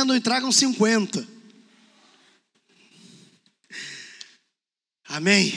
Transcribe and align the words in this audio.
e 0.00 0.20
tragam 0.20 0.50
50. 0.50 1.28
Amém. 5.04 5.52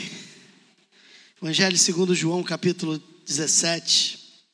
Evangelho 1.40 1.78
segundo 1.78 2.14
João, 2.14 2.42
capítulo 2.42 2.98
17. 3.24 4.44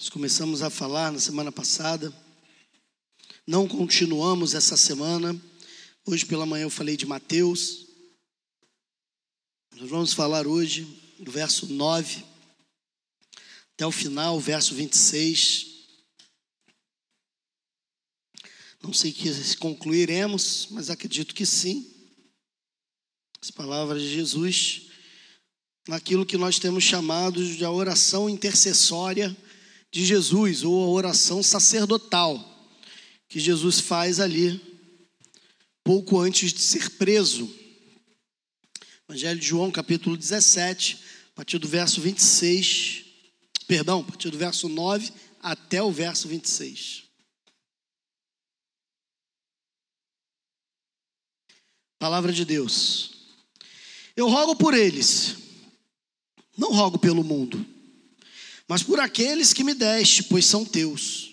Nós 0.00 0.08
começamos 0.08 0.62
a 0.62 0.70
falar 0.70 1.12
na 1.12 1.20
semana 1.20 1.52
passada. 1.52 2.10
Não 3.46 3.68
continuamos 3.68 4.54
essa 4.54 4.74
semana. 4.74 5.38
Hoje 6.06 6.24
pela 6.24 6.46
manhã 6.46 6.62
eu 6.62 6.70
falei 6.70 6.96
de 6.96 7.04
Mateus. 7.04 7.88
Nós 9.76 9.90
vamos 9.90 10.14
falar 10.14 10.46
hoje 10.46 10.84
do 11.18 11.30
verso 11.30 11.66
9 11.66 12.24
até 13.74 13.86
o 13.86 13.92
final, 13.92 14.40
verso 14.40 14.74
26. 14.74 15.67
Não 18.82 18.92
sei 18.92 19.12
que 19.12 19.56
concluiremos, 19.56 20.68
mas 20.70 20.88
acredito 20.88 21.34
que 21.34 21.44
sim. 21.44 21.86
As 23.40 23.50
palavras 23.50 24.02
de 24.02 24.12
Jesus, 24.12 24.82
naquilo 25.86 26.26
que 26.26 26.36
nós 26.36 26.58
temos 26.58 26.84
chamado 26.84 27.44
de 27.44 27.64
a 27.64 27.70
oração 27.70 28.28
intercessória 28.28 29.36
de 29.90 30.04
Jesus, 30.04 30.62
ou 30.62 30.84
a 30.84 30.88
oração 30.88 31.42
sacerdotal, 31.42 32.44
que 33.28 33.40
Jesus 33.40 33.80
faz 33.80 34.20
ali, 34.20 34.60
pouco 35.82 36.20
antes 36.20 36.52
de 36.52 36.60
ser 36.60 36.90
preso. 36.90 37.52
Evangelho 39.08 39.40
de 39.40 39.46
João, 39.46 39.70
capítulo 39.70 40.16
17, 40.16 40.98
a 41.32 41.36
partir 41.36 41.58
do 41.58 41.66
verso 41.66 42.00
26, 42.00 43.04
perdão, 43.66 44.00
a 44.00 44.04
partir 44.04 44.30
do 44.30 44.36
verso 44.36 44.68
9 44.68 45.12
até 45.40 45.82
o 45.82 45.90
verso 45.90 46.28
26. 46.28 47.07
Palavra 51.98 52.32
de 52.32 52.44
Deus. 52.44 53.10
Eu 54.16 54.28
rogo 54.28 54.54
por 54.54 54.74
eles, 54.74 55.36
não 56.56 56.72
rogo 56.72 56.98
pelo 56.98 57.24
mundo, 57.24 57.64
mas 58.68 58.82
por 58.82 59.00
aqueles 59.00 59.52
que 59.52 59.64
me 59.64 59.74
deste, 59.74 60.24
pois 60.24 60.44
são 60.44 60.64
teus. 60.64 61.32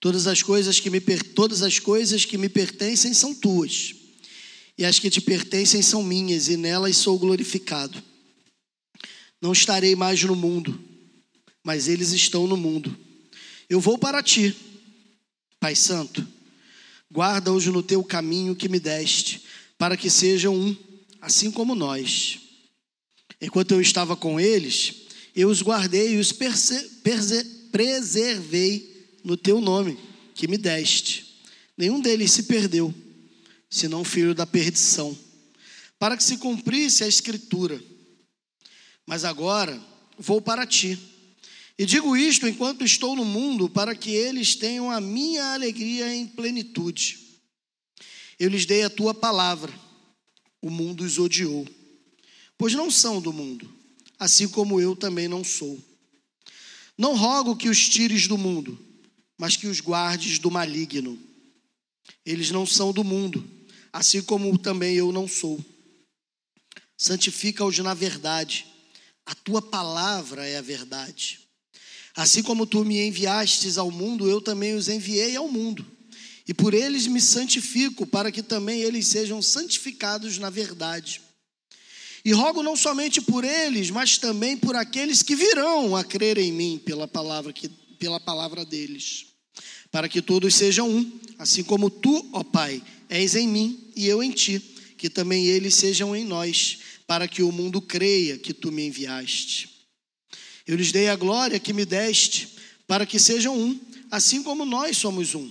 Todas 0.00 0.26
as 0.26 0.42
coisas 0.42 0.80
que 0.80 0.90
me 0.90 1.00
todas 1.00 1.62
as 1.62 1.78
coisas 1.78 2.24
que 2.24 2.36
me 2.36 2.48
pertencem 2.48 3.14
são 3.14 3.34
tuas, 3.34 3.94
e 4.76 4.84
as 4.84 4.98
que 4.98 5.08
te 5.08 5.20
pertencem 5.20 5.80
são 5.80 6.02
minhas, 6.02 6.48
e 6.48 6.56
nelas 6.56 6.96
sou 6.98 7.18
glorificado. 7.18 8.02
Não 9.40 9.52
estarei 9.52 9.94
mais 9.94 10.22
no 10.24 10.34
mundo, 10.34 10.78
mas 11.62 11.88
eles 11.88 12.12
estão 12.12 12.46
no 12.46 12.56
mundo. 12.56 12.94
Eu 13.68 13.80
vou 13.80 13.96
para 13.96 14.22
ti, 14.22 14.54
Pai 15.58 15.74
Santo. 15.74 16.26
Guarda-os 17.10 17.64
no 17.66 17.82
teu 17.82 18.02
caminho 18.02 18.56
que 18.56 18.68
me 18.68 18.80
deste, 18.80 19.42
para 19.78 19.96
que 19.96 20.10
sejam 20.10 20.54
um 20.54 20.76
assim 21.20 21.50
como 21.50 21.74
nós. 21.74 22.38
Enquanto 23.40 23.72
eu 23.72 23.80
estava 23.80 24.16
com 24.16 24.38
eles, 24.38 24.94
eu 25.34 25.48
os 25.48 25.62
guardei 25.62 26.14
e 26.14 26.18
os 26.18 26.32
preservei 27.72 29.08
no 29.24 29.36
teu 29.36 29.60
nome, 29.60 29.98
que 30.34 30.46
me 30.46 30.56
deste. 30.56 31.42
Nenhum 31.76 32.00
deles 32.00 32.30
se 32.30 32.44
perdeu, 32.44 32.94
senão 33.68 34.04
filho 34.04 34.34
da 34.34 34.46
perdição, 34.46 35.18
para 35.98 36.16
que 36.16 36.22
se 36.22 36.36
cumprisse 36.36 37.02
a 37.02 37.08
escritura. 37.08 37.82
Mas 39.06 39.24
agora 39.24 39.80
vou 40.18 40.40
para 40.40 40.66
ti. 40.66 40.98
E 41.76 41.84
digo 41.84 42.16
isto 42.16 42.46
enquanto 42.46 42.84
estou 42.84 43.16
no 43.16 43.24
mundo, 43.24 43.68
para 43.68 43.94
que 43.96 44.10
eles 44.10 44.54
tenham 44.54 44.90
a 44.90 45.00
minha 45.00 45.54
alegria 45.54 46.14
em 46.14 46.26
plenitude. 46.26 47.23
Eu 48.38 48.48
lhes 48.48 48.66
dei 48.66 48.82
a 48.82 48.90
tua 48.90 49.14
palavra 49.14 49.72
o 50.64 50.70
mundo 50.70 51.04
os 51.04 51.18
odiou, 51.18 51.68
pois 52.56 52.72
não 52.72 52.90
são 52.90 53.20
do 53.20 53.34
mundo, 53.34 53.70
assim 54.18 54.48
como 54.48 54.80
eu 54.80 54.96
também 54.96 55.28
não 55.28 55.44
sou. 55.44 55.78
Não 56.96 57.14
rogo 57.14 57.54
que 57.54 57.68
os 57.68 57.86
tires 57.86 58.26
do 58.26 58.38
mundo, 58.38 58.78
mas 59.36 59.56
que 59.56 59.66
os 59.66 59.80
guardes 59.80 60.38
do 60.38 60.50
maligno. 60.50 61.18
Eles 62.24 62.50
não 62.50 62.64
são 62.64 62.92
do 62.92 63.04
mundo, 63.04 63.46
assim 63.92 64.22
como 64.22 64.56
também 64.56 64.94
eu 64.94 65.12
não 65.12 65.28
sou. 65.28 65.62
Santifica-os 66.96 67.78
na 67.80 67.92
verdade, 67.92 68.66
a 69.26 69.34
tua 69.34 69.60
palavra 69.60 70.46
é 70.46 70.56
a 70.56 70.62
verdade. 70.62 71.40
Assim 72.16 72.42
como 72.42 72.66
tu 72.66 72.84
me 72.84 73.06
enviastes 73.06 73.76
ao 73.76 73.90
mundo, 73.90 74.28
eu 74.28 74.40
também 74.40 74.74
os 74.74 74.88
enviei 74.88 75.36
ao 75.36 75.48
mundo. 75.48 75.84
E 76.46 76.52
por 76.52 76.74
eles 76.74 77.06
me 77.06 77.20
santifico, 77.20 78.06
para 78.06 78.30
que 78.30 78.42
também 78.42 78.80
eles 78.80 79.06
sejam 79.06 79.40
santificados 79.40 80.36
na 80.38 80.50
verdade. 80.50 81.22
E 82.24 82.32
rogo 82.32 82.62
não 82.62 82.76
somente 82.76 83.20
por 83.20 83.44
eles, 83.44 83.90
mas 83.90 84.18
também 84.18 84.56
por 84.56 84.76
aqueles 84.76 85.22
que 85.22 85.34
virão 85.34 85.96
a 85.96 86.04
crer 86.04 86.38
em 86.38 86.52
mim 86.52 86.80
pela 86.82 87.08
palavra, 87.08 87.52
que, 87.52 87.68
pela 87.98 88.20
palavra 88.20 88.64
deles, 88.64 89.26
para 89.90 90.08
que 90.08 90.20
todos 90.20 90.54
sejam 90.54 90.88
um, 90.88 91.20
assim 91.38 91.62
como 91.62 91.90
tu, 91.90 92.30
ó 92.32 92.42
Pai, 92.42 92.82
és 93.08 93.34
em 93.34 93.48
mim 93.48 93.92
e 93.96 94.06
eu 94.06 94.22
em 94.22 94.30
ti, 94.30 94.58
que 94.96 95.10
também 95.10 95.46
eles 95.46 95.74
sejam 95.74 96.14
em 96.16 96.24
nós, 96.24 96.78
para 97.06 97.28
que 97.28 97.42
o 97.42 97.52
mundo 97.52 97.80
creia 97.80 98.38
que 98.38 98.54
tu 98.54 98.72
me 98.72 98.86
enviaste. 98.86 99.70
Eu 100.66 100.76
lhes 100.76 100.92
dei 100.92 101.08
a 101.08 101.16
glória 101.16 101.60
que 101.60 101.74
me 101.74 101.84
deste, 101.84 102.48
para 102.86 103.04
que 103.04 103.18
sejam 103.18 103.58
um, 103.58 103.78
assim 104.10 104.42
como 104.42 104.64
nós 104.64 104.96
somos 104.96 105.34
um 105.34 105.50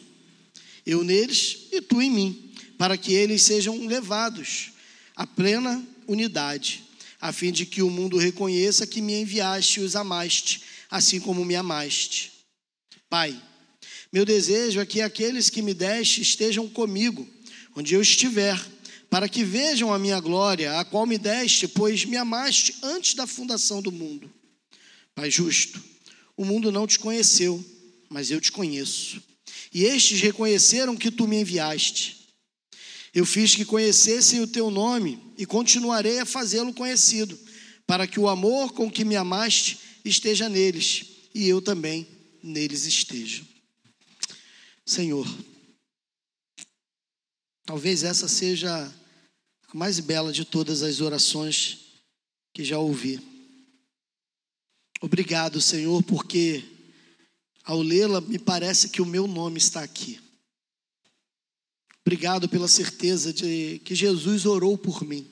eu 0.86 1.04
neles 1.04 1.68
e 1.72 1.82
tu 1.82 2.02
em 2.02 2.12
mim, 2.12 2.52
para 2.78 2.98
que 2.98 3.14
eles 3.14 3.42
sejam 3.42 3.86
levados 3.86 4.72
à 5.16 5.26
plena 5.26 5.86
unidade, 6.08 6.84
a 7.20 7.32
fim 7.32 7.52
de 7.52 7.66
que 7.66 7.82
o 7.82 7.90
mundo 7.90 8.18
reconheça 8.18 8.86
que 8.86 9.02
me 9.02 9.22
enviaste 9.22 9.80
e 9.80 9.84
os 9.84 9.96
amaste, 9.96 10.62
assim 10.90 11.20
como 11.20 11.46
me 11.46 11.56
amaste. 11.56 12.32
Pai, 13.10 13.40
meu 14.12 14.26
desejo 14.26 14.80
é 14.80 14.86
que 14.86 15.02
aqueles 15.02 15.50
que 15.50 15.62
me 15.62 15.74
deste 15.74 16.22
estejam 16.22 16.68
comigo, 16.68 17.28
onde 17.76 17.94
eu 17.94 18.02
estiver, 18.02 18.60
para 19.10 19.30
que 19.30 19.44
vejam 19.44 19.94
a 19.94 20.00
minha 20.00 20.20
glória, 20.20 20.80
a 20.80 20.84
qual 20.84 21.06
me 21.06 21.18
deste, 21.18 21.68
pois 21.68 22.04
me 22.04 22.18
amaste 22.18 22.76
antes 22.84 23.14
da 23.14 23.26
fundação 23.26 23.82
do 23.82 23.92
mundo. 23.92 24.30
Pai 25.16 25.30
justo, 25.32 25.82
o 26.36 26.44
mundo 26.44 26.72
não 26.72 26.88
te 26.88 27.00
conheceu, 27.00 27.64
mas 28.10 28.32
eu 28.32 28.42
te 28.42 28.52
conheço 28.52 29.22
e 29.74 29.84
estes 29.84 30.22
reconheceram 30.22 30.96
que 30.96 31.10
tu 31.10 31.28
me 31.28 31.42
enviaste. 31.42 32.28
Eu 33.14 33.26
fiz 33.26 33.56
que 33.56 33.66
conhecessem 33.66 34.42
o 34.42 34.48
teu 34.48 34.70
nome 34.70 35.34
e 35.38 35.46
continuarei 35.46 36.20
a 36.20 36.26
fazê-lo 36.26 36.74
conhecido, 36.74 37.38
para 37.86 38.08
que 38.08 38.20
o 38.20 38.28
amor 38.28 38.74
com 38.74 38.90
que 38.90 39.04
me 39.04 39.16
amaste 39.16 39.80
esteja 40.06 40.48
neles 40.48 41.06
e 41.34 41.48
eu 41.48 41.62
também 41.62 42.08
neles 42.42 42.86
esteja. 42.86 43.44
Senhor, 44.86 45.28
talvez 47.66 48.04
essa 48.04 48.28
seja 48.28 48.94
a 49.70 49.78
mais 49.78 50.00
bela 50.00 50.32
de 50.32 50.46
todas 50.46 50.84
as 50.84 51.02
orações 51.02 51.80
que 52.54 52.64
já 52.64 52.78
ouvi. 52.78 53.20
Obrigado, 55.02 55.60
Senhor, 55.60 56.02
porque 56.04 56.64
ao 57.64 57.82
lê-la, 57.82 58.20
me 58.20 58.38
parece 58.38 58.90
que 58.90 59.02
o 59.02 59.06
meu 59.06 59.26
nome 59.26 59.58
está 59.58 59.82
aqui. 59.82 60.20
Obrigado 62.06 62.50
pela 62.50 62.68
certeza 62.68 63.32
de 63.32 63.80
que 63.86 63.96
Jesus 63.96 64.46
orou 64.46 64.78
por 64.78 65.04
mim. 65.04 65.26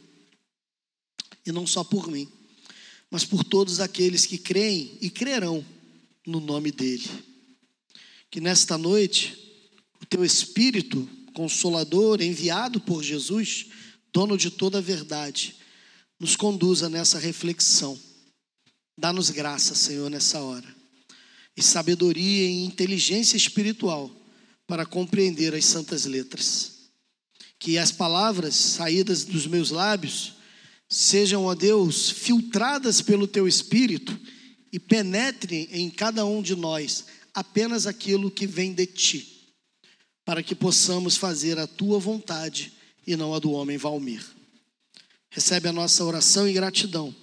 E 1.45 1.51
não 1.51 1.67
só 1.67 1.83
por 1.83 2.07
mim, 2.07 2.29
mas 3.09 3.25
por 3.25 3.43
todos 3.43 3.79
aqueles 3.79 4.25
que 4.25 4.37
creem 4.37 4.97
e 5.01 5.09
crerão 5.09 5.65
no 6.25 6.39
nome 6.39 6.71
dele. 6.71 7.09
Que 8.29 8.39
nesta 8.39 8.77
noite, 8.77 9.37
o 10.01 10.05
teu 10.05 10.23
Espírito 10.23 11.09
Consolador, 11.33 12.21
enviado 12.21 12.79
por 12.79 13.03
Jesus, 13.03 13.67
dono 14.13 14.37
de 14.37 14.49
toda 14.51 14.77
a 14.77 14.81
verdade, 14.81 15.55
nos 16.19 16.35
conduza 16.35 16.89
nessa 16.89 17.19
reflexão. 17.19 17.99
Dá-nos 18.97 19.29
graça, 19.29 19.75
Senhor, 19.75 20.09
nessa 20.09 20.39
hora 20.39 20.80
e 21.55 21.61
sabedoria 21.61 22.47
e 22.47 22.65
inteligência 22.65 23.35
espiritual 23.37 24.09
para 24.65 24.85
compreender 24.85 25.53
as 25.53 25.65
santas 25.65 26.05
letras. 26.05 26.89
Que 27.59 27.77
as 27.77 27.91
palavras 27.91 28.55
saídas 28.55 29.23
dos 29.23 29.45
meus 29.45 29.69
lábios 29.69 30.33
sejam, 30.89 31.45
ó 31.45 31.53
Deus, 31.53 32.09
filtradas 32.09 33.01
pelo 33.01 33.27
teu 33.27 33.47
espírito 33.47 34.17
e 34.71 34.79
penetrem 34.79 35.67
em 35.71 35.89
cada 35.89 36.25
um 36.25 36.41
de 36.41 36.55
nós 36.55 37.05
apenas 37.33 37.85
aquilo 37.85 38.31
que 38.31 38.47
vem 38.47 38.73
de 38.73 38.85
ti, 38.85 39.53
para 40.25 40.43
que 40.43 40.55
possamos 40.55 41.15
fazer 41.15 41.57
a 41.59 41.67
tua 41.67 41.99
vontade 41.99 42.73
e 43.05 43.15
não 43.15 43.33
a 43.33 43.39
do 43.39 43.51
homem 43.51 43.77
Valmir. 43.77 44.25
Recebe 45.29 45.69
a 45.69 45.73
nossa 45.73 46.03
oração 46.03 46.47
e 46.47 46.53
gratidão, 46.53 47.15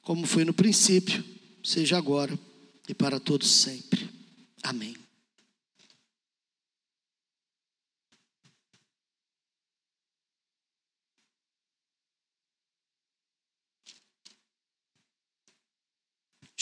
como 0.00 0.26
foi 0.26 0.44
no 0.44 0.54
princípio, 0.54 1.22
seja 1.62 1.98
agora 1.98 2.38
e 2.88 2.94
para 2.94 3.20
todos 3.20 3.50
sempre. 3.50 4.08
Amém. 4.62 4.96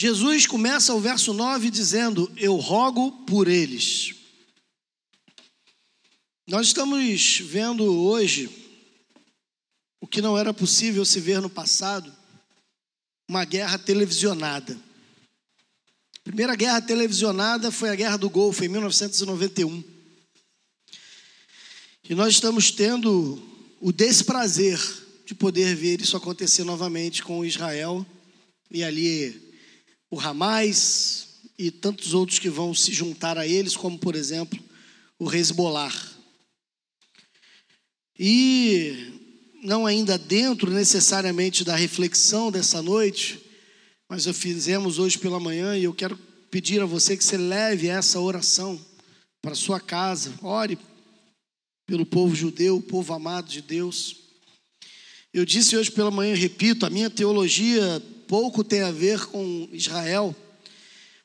Jesus 0.01 0.47
começa 0.47 0.95
o 0.95 0.99
verso 0.99 1.31
9 1.31 1.69
dizendo: 1.69 2.31
Eu 2.35 2.55
rogo 2.55 3.23
por 3.25 3.47
eles. 3.47 4.15
Nós 6.47 6.67
estamos 6.67 7.37
vendo 7.37 7.83
hoje 7.83 8.49
o 10.01 10.07
que 10.07 10.19
não 10.19 10.35
era 10.35 10.51
possível 10.51 11.05
se 11.05 11.19
ver 11.19 11.39
no 11.39 11.51
passado, 11.51 12.11
uma 13.29 13.45
guerra 13.45 13.77
televisionada. 13.77 14.75
A 16.21 16.23
primeira 16.23 16.55
guerra 16.55 16.79
televisionada 16.79 17.71
foi 17.71 17.89
a 17.89 17.95
Guerra 17.95 18.15
do 18.15 18.29
Golfo, 18.29 18.63
em 18.63 18.67
1991. 18.67 19.83
E 22.07 22.13
nós 22.13 22.35
estamos 22.35 22.69
tendo 22.69 23.41
o 23.79 23.91
desprazer 23.91 24.79
de 25.25 25.33
poder 25.33 25.75
ver 25.75 25.99
isso 25.99 26.15
acontecer 26.15 26.63
novamente 26.63 27.23
com 27.23 27.43
Israel 27.43 28.05
e 28.69 28.83
ali 28.83 29.51
o 30.11 30.19
Hamas 30.19 31.39
e 31.57 31.71
tantos 31.71 32.13
outros 32.13 32.37
que 32.37 32.49
vão 32.49 32.71
se 32.75 32.93
juntar 32.93 33.39
a 33.39 33.47
eles, 33.47 33.75
como 33.75 33.97
por 33.97 34.13
exemplo 34.13 34.59
o 35.17 35.33
Hezbollah. 35.33 35.93
E 38.19 39.11
não 39.63 39.87
ainda 39.87 40.19
dentro 40.19 40.69
necessariamente 40.69 41.63
da 41.63 41.75
reflexão 41.75 42.51
dessa 42.51 42.79
noite, 42.79 43.40
mas 44.11 44.25
eu 44.25 44.33
fizemos 44.33 44.99
hoje 44.99 45.17
pela 45.17 45.39
manhã 45.39 45.73
e 45.77 45.85
eu 45.85 45.93
quero 45.93 46.19
pedir 46.51 46.81
a 46.81 46.85
você 46.85 47.15
que 47.15 47.23
você 47.23 47.37
leve 47.37 47.87
essa 47.87 48.19
oração 48.19 48.77
para 49.41 49.55
sua 49.55 49.79
casa. 49.79 50.33
Ore 50.41 50.77
pelo 51.87 52.05
povo 52.05 52.35
judeu, 52.35 52.75
o 52.75 52.81
povo 52.81 53.13
amado 53.13 53.47
de 53.47 53.61
Deus. 53.61 54.17
Eu 55.33 55.45
disse 55.45 55.77
hoje 55.77 55.89
pela 55.89 56.11
manhã, 56.11 56.35
repito, 56.35 56.85
a 56.85 56.89
minha 56.89 57.09
teologia 57.09 58.03
pouco 58.27 58.65
tem 58.65 58.81
a 58.81 58.91
ver 58.91 59.27
com 59.27 59.69
Israel, 59.71 60.35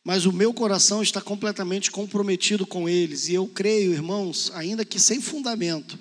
mas 0.04 0.24
o 0.24 0.32
meu 0.32 0.54
coração 0.54 1.02
está 1.02 1.20
completamente 1.20 1.90
comprometido 1.90 2.64
com 2.64 2.88
eles, 2.88 3.26
e 3.26 3.34
eu 3.34 3.48
creio, 3.48 3.94
irmãos, 3.94 4.52
ainda 4.54 4.84
que 4.84 5.00
sem 5.00 5.20
fundamento, 5.20 5.98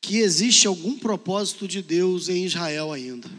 que 0.00 0.16
existe 0.16 0.66
algum 0.66 0.98
propósito 0.98 1.68
de 1.68 1.80
Deus 1.80 2.28
em 2.28 2.44
Israel 2.44 2.92
ainda. 2.92 3.30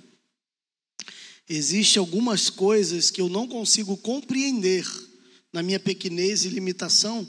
Existem 1.49 1.99
algumas 1.99 2.49
coisas 2.49 3.09
que 3.09 3.21
eu 3.21 3.29
não 3.29 3.47
consigo 3.47 3.95
compreender 3.95 4.85
na 5.53 5.63
minha 5.63 5.79
pequenez 5.79 6.43
e 6.43 6.49
limitação, 6.49 7.27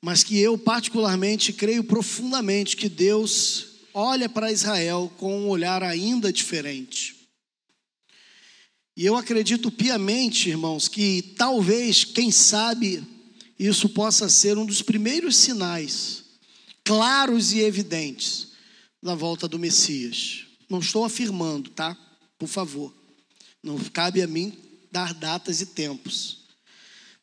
mas 0.00 0.22
que 0.22 0.38
eu 0.38 0.58
particularmente 0.58 1.52
creio 1.52 1.82
profundamente 1.82 2.76
que 2.76 2.88
Deus 2.88 3.66
olha 3.94 4.28
para 4.28 4.52
Israel 4.52 5.10
com 5.16 5.40
um 5.40 5.48
olhar 5.48 5.82
ainda 5.82 6.32
diferente. 6.32 7.14
E 8.96 9.06
eu 9.06 9.16
acredito 9.16 9.70
piamente, 9.70 10.50
irmãos, 10.50 10.86
que 10.86 11.34
talvez, 11.36 12.04
quem 12.04 12.30
sabe, 12.30 13.02
isso 13.58 13.88
possa 13.88 14.28
ser 14.28 14.58
um 14.58 14.66
dos 14.66 14.82
primeiros 14.82 15.36
sinais 15.36 16.24
claros 16.84 17.52
e 17.52 17.60
evidentes 17.60 18.48
da 19.02 19.14
volta 19.14 19.48
do 19.48 19.58
Messias. 19.58 20.44
Não 20.68 20.80
estou 20.80 21.04
afirmando, 21.04 21.70
tá? 21.70 21.96
Por 22.38 22.46
favor. 22.46 23.03
Não 23.64 23.78
cabe 23.78 24.20
a 24.20 24.26
mim 24.26 24.52
dar 24.92 25.14
datas 25.14 25.62
e 25.62 25.66
tempos. 25.66 26.44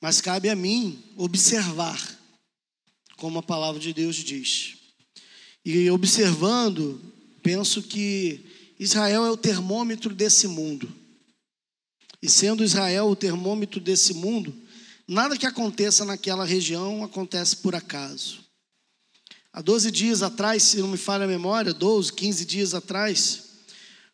Mas 0.02 0.20
cabe 0.20 0.50
a 0.50 0.56
mim 0.56 1.00
observar, 1.16 2.20
como 3.16 3.38
a 3.38 3.44
palavra 3.44 3.80
de 3.80 3.94
Deus 3.94 4.16
diz. 4.16 4.76
E 5.64 5.88
observando, 5.92 7.00
penso 7.44 7.84
que 7.84 8.44
Israel 8.80 9.24
é 9.24 9.30
o 9.30 9.38
termômetro 9.38 10.16
desse 10.16 10.48
mundo. 10.48 10.92
E 12.20 12.28
sendo 12.28 12.64
Israel 12.64 13.06
o 13.06 13.16
termômetro 13.16 13.80
desse 13.80 14.16
mundo, 14.16 14.52
nada 15.08 15.38
que 15.38 15.46
aconteça 15.46 16.04
naquela 16.04 16.44
região 16.44 17.04
acontece 17.04 17.58
por 17.58 17.76
acaso. 17.76 18.40
Há 19.54 19.62
12 19.62 19.92
dias 19.92 20.24
atrás, 20.24 20.64
se 20.64 20.78
não 20.78 20.88
me 20.88 20.98
falha 20.98 21.26
a 21.26 21.28
memória, 21.28 21.72
12, 21.72 22.12
15 22.14 22.46
dias 22.46 22.74
atrás, 22.74 23.51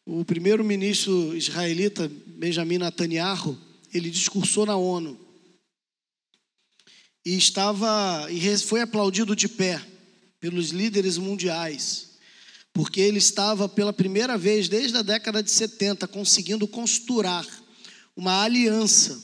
o 0.08 0.24
primeiro-ministro 0.24 1.36
israelita 1.36 2.10
Benjamin 2.26 2.78
Netanyahu, 2.78 3.58
ele 3.94 4.10
discursou 4.10 4.66
na 4.66 4.78
ONU. 4.78 5.20
E 7.26 7.36
estava 7.36 8.26
e 8.32 8.58
foi 8.60 8.80
aplaudido 8.80 9.36
de 9.36 9.50
pé 9.50 9.86
pelos 10.40 10.70
líderes 10.70 11.18
mundiais, 11.18 12.12
porque 12.72 13.02
ele 13.02 13.18
estava 13.18 13.68
pela 13.68 13.92
primeira 13.92 14.38
vez 14.38 14.70
desde 14.70 14.96
a 14.96 15.02
década 15.02 15.44
de 15.44 15.52
70 15.52 16.08
conseguindo 16.08 16.66
costurar 16.70 17.46
uma 18.16 18.44
aliança 18.44 19.22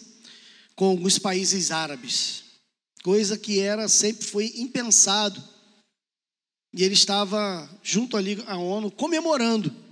com 0.76 0.84
alguns 0.84 1.18
países 1.18 1.72
árabes, 1.72 2.44
coisa 3.04 3.38
que 3.38 3.58
era 3.58 3.88
sempre 3.88 4.26
foi 4.26 4.52
impensado 4.58 5.42
e 6.74 6.84
ele 6.84 6.94
estava 6.94 7.70
junto 7.82 8.18
ali 8.18 8.44
à 8.48 8.58
ONU 8.58 8.92
comemorando. 8.92 9.83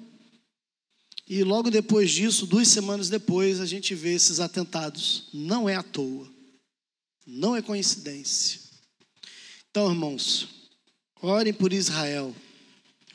E 1.31 1.45
logo 1.45 1.71
depois 1.71 2.11
disso, 2.11 2.45
duas 2.45 2.67
semanas 2.67 3.07
depois, 3.07 3.61
a 3.61 3.65
gente 3.65 3.95
vê 3.95 4.13
esses 4.13 4.41
atentados. 4.41 5.29
Não 5.33 5.69
é 5.69 5.75
à 5.75 5.81
toa. 5.81 6.29
Não 7.25 7.55
é 7.55 7.61
coincidência. 7.61 8.59
Então, 9.69 9.89
irmãos, 9.89 10.49
orem 11.21 11.53
por 11.53 11.71
Israel. 11.71 12.35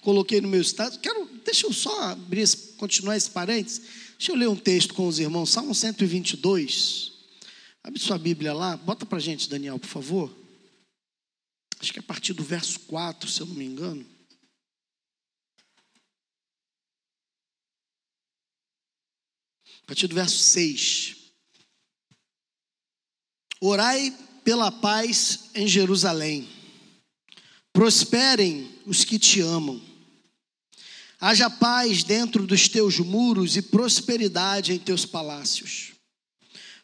Coloquei 0.00 0.40
no 0.40 0.48
meu 0.48 0.62
estado. 0.62 0.98
Quero, 0.98 1.28
deixa 1.44 1.66
eu 1.66 1.74
só 1.74 2.04
abrir, 2.04 2.48
continuar 2.78 3.18
esse 3.18 3.30
parênteses. 3.30 3.82
Deixa 4.16 4.32
eu 4.32 4.36
ler 4.36 4.48
um 4.48 4.56
texto 4.56 4.94
com 4.94 5.06
os 5.06 5.18
irmãos. 5.18 5.50
Salmo 5.50 5.74
122. 5.74 7.12
Abre 7.84 8.00
sua 8.00 8.16
Bíblia 8.16 8.54
lá. 8.54 8.78
Bota 8.78 9.04
para 9.04 9.18
gente, 9.18 9.46
Daniel, 9.46 9.78
por 9.78 9.88
favor 9.88 10.34
acho 11.80 11.92
que 11.92 11.98
é 11.98 12.00
a 12.00 12.02
partir 12.02 12.32
do 12.32 12.42
verso 12.42 12.80
4, 12.80 13.28
se 13.28 13.40
eu 13.40 13.46
não 13.46 13.54
me 13.54 13.64
engano. 13.64 14.04
A 19.86 19.94
partir 19.94 20.08
do 20.08 20.16
verso 20.16 20.36
6. 20.38 21.14
Orai 23.60 24.12
pela 24.42 24.72
paz 24.72 25.50
em 25.54 25.68
Jerusalém. 25.68 26.48
Prosperem 27.72 28.68
os 28.84 29.04
que 29.04 29.16
te 29.16 29.40
amam. 29.40 29.80
Haja 31.20 31.48
paz 31.48 32.02
dentro 32.02 32.48
dos 32.48 32.68
teus 32.68 32.98
muros 32.98 33.56
e 33.56 33.62
prosperidade 33.62 34.72
em 34.72 34.78
teus 34.78 35.06
palácios. 35.06 35.92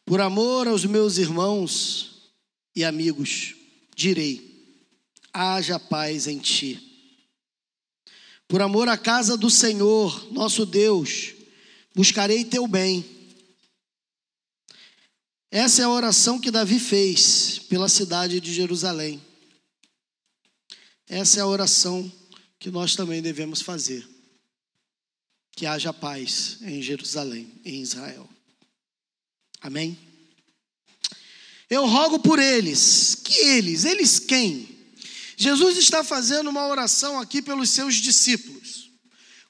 Por 0.05 0.21
amor 0.21 0.69
aos 0.69 0.85
meus 0.85 1.19
irmãos 1.19 2.33
e 2.75 2.85
amigos, 2.85 3.57
direi: 3.97 4.79
haja 5.33 5.77
paz 5.77 6.29
em 6.29 6.39
ti. 6.39 6.81
Por 8.47 8.63
amor 8.63 8.89
à 8.89 8.97
casa 8.97 9.37
do 9.37 9.51
Senhor, 9.51 10.33
nosso 10.33 10.65
Deus, 10.65 11.35
buscarei 11.95 12.45
teu 12.45 12.67
bem. 12.67 13.05
Essa 15.51 15.83
é 15.83 15.85
a 15.85 15.91
oração 15.91 16.41
que 16.41 16.51
Davi 16.51 16.81
fez 16.81 17.59
pela 17.69 17.89
cidade 17.89 18.41
de 18.41 18.55
Jerusalém. 18.55 19.23
Essa 21.07 21.41
é 21.41 21.43
a 21.43 21.47
oração 21.47 22.11
que 22.59 22.71
nós 22.71 22.97
também 22.97 23.21
devemos 23.21 23.61
fazer. 23.61 24.09
Que 25.55 25.67
haja 25.67 25.93
paz 25.93 26.57
em 26.63 26.81
Jerusalém, 26.81 27.53
em 27.65 27.83
Israel. 27.83 28.27
Amém? 29.61 29.99
Eu 31.69 31.87
rogo 31.87 32.19
por 32.19 32.39
eles. 32.39 33.15
Que 33.15 33.35
eles? 33.35 33.85
Eles 33.85 34.19
quem? 34.19 34.69
Jesus 35.37 35.77
está 35.77 36.03
fazendo 36.03 36.49
uma 36.49 36.67
oração 36.67 37.21
aqui 37.21 37.43
pelos 37.43 37.71
seus 37.71 37.97
discípulos. 37.97 38.62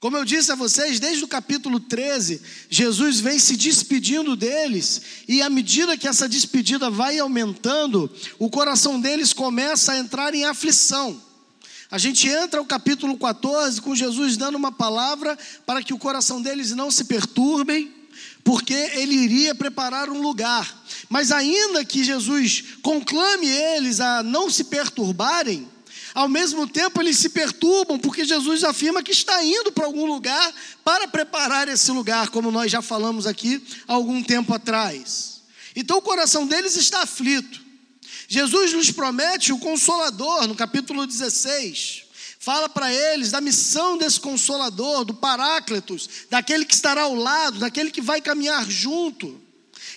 Como 0.03 0.17
eu 0.17 0.25
disse 0.25 0.51
a 0.51 0.57
vocês, 0.57 0.99
desde 0.99 1.23
o 1.23 1.29
capítulo 1.29 1.79
13, 1.79 2.43
Jesus 2.69 3.21
vem 3.21 3.39
se 3.39 3.57
despedindo 3.57 4.35
deles, 4.35 5.01
e 5.29 5.41
à 5.41 5.49
medida 5.49 5.97
que 5.97 6.09
essa 6.09 6.29
despedida 6.29 6.91
vai 6.91 7.21
aumentando, 7.21 8.11
o 8.37 8.51
coração 8.51 9.01
deles 9.01 9.33
começa 9.33 9.93
a 9.93 9.99
entrar 9.99 10.35
em 10.35 10.45
aflição. 10.45 11.23
A 11.89 11.99
gente 11.99 12.27
entra 12.27 12.59
no 12.59 12.67
capítulo 12.67 13.17
14 13.17 13.81
com 13.81 13.95
Jesus 13.95 14.37
dando 14.37 14.57
uma 14.57 14.73
palavra 14.73 15.39
para 15.65 15.81
que 15.81 15.95
o 15.95 15.99
coração 15.99 16.43
deles 16.43 16.73
não 16.73 16.91
se 16.91 17.05
perturbem, 17.05 17.95
porque 18.43 18.75
ele 18.75 19.15
iria 19.15 19.55
preparar 19.55 20.11
um 20.11 20.21
lugar. 20.21 20.83
Mas 21.09 21.31
ainda 21.31 21.85
que 21.85 22.03
Jesus 22.03 22.65
conclame 22.83 23.47
eles 23.47 24.01
a 24.01 24.21
não 24.21 24.51
se 24.51 24.65
perturbarem, 24.65 25.69
ao 26.15 26.29
mesmo 26.29 26.67
tempo 26.67 27.01
eles 27.01 27.19
se 27.19 27.31
perturbam, 27.31 27.99
porque 27.99 28.25
Jesus 28.25 28.65
afirma 28.65 29.03
que 29.03 29.13
está 29.13 29.43
indo 29.43 29.73
para 29.73 29.87
algum 29.87 30.07
lugar 30.07 30.55
para 30.85 31.09
preparar 31.09 31.69
esse 31.69 31.91
lugar, 31.91 32.29
como 32.29 32.51
nós 32.51 32.71
já 32.71 32.83
falamos 32.83 33.27
aqui 33.27 33.63
há 33.89 33.95
algum 33.95 34.23
tempo 34.23 34.53
atrás. 34.55 35.43
Então 35.75 35.99
o 35.99 36.03
coração 36.03 36.47
deles 36.47 36.77
está 36.77 37.03
aflito. 37.03 37.61
Jesus 38.29 38.73
nos 38.73 38.91
promete 38.91 39.53
o 39.53 39.59
consolador 39.59 40.47
no 40.47 40.55
capítulo 40.55 41.07
16. 41.07 42.05
Fala 42.39 42.69
para 42.69 42.93
eles 42.93 43.31
da 43.31 43.41
missão 43.41 43.97
desse 43.97 44.19
consolador, 44.19 45.05
do 45.05 45.15
Paráclitos, 45.15 46.09
daquele 46.31 46.65
que 46.65 46.75
estará 46.75 47.03
ao 47.03 47.15
lado, 47.15 47.59
daquele 47.59 47.91
que 47.91 48.01
vai 48.01 48.21
caminhar 48.21 48.69
junto. 48.69 49.42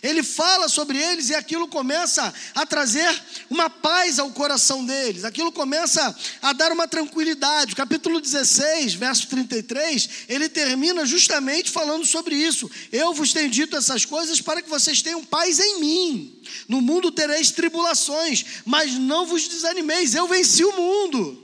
Ele 0.01 0.23
fala 0.23 0.67
sobre 0.67 0.97
eles 0.97 1.29
e 1.29 1.35
aquilo 1.35 1.67
começa 1.67 2.33
a 2.53 2.65
trazer 2.65 3.21
uma 3.49 3.69
paz 3.69 4.19
ao 4.19 4.31
coração 4.31 4.85
deles, 4.85 5.23
aquilo 5.23 5.51
começa 5.51 6.15
a 6.41 6.53
dar 6.53 6.71
uma 6.71 6.87
tranquilidade. 6.87 7.73
O 7.73 7.75
capítulo 7.75 8.19
16, 8.19 8.93
verso 8.95 9.27
33, 9.27 10.09
ele 10.27 10.49
termina 10.49 11.05
justamente 11.05 11.71
falando 11.71 12.05
sobre 12.05 12.35
isso. 12.35 12.69
Eu 12.91 13.13
vos 13.13 13.33
tenho 13.33 13.49
dito 13.49 13.75
essas 13.75 14.05
coisas 14.05 14.41
para 14.41 14.61
que 14.61 14.69
vocês 14.69 15.01
tenham 15.01 15.23
paz 15.23 15.59
em 15.59 15.79
mim. 15.79 16.41
No 16.67 16.81
mundo 16.81 17.11
tereis 17.11 17.51
tribulações, 17.51 18.45
mas 18.65 18.93
não 18.93 19.25
vos 19.25 19.47
desanimeis, 19.47 20.13
eu 20.13 20.27
venci 20.27 20.63
o 20.63 20.75
mundo. 20.75 21.43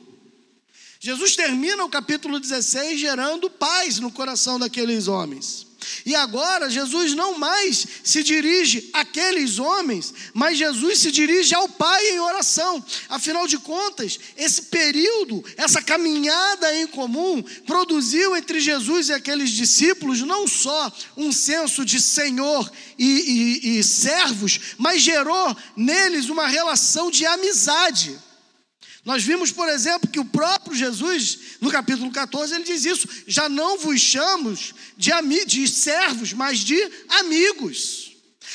Jesus 1.03 1.35
termina 1.35 1.83
o 1.83 1.89
capítulo 1.89 2.39
16 2.39 2.99
gerando 2.99 3.49
paz 3.49 3.97
no 3.99 4.11
coração 4.11 4.59
daqueles 4.59 5.07
homens. 5.07 5.70
E 6.05 6.15
agora 6.15 6.69
Jesus 6.69 7.13
não 7.13 7.37
mais 7.37 7.85
se 8.03 8.23
dirige 8.23 8.89
àqueles 8.93 9.59
homens, 9.59 10.13
mas 10.33 10.57
Jesus 10.57 10.99
se 10.99 11.11
dirige 11.11 11.53
ao 11.53 11.67
Pai 11.69 12.09
em 12.09 12.19
oração. 12.19 12.83
Afinal 13.09 13.47
de 13.47 13.57
contas, 13.57 14.19
esse 14.37 14.63
período, 14.63 15.43
essa 15.57 15.81
caminhada 15.81 16.75
em 16.75 16.87
comum, 16.87 17.43
produziu 17.65 18.35
entre 18.35 18.59
Jesus 18.59 19.09
e 19.09 19.13
aqueles 19.13 19.51
discípulos 19.51 20.21
não 20.21 20.47
só 20.47 20.91
um 21.17 21.31
senso 21.31 21.83
de 21.85 22.01
Senhor 22.01 22.71
e, 22.97 23.05
e, 23.05 23.79
e 23.79 23.83
servos, 23.83 24.59
mas 24.77 25.01
gerou 25.01 25.55
neles 25.75 26.29
uma 26.29 26.47
relação 26.47 27.09
de 27.09 27.25
amizade. 27.25 28.19
Nós 29.03 29.23
vimos, 29.23 29.51
por 29.51 29.67
exemplo, 29.67 30.09
que 30.09 30.19
o 30.19 30.25
próprio 30.25 30.75
Jesus, 30.75 31.57
no 31.59 31.71
capítulo 31.71 32.11
14, 32.11 32.53
ele 32.53 32.63
diz 32.63 32.85
isso: 32.85 33.07
já 33.25 33.49
não 33.49 33.77
vos 33.77 33.99
chamamos 33.99 34.75
de, 34.95 35.11
de 35.45 35.67
servos, 35.67 36.33
mas 36.33 36.59
de 36.59 36.77
amigos. 37.09 38.11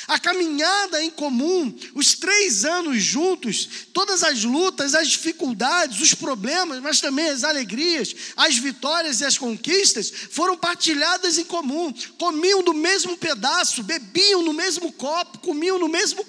A 0.06 0.20
caminhada 0.20 1.02
em 1.02 1.10
comum, 1.10 1.74
os 1.92 2.14
três 2.14 2.64
anos 2.64 3.02
juntos, 3.02 3.68
todas 3.92 4.22
as 4.22 4.44
lutas, 4.44 4.94
as 4.94 5.08
dificuldades, 5.08 6.00
os 6.00 6.14
problemas, 6.14 6.80
mas 6.80 7.00
também 7.00 7.28
as 7.28 7.42
alegrias, 7.42 8.14
as 8.36 8.56
vitórias 8.56 9.20
e 9.20 9.24
as 9.24 9.36
conquistas 9.36 10.12
foram 10.30 10.56
partilhadas 10.56 11.38
em 11.38 11.44
comum. 11.44 11.92
Comiam 12.18 12.62
do 12.62 12.72
mesmo 12.72 13.16
pedaço, 13.16 13.82
bebiam 13.82 14.42
no 14.42 14.52
mesmo 14.52 14.92
copo, 14.92 15.38
comiam 15.38 15.76
no 15.76 15.88
mesmo, 15.88 16.24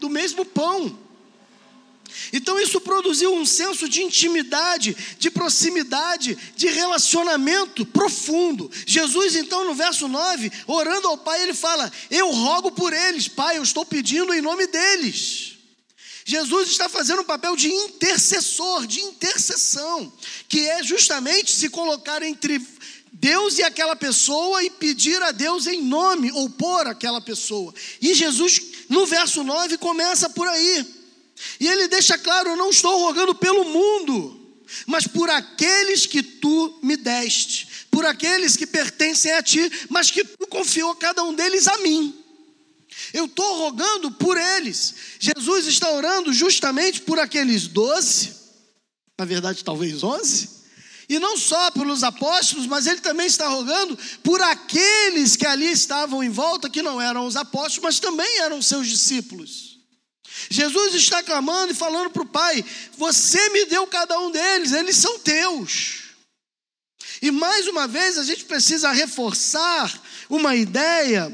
do 0.00 0.08
mesmo 0.08 0.44
pão. 0.44 1.07
Então 2.32 2.58
isso 2.60 2.80
produziu 2.80 3.34
um 3.34 3.44
senso 3.44 3.88
de 3.88 4.02
intimidade, 4.02 4.96
de 5.18 5.30
proximidade, 5.30 6.36
de 6.56 6.68
relacionamento 6.68 7.84
profundo. 7.86 8.70
Jesus, 8.86 9.36
então, 9.36 9.64
no 9.64 9.74
verso 9.74 10.08
9, 10.08 10.50
orando 10.66 11.08
ao 11.08 11.18
Pai, 11.18 11.42
ele 11.42 11.54
fala: 11.54 11.90
Eu 12.10 12.30
rogo 12.30 12.70
por 12.70 12.92
eles, 12.92 13.28
Pai, 13.28 13.58
eu 13.58 13.62
estou 13.62 13.84
pedindo 13.84 14.32
em 14.32 14.40
nome 14.40 14.66
deles. 14.66 15.58
Jesus 16.24 16.68
está 16.68 16.90
fazendo 16.90 17.22
um 17.22 17.24
papel 17.24 17.56
de 17.56 17.72
intercessor, 17.72 18.86
de 18.86 19.00
intercessão, 19.00 20.12
que 20.46 20.60
é 20.68 20.82
justamente 20.82 21.50
se 21.50 21.70
colocar 21.70 22.22
entre 22.22 22.60
Deus 23.10 23.58
e 23.58 23.62
aquela 23.62 23.96
pessoa 23.96 24.62
e 24.62 24.70
pedir 24.70 25.20
a 25.22 25.32
Deus 25.32 25.66
em 25.66 25.82
nome 25.82 26.30
ou 26.32 26.50
por 26.50 26.86
aquela 26.86 27.20
pessoa. 27.20 27.74
E 28.00 28.12
Jesus, 28.12 28.60
no 28.88 29.06
verso 29.06 29.42
9, 29.42 29.78
começa 29.78 30.28
por 30.30 30.46
aí. 30.46 30.97
E 31.60 31.66
ele 31.66 31.88
deixa 31.88 32.18
claro: 32.18 32.50
eu 32.50 32.56
não 32.56 32.70
estou 32.70 32.98
rogando 32.98 33.34
pelo 33.34 33.64
mundo, 33.64 34.38
mas 34.86 35.06
por 35.06 35.30
aqueles 35.30 36.06
que 36.06 36.22
tu 36.22 36.78
me 36.82 36.96
deste, 36.96 37.86
por 37.90 38.04
aqueles 38.04 38.56
que 38.56 38.66
pertencem 38.66 39.32
a 39.32 39.42
ti, 39.42 39.70
mas 39.88 40.10
que 40.10 40.24
tu 40.24 40.46
confiou 40.46 40.94
cada 40.94 41.22
um 41.24 41.34
deles 41.34 41.66
a 41.66 41.78
mim. 41.78 42.14
Eu 43.12 43.26
estou 43.26 43.58
rogando 43.58 44.10
por 44.10 44.36
eles. 44.36 44.94
Jesus 45.18 45.66
está 45.66 45.90
orando 45.90 46.32
justamente 46.32 47.00
por 47.02 47.18
aqueles 47.18 47.66
doze, 47.66 48.34
na 49.18 49.24
verdade, 49.24 49.64
talvez 49.64 50.02
onze. 50.02 50.58
E 51.08 51.18
não 51.18 51.38
só 51.38 51.70
pelos 51.70 52.04
apóstolos, 52.04 52.66
mas 52.66 52.86
ele 52.86 53.00
também 53.00 53.26
está 53.26 53.48
rogando 53.48 53.98
por 54.22 54.42
aqueles 54.42 55.36
que 55.36 55.46
ali 55.46 55.72
estavam 55.72 56.22
em 56.22 56.28
volta, 56.28 56.68
que 56.68 56.82
não 56.82 57.00
eram 57.00 57.26
os 57.26 57.34
apóstolos, 57.34 57.78
mas 57.78 57.98
também 57.98 58.40
eram 58.40 58.60
seus 58.60 58.86
discípulos. 58.86 59.67
Jesus 60.50 60.94
está 60.94 61.22
clamando 61.22 61.72
e 61.72 61.76
falando 61.76 62.10
para 62.10 62.22
o 62.22 62.26
Pai: 62.26 62.64
Você 62.96 63.50
me 63.50 63.66
deu 63.66 63.86
cada 63.86 64.18
um 64.20 64.30
deles, 64.30 64.72
eles 64.72 64.96
são 64.96 65.18
teus. 65.18 66.08
E 67.20 67.30
mais 67.30 67.66
uma 67.66 67.86
vez 67.88 68.16
a 68.16 68.24
gente 68.24 68.44
precisa 68.44 68.92
reforçar 68.92 70.00
uma 70.28 70.54
ideia 70.54 71.32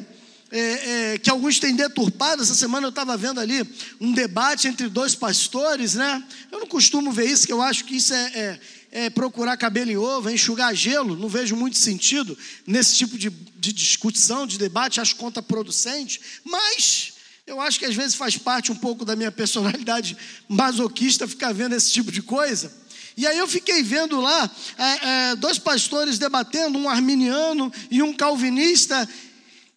é, 0.51 1.15
é, 1.15 1.19
que 1.19 1.29
alguns 1.29 1.59
têm 1.59 1.75
deturpado. 1.75 2.43
Essa 2.43 2.55
semana 2.55 2.87
eu 2.87 2.91
estava 2.91 3.17
vendo 3.17 3.41
ali 3.41 3.69
um 4.01 4.13
debate 4.13 4.69
entre 4.69 4.89
dois 4.89 5.15
pastores, 5.15 5.95
né? 5.95 6.23
Eu 6.51 6.61
não 6.61 6.67
costumo 6.67 7.13
ver 7.13 7.27
isso, 7.27 7.47
que 7.47 7.53
eu 7.53 7.61
acho 7.61 7.85
que 7.85 7.97
isso 7.97 8.15
é, 8.15 8.33
é, 8.35 8.61
é 8.93 9.11
procurar 9.11 9.57
cabelo 9.57 9.91
em 9.91 9.97
ovo, 9.97 10.29
é 10.29 10.33
enxugar 10.33 10.75
gelo. 10.75 11.17
Não 11.17 11.29
vejo 11.29 11.57
muito 11.57 11.77
sentido 11.77 12.39
nesse 12.67 12.97
tipo 12.97 13.19
de, 13.19 13.31
de 13.31 13.73
discussão, 13.73 14.47
de 14.47 14.57
debate, 14.57 15.01
acho 15.01 15.17
contraproducente. 15.17 16.21
Mas 16.45 17.14
eu 17.47 17.61
acho 17.61 17.79
que 17.79 17.85
às 17.85 17.95
vezes 17.95 18.15
faz 18.15 18.39
parte 18.39 18.73
um 18.73 18.77
pouco 18.77 19.05
da 19.05 19.15
minha 19.15 19.31
personalidade 19.31 20.17
masoquista 20.49 21.29
ficar 21.29 21.53
vendo 21.53 21.75
esse 21.75 21.93
tipo 21.93 22.11
de 22.11 22.23
coisa. 22.23 22.73
E 23.17 23.27
aí 23.27 23.39
eu 23.39 23.47
fiquei 23.47 23.83
vendo 23.83 24.21
lá 24.21 24.51
é, 24.77 25.09
é, 25.09 25.37
dois 25.37 25.59
pastores 25.59 26.19
debatendo, 26.19 26.79
um 26.79 26.89
arminiano 26.89 27.73
e 27.91 28.03
um 28.03 28.13
calvinista, 28.13 29.09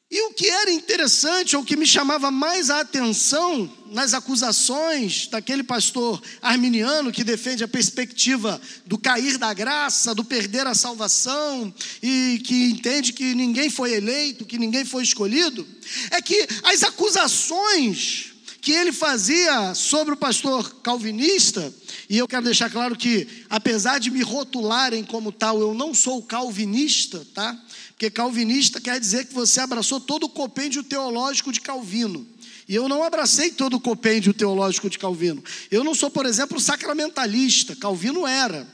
e 0.10 0.22
o 0.22 0.34
que 0.34 0.48
era 0.48 0.72
interessante, 0.72 1.56
ou 1.56 1.62
o 1.62 1.66
que 1.66 1.76
me 1.76 1.86
chamava 1.86 2.32
mais 2.32 2.70
a 2.70 2.80
atenção 2.80 3.70
nas 3.92 4.14
acusações 4.14 5.28
daquele 5.28 5.64
pastor 5.64 6.22
arminiano 6.42 7.12
que 7.12 7.26
defende 7.26 7.62
a 7.62 7.68
perspectiva 7.68 8.60
do 8.86 8.98
cair 8.98 9.38
da 9.38 9.54
graça, 9.54 10.16
do 10.16 10.24
perder 10.24 10.66
a 10.66 10.74
salvação 10.74 11.74
e 12.02 12.42
que 12.46 12.70
entende 12.70 13.12
que 13.12 13.36
ninguém 13.36 13.70
foi 13.70 13.96
eleito, 13.96 14.46
que 14.46 14.58
ninguém 14.58 14.86
foi 14.86 15.04
escolhido, 15.04 15.68
é 16.12 16.22
que 16.22 16.48
as 16.64 16.84
acusações 16.84 18.32
que 18.62 18.72
ele 18.72 18.92
fazia 18.92 19.74
sobre 19.76 20.14
o 20.14 20.18
pastor 20.18 20.82
calvinista, 20.82 21.74
e 22.10 22.18
eu 22.18 22.28
quero 22.28 22.44
deixar 22.44 22.70
claro 22.70 22.96
que, 22.96 23.28
apesar 23.50 24.00
de 24.00 24.10
me 24.10 24.22
rotularem 24.22 25.04
como 25.04 25.32
tal, 25.32 25.62
eu 25.62 25.74
não 25.74 25.94
sou 25.94 26.22
calvinista, 26.22 27.26
tá? 27.34 27.58
Porque 27.98 28.12
calvinista 28.12 28.80
quer 28.80 29.00
dizer 29.00 29.26
que 29.26 29.34
você 29.34 29.60
abraçou 29.60 30.00
todo 30.00 30.26
o 30.26 30.30
compêndio 30.30 30.84
teológico 30.84 31.52
de 31.52 31.60
Calvino. 31.60 32.28
E 32.70 32.76
eu 32.76 32.88
não 32.88 33.02
abracei 33.02 33.50
todo 33.50 33.78
o 33.78 33.80
compêndio 33.80 34.36
teológico 34.36 34.88
de 34.88 35.00
Calvino. 35.00 35.44
Eu 35.72 35.84
não 35.84 35.96
sou, 35.96 36.12
por 36.12 36.24
exemplo, 36.28 36.60
sacramentalista. 36.60 37.76
Calvino 37.76 38.28
era. 38.28 38.68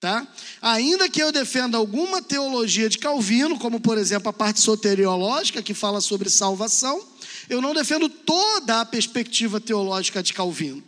Tá? 0.00 0.26
Ainda 0.60 1.08
que 1.08 1.22
eu 1.22 1.30
defenda 1.30 1.78
alguma 1.78 2.20
teologia 2.20 2.88
de 2.88 2.98
Calvino, 2.98 3.56
como 3.60 3.78
por 3.78 3.96
exemplo 3.96 4.28
a 4.28 4.32
parte 4.32 4.60
soteriológica, 4.60 5.62
que 5.62 5.72
fala 5.72 6.00
sobre 6.00 6.28
salvação, 6.28 7.00
eu 7.48 7.62
não 7.62 7.72
defendo 7.72 8.08
toda 8.08 8.80
a 8.80 8.84
perspectiva 8.84 9.60
teológica 9.60 10.20
de 10.20 10.34
Calvino. 10.34 10.82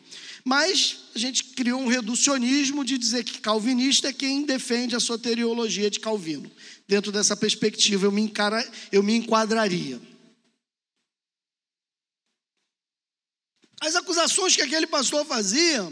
Mas 0.44 0.96
a 1.14 1.18
gente 1.18 1.44
criou 1.44 1.80
um 1.80 1.86
reducionismo 1.86 2.84
de 2.84 2.98
dizer 2.98 3.22
que 3.22 3.38
calvinista 3.38 4.08
é 4.08 4.12
quem 4.12 4.42
defende 4.42 4.96
a 4.96 5.00
soteriologia 5.00 5.90
de 5.90 6.00
Calvino. 6.00 6.50
Dentro 6.90 7.12
dessa 7.12 7.36
perspectiva, 7.36 8.06
eu 8.06 8.10
me, 8.10 8.20
encara, 8.20 8.68
eu 8.90 9.00
me 9.00 9.14
enquadraria. 9.14 10.00
As 13.80 13.94
acusações 13.94 14.56
que 14.56 14.62
aquele 14.62 14.88
pastor 14.88 15.24
fazia 15.24 15.88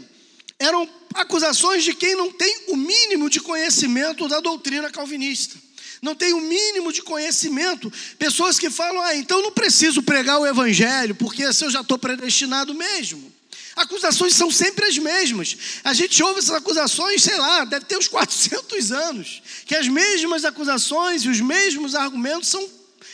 eram 0.59 0.89
acusações 1.13 1.85
de 1.85 1.93
quem 1.93 2.17
não 2.17 2.29
tem 2.33 2.65
o 2.67 2.75
mínimo 2.75 3.29
de 3.29 3.39
conhecimento 3.39 4.27
da 4.27 4.41
doutrina 4.41 4.91
calvinista. 4.91 5.57
Não 6.01 6.13
tem 6.13 6.33
o 6.33 6.41
mínimo 6.41 6.91
de 6.91 7.01
conhecimento. 7.01 7.89
Pessoas 8.17 8.59
que 8.59 8.69
falam, 8.69 9.01
ah, 9.01 9.15
então 9.15 9.41
não 9.41 9.53
preciso 9.53 10.03
pregar 10.03 10.37
o 10.37 10.45
evangelho, 10.45 11.15
porque 11.15 11.43
assim 11.43 11.63
eu 11.63 11.71
já 11.71 11.79
estou 11.79 11.97
predestinado 11.97 12.73
mesmo. 12.73 13.31
Acusações 13.79 14.35
são 14.35 14.51
sempre 14.51 14.87
as 14.87 14.97
mesmas. 14.97 15.55
A 15.85 15.93
gente 15.93 16.21
ouve 16.21 16.39
essas 16.39 16.51
acusações, 16.51 17.23
sei 17.23 17.37
lá, 17.37 17.63
deve 17.63 17.85
ter 17.85 17.97
uns 17.97 18.09
400 18.09 18.91
anos, 18.91 19.41
que 19.65 19.73
as 19.73 19.87
mesmas 19.87 20.43
acusações 20.43 21.23
e 21.23 21.29
os 21.29 21.39
mesmos 21.39 21.95
argumentos 21.95 22.49
são 22.49 22.69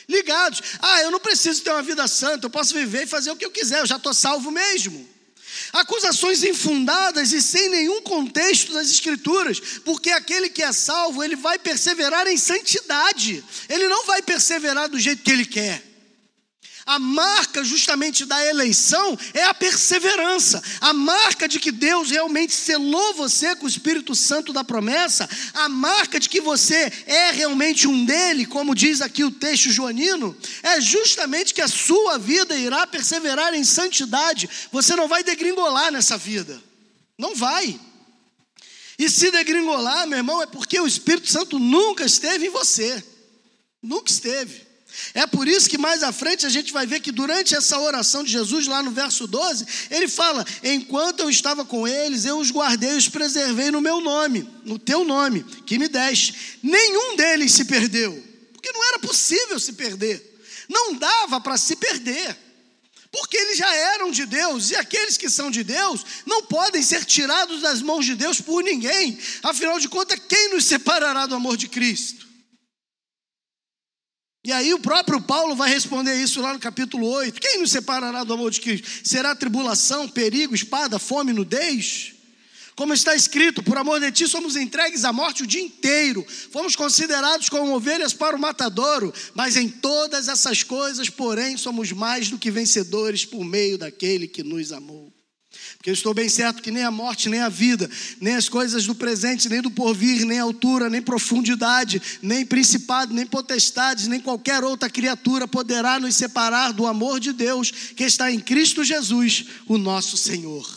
ligados. 0.10 0.64
Ah, 0.82 1.02
eu 1.04 1.12
não 1.12 1.20
preciso 1.20 1.62
ter 1.62 1.70
uma 1.70 1.84
vida 1.84 2.08
santa, 2.08 2.48
eu 2.48 2.50
posso 2.50 2.74
viver 2.74 3.04
e 3.04 3.08
fazer 3.08 3.30
o 3.30 3.36
que 3.36 3.46
eu 3.46 3.52
quiser, 3.52 3.82
eu 3.82 3.86
já 3.86 3.98
estou 3.98 4.12
salvo 4.12 4.50
mesmo. 4.50 5.08
Acusações 5.72 6.44
infundadas 6.44 7.32
e 7.32 7.44
sem 7.44 7.70
nenhum 7.70 8.02
contexto 8.02 8.74
das 8.74 8.90
Escrituras, 8.90 9.60
porque 9.86 10.10
aquele 10.10 10.50
que 10.50 10.64
é 10.64 10.72
salvo, 10.72 11.24
ele 11.24 11.36
vai 11.36 11.60
perseverar 11.60 12.26
em 12.26 12.38
santidade, 12.38 13.44
ele 13.70 13.88
não 13.88 14.04
vai 14.08 14.24
perseverar 14.24 14.90
do 14.90 15.00
jeito 15.00 15.22
que 15.22 15.32
ele 15.32 15.46
quer. 15.46 15.95
A 16.86 17.00
marca 17.00 17.64
justamente 17.64 18.26
da 18.26 18.46
eleição 18.46 19.18
é 19.34 19.44
a 19.46 19.56
perseverança. 19.56 20.62
A 20.80 20.94
marca 20.94 21.48
de 21.48 21.60
que 21.60 21.72
Deus 21.72 22.12
realmente 22.12 22.54
selou 22.54 23.16
você 23.16 23.56
com 23.56 23.66
o 23.66 23.70
Espírito 23.70 24.14
Santo 24.14 24.54
da 24.54 24.64
promessa. 24.64 25.28
A 25.56 25.68
marca 25.68 26.20
de 26.20 26.30
que 26.30 26.40
você 26.40 26.92
é 27.08 27.32
realmente 27.32 27.88
um 27.88 28.06
dele, 28.06 28.46
como 28.46 28.76
diz 28.76 29.02
aqui 29.02 29.24
o 29.24 29.32
texto 29.32 29.72
joanino, 29.72 30.38
é 30.62 30.80
justamente 30.80 31.56
que 31.56 31.62
a 31.62 31.68
sua 31.68 32.20
vida 32.20 32.56
irá 32.56 32.86
perseverar 32.86 33.56
em 33.56 33.64
santidade. 33.64 34.48
Você 34.72 34.96
não 34.96 35.08
vai 35.08 35.24
degringolar 35.24 35.92
nessa 35.92 36.20
vida. 36.20 36.62
Não 37.18 37.34
vai. 37.34 37.80
E 39.00 39.10
se 39.10 39.32
degringolar, 39.32 40.06
meu 40.06 40.20
irmão, 40.20 40.40
é 40.40 40.46
porque 40.46 40.80
o 40.80 40.86
Espírito 40.86 41.32
Santo 41.32 41.58
nunca 41.58 42.06
esteve 42.06 42.46
em 42.46 42.52
você. 42.52 43.04
Nunca 43.82 44.12
esteve. 44.12 44.65
É 45.14 45.26
por 45.28 45.48
isso 45.48 45.70
que 45.70 45.78
mais 45.78 46.04
à 46.04 46.12
frente 46.12 46.46
a 46.46 46.50
gente 46.50 46.72
vai 46.72 46.86
ver 46.86 47.00
que 47.00 47.12
durante 47.12 47.56
essa 47.56 47.80
oração 47.80 48.24
de 48.24 48.32
Jesus, 48.32 48.68
lá 48.68 48.82
no 48.82 48.92
verso 48.92 49.28
12, 49.28 49.66
ele 49.90 50.08
fala: 50.08 50.46
Enquanto 50.64 51.22
eu 51.22 51.30
estava 51.30 51.66
com 51.66 51.88
eles, 51.88 52.26
eu 52.26 52.38
os 52.38 52.52
guardei 52.52 52.92
e 52.92 52.98
os 52.98 53.10
preservei 53.10 53.72
no 53.72 53.82
meu 53.82 54.02
nome, 54.02 54.50
no 54.64 54.80
teu 54.80 55.04
nome, 55.04 55.44
que 55.66 55.78
me 55.78 55.88
deste. 55.88 56.60
Nenhum 56.62 57.16
deles 57.16 57.52
se 57.52 57.66
perdeu, 57.66 58.24
porque 58.54 58.72
não 58.72 58.84
era 58.90 59.00
possível 59.00 59.60
se 59.60 59.74
perder, 59.74 60.38
não 60.70 60.94
dava 60.94 61.40
para 61.40 61.58
se 61.58 61.76
perder. 61.76 62.46
Porque 63.12 63.38
eles 63.38 63.58
já 63.58 63.74
eram 63.74 64.12
de 64.12 64.26
Deus, 64.26 64.72
e 64.72 64.76
aqueles 64.76 65.16
que 65.16 65.30
são 65.30 65.50
de 65.50 65.64
Deus 65.64 66.06
não 66.26 66.44
podem 66.44 66.82
ser 66.82 67.06
tirados 67.06 67.62
das 67.62 67.82
mãos 67.82 68.06
de 68.06 68.14
Deus 68.14 68.42
por 68.42 68.62
ninguém. 68.62 69.18
Afinal 69.42 69.80
de 69.80 69.88
contas, 69.88 70.20
quem 70.28 70.50
nos 70.50 70.66
separará 70.66 71.26
do 71.26 71.36
amor 71.36 71.56
de 71.56 71.70
Cristo? 71.70 72.25
E 74.46 74.52
aí 74.52 74.76
o 74.76 74.80
próprio 74.80 75.20
Paulo 75.20 75.56
vai 75.56 75.68
responder 75.72 76.22
isso 76.22 76.40
lá 76.40 76.54
no 76.54 76.60
capítulo 76.60 77.08
8. 77.08 77.42
Quem 77.42 77.60
nos 77.60 77.72
separará 77.72 78.24
do 78.24 78.32
amor 78.32 78.52
de 78.52 78.62
Cristo? 78.62 78.88
Será 79.04 79.34
tribulação, 79.34 80.08
perigo, 80.08 80.54
espada, 80.54 81.00
fome, 81.00 81.34
nudez? 81.34 82.14
Como 82.76 82.94
está 82.94 83.16
escrito, 83.16 83.64
por 83.64 83.76
amor 83.76 84.00
de 84.00 84.12
ti 84.12 84.28
somos 84.28 84.56
entregues 84.56 85.04
à 85.04 85.12
morte 85.12 85.42
o 85.42 85.48
dia 85.48 85.62
inteiro, 85.62 86.24
fomos 86.52 86.76
considerados 86.76 87.50
como 87.50 87.74
ovelhas 87.74 88.14
para 88.14 88.36
o 88.36 88.40
matadouro, 88.40 89.12
mas 89.34 89.56
em 89.56 89.68
todas 89.68 90.28
essas 90.28 90.62
coisas, 90.62 91.10
porém, 91.10 91.58
somos 91.58 91.92
mais 91.92 92.30
do 92.30 92.38
que 92.38 92.52
vencedores 92.52 93.26
por 93.26 93.44
meio 93.44 93.80
daquele 93.80 94.28
que 94.28 94.44
nos 94.44 94.72
amou. 94.72 95.05
Porque 95.86 95.92
eu 95.92 95.94
estou 95.94 96.16
bem 96.16 96.28
certo 96.28 96.64
que 96.64 96.72
nem 96.72 96.84
a 96.84 96.90
morte, 96.90 97.30
nem 97.30 97.42
a 97.42 97.48
vida, 97.48 97.88
nem 98.20 98.34
as 98.34 98.50
coisas 98.50 98.88
do 98.88 98.96
presente, 98.96 99.48
nem 99.48 99.62
do 99.62 99.70
porvir, 99.70 100.26
nem 100.26 100.40
altura, 100.40 100.90
nem 100.90 101.00
profundidade, 101.00 102.02
nem 102.24 102.44
principado, 102.44 103.14
nem 103.14 103.24
potestades, 103.24 104.08
nem 104.08 104.20
qualquer 104.20 104.64
outra 104.64 104.90
criatura 104.90 105.48
poderá 105.48 106.00
nos 106.00 106.16
separar 106.16 106.74
do 106.74 106.88
amor 106.88 107.20
de 107.20 107.32
Deus 107.32 107.70
que 107.96 108.04
está 108.04 108.32
em 108.32 108.40
Cristo 108.40 108.84
Jesus, 108.84 109.46
o 109.68 109.78
nosso 109.78 110.18
Senhor. 110.18 110.68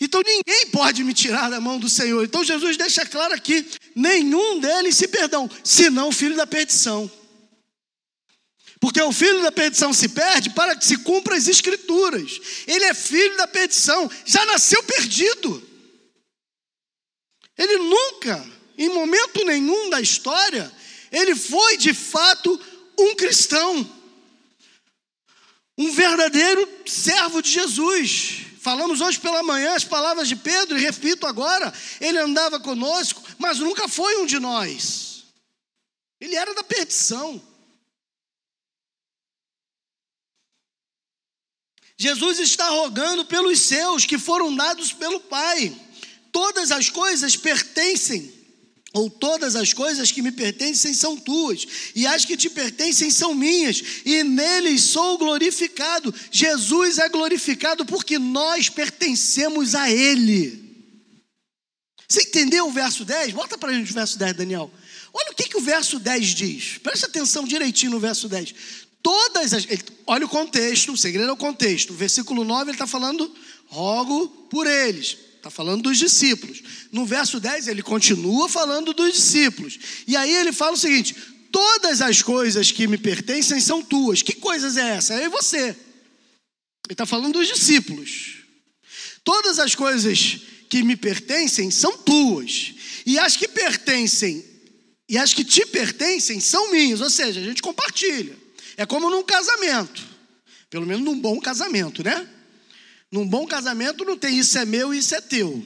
Então 0.00 0.20
ninguém 0.20 0.66
pode 0.72 1.04
me 1.04 1.14
tirar 1.14 1.48
da 1.48 1.60
mão 1.60 1.78
do 1.78 1.88
Senhor. 1.88 2.24
Então 2.24 2.42
Jesus 2.42 2.76
deixa 2.76 3.06
claro 3.06 3.32
aqui: 3.32 3.64
nenhum 3.94 4.58
deles 4.58 4.96
se 4.96 5.06
perdão, 5.06 5.48
senão 5.62 6.08
o 6.08 6.12
filho 6.12 6.34
da 6.34 6.44
perdição. 6.44 7.08
Porque 8.80 9.00
o 9.02 9.12
filho 9.12 9.42
da 9.42 9.52
perdição 9.52 9.92
se 9.92 10.08
perde 10.08 10.48
para 10.50 10.74
que 10.74 10.86
se 10.86 10.96
cumpra 10.96 11.36
as 11.36 11.46
escrituras. 11.46 12.40
Ele 12.66 12.86
é 12.86 12.94
filho 12.94 13.36
da 13.36 13.46
perdição, 13.46 14.10
já 14.24 14.44
nasceu 14.46 14.82
perdido. 14.82 15.62
Ele 17.58 17.76
nunca, 17.76 18.50
em 18.78 18.88
momento 18.88 19.44
nenhum 19.44 19.90
da 19.90 20.00
história, 20.00 20.72
ele 21.12 21.36
foi 21.36 21.76
de 21.76 21.92
fato 21.92 22.58
um 22.98 23.14
cristão. 23.14 23.98
Um 25.76 25.92
verdadeiro 25.92 26.66
servo 26.86 27.42
de 27.42 27.50
Jesus. 27.50 28.46
Falamos 28.62 29.02
hoje 29.02 29.20
pela 29.20 29.42
manhã 29.42 29.74
as 29.74 29.84
palavras 29.84 30.26
de 30.26 30.36
Pedro 30.36 30.78
e 30.78 30.80
repito 30.80 31.26
agora: 31.26 31.72
ele 32.00 32.18
andava 32.18 32.58
conosco, 32.58 33.22
mas 33.38 33.58
nunca 33.58 33.88
foi 33.88 34.16
um 34.22 34.26
de 34.26 34.38
nós. 34.38 35.24
Ele 36.18 36.34
era 36.34 36.54
da 36.54 36.64
perdição. 36.64 37.49
Jesus 42.00 42.38
está 42.38 42.66
rogando 42.70 43.26
pelos 43.26 43.60
seus 43.60 44.06
que 44.06 44.16
foram 44.16 44.56
dados 44.56 44.90
pelo 44.90 45.20
Pai. 45.20 45.70
Todas 46.32 46.70
as 46.70 46.88
coisas 46.88 47.36
pertencem, 47.36 48.32
ou 48.94 49.10
todas 49.10 49.54
as 49.54 49.74
coisas 49.74 50.10
que 50.10 50.22
me 50.22 50.32
pertencem 50.32 50.94
são 50.94 51.14
tuas, 51.14 51.66
e 51.94 52.06
as 52.06 52.24
que 52.24 52.38
te 52.38 52.48
pertencem 52.48 53.10
são 53.10 53.34
minhas, 53.34 53.82
e 54.06 54.24
neles 54.24 54.80
sou 54.80 55.18
glorificado. 55.18 56.14
Jesus 56.30 56.96
é 56.96 57.06
glorificado 57.10 57.84
porque 57.84 58.18
nós 58.18 58.70
pertencemos 58.70 59.74
a 59.74 59.90
Ele. 59.90 60.58
Você 62.08 62.22
entendeu 62.22 62.66
o 62.66 62.72
verso 62.72 63.04
10? 63.04 63.34
Bota 63.34 63.58
para 63.58 63.72
a 63.72 63.74
gente 63.74 63.90
o 63.90 63.94
verso 63.94 64.18
10, 64.18 64.36
Daniel. 64.36 64.70
Olha 65.12 65.32
o 65.32 65.34
que, 65.34 65.50
que 65.50 65.58
o 65.58 65.60
verso 65.60 65.98
10 65.98 66.28
diz. 66.28 66.78
Presta 66.78 67.04
atenção 67.04 67.44
direitinho 67.44 67.92
no 67.92 68.00
verso 68.00 68.26
10. 68.26 68.54
Todas 69.02 69.52
as. 69.54 69.66
Olha 70.06 70.26
o 70.26 70.28
contexto, 70.28 70.92
o 70.92 70.96
segredo 70.96 71.30
é 71.30 71.32
o 71.32 71.36
contexto. 71.36 71.94
Versículo 71.94 72.44
9 72.44 72.64
ele 72.64 72.72
está 72.72 72.86
falando, 72.86 73.32
rogo 73.66 74.28
por 74.50 74.66
eles. 74.66 75.16
Está 75.36 75.48
falando 75.48 75.84
dos 75.84 75.96
discípulos. 75.98 76.62
No 76.92 77.06
verso 77.06 77.40
10 77.40 77.68
ele 77.68 77.82
continua 77.82 78.48
falando 78.48 78.92
dos 78.92 79.14
discípulos. 79.14 79.78
E 80.06 80.16
aí 80.16 80.34
ele 80.34 80.52
fala 80.52 80.72
o 80.72 80.76
seguinte: 80.76 81.16
todas 81.50 82.02
as 82.02 82.22
coisas 82.22 82.70
que 82.70 82.86
me 82.86 82.98
pertencem 82.98 83.58
são 83.60 83.82
tuas. 83.82 84.22
Que 84.22 84.34
coisas 84.34 84.76
é 84.76 84.96
essa? 84.96 85.14
É 85.14 85.28
você. 85.28 85.76
Ele 86.90 86.94
está 86.94 87.06
falando 87.06 87.34
dos 87.34 87.48
discípulos. 87.48 88.40
Todas 89.24 89.58
as 89.58 89.74
coisas 89.74 90.40
que 90.68 90.82
me 90.82 90.96
pertencem 90.96 91.70
são 91.70 91.96
tuas. 91.96 92.74
E 93.06 93.18
as 93.18 93.36
que 93.36 93.48
pertencem, 93.48 94.44
e 95.08 95.16
as 95.16 95.32
que 95.32 95.44
te 95.44 95.64
pertencem 95.66 96.38
são 96.38 96.70
minhas. 96.70 97.00
Ou 97.00 97.08
seja, 97.08 97.40
a 97.40 97.44
gente 97.44 97.62
compartilha. 97.62 98.36
É 98.76 98.86
como 98.86 99.10
num 99.10 99.22
casamento. 99.22 100.02
Pelo 100.68 100.86
menos 100.86 101.04
num 101.04 101.18
bom 101.18 101.40
casamento, 101.40 102.02
né? 102.04 102.28
Num 103.10 103.26
bom 103.26 103.46
casamento 103.46 104.04
não 104.04 104.16
tem 104.16 104.38
isso 104.38 104.56
é 104.56 104.64
meu 104.64 104.94
e 104.94 104.98
isso 104.98 105.14
é 105.14 105.20
teu. 105.20 105.64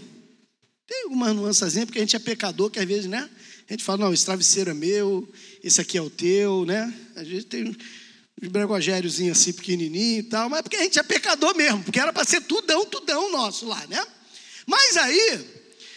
Tem 0.87 1.03
algumas 1.05 1.35
nuançazinhas, 1.35 1.87
porque 1.87 1.99
a 1.99 2.03
gente 2.03 2.17
é 2.17 2.19
pecador, 2.19 2.71
que 2.71 2.79
às 2.79 2.87
vezes, 2.87 3.07
né? 3.07 3.29
A 3.69 3.73
gente 3.73 3.85
fala, 3.85 4.05
não, 4.05 4.13
esse 4.13 4.25
travesseiro 4.25 4.71
é 4.71 4.75
meu, 4.75 5.31
esse 5.63 5.81
aqui 5.81 5.97
é 5.97 6.03
o 6.03 6.11
teu, 6.11 6.65
né? 6.65 6.93
Às 7.17 7.29
vezes 7.29 7.45
tem 7.45 7.77
uns 8.43 8.49
bregogériozinhos 8.49 9.39
assim, 9.39 9.53
pequenininho 9.53 10.21
e 10.21 10.23
tal, 10.25 10.49
mas 10.49 10.61
é 10.61 10.63
porque 10.63 10.77
a 10.77 10.83
gente 10.83 10.99
é 10.99 11.03
pecador 11.03 11.55
mesmo, 11.57 11.83
porque 11.83 12.01
era 12.01 12.13
para 12.13 12.25
ser 12.25 12.43
tudão, 12.43 12.85
tudão 12.87 13.31
nosso 13.33 13.67
lá, 13.67 13.87
né? 13.87 14.05
Mas 14.67 14.97
aí, 14.97 15.45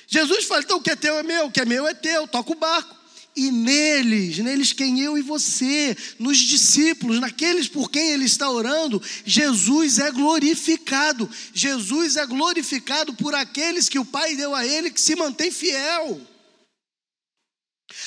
Jesus 0.07 0.45
fala, 0.45 0.63
então 0.63 0.77
o 0.77 0.81
que 0.81 0.91
é 0.91 0.95
teu 0.95 1.15
é 1.15 1.23
meu, 1.23 1.45
o 1.45 1.51
que 1.51 1.61
é 1.61 1.65
meu 1.65 1.87
é 1.87 1.93
teu, 1.93 2.27
toca 2.27 2.51
o 2.51 2.55
barco 2.55 2.96
e 3.37 3.51
neles, 3.51 4.39
neles 4.39 4.73
quem 4.73 4.99
eu 4.99 5.15
e 5.15 5.21
você, 5.21 5.95
nos 6.17 6.39
discípulos, 6.39 7.19
naqueles 7.19 7.67
por 7.67 7.91
quem 7.91 8.09
ele 8.09 8.25
está 8.25 8.49
orando, 8.49 8.99
Jesus 9.23 9.99
é 9.99 10.09
glorificado. 10.09 11.29
Jesus 11.53 12.15
é 12.15 12.25
glorificado 12.25 13.13
por 13.13 13.35
aqueles 13.35 13.87
que 13.87 13.99
o 13.99 14.05
Pai 14.05 14.35
deu 14.35 14.55
a 14.55 14.65
ele 14.65 14.89
que 14.89 14.99
se 14.99 15.15
mantém 15.15 15.51
fiel. 15.51 16.19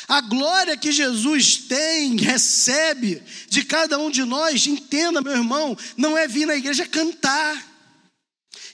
A 0.09 0.21
glória 0.21 0.77
que 0.77 0.91
Jesus 0.91 1.59
tem, 1.59 2.17
recebe 2.17 3.23
de 3.49 3.65
cada 3.65 4.01
um 4.01 4.11
de 4.11 4.25
nós, 4.25 4.67
entenda, 4.67 5.23
meu 5.23 5.33
irmão, 5.33 5.79
não 5.97 6.19
é 6.19 6.27
vir 6.27 6.45
na 6.45 6.57
igreja 6.57 6.85
cantar. 6.85 7.71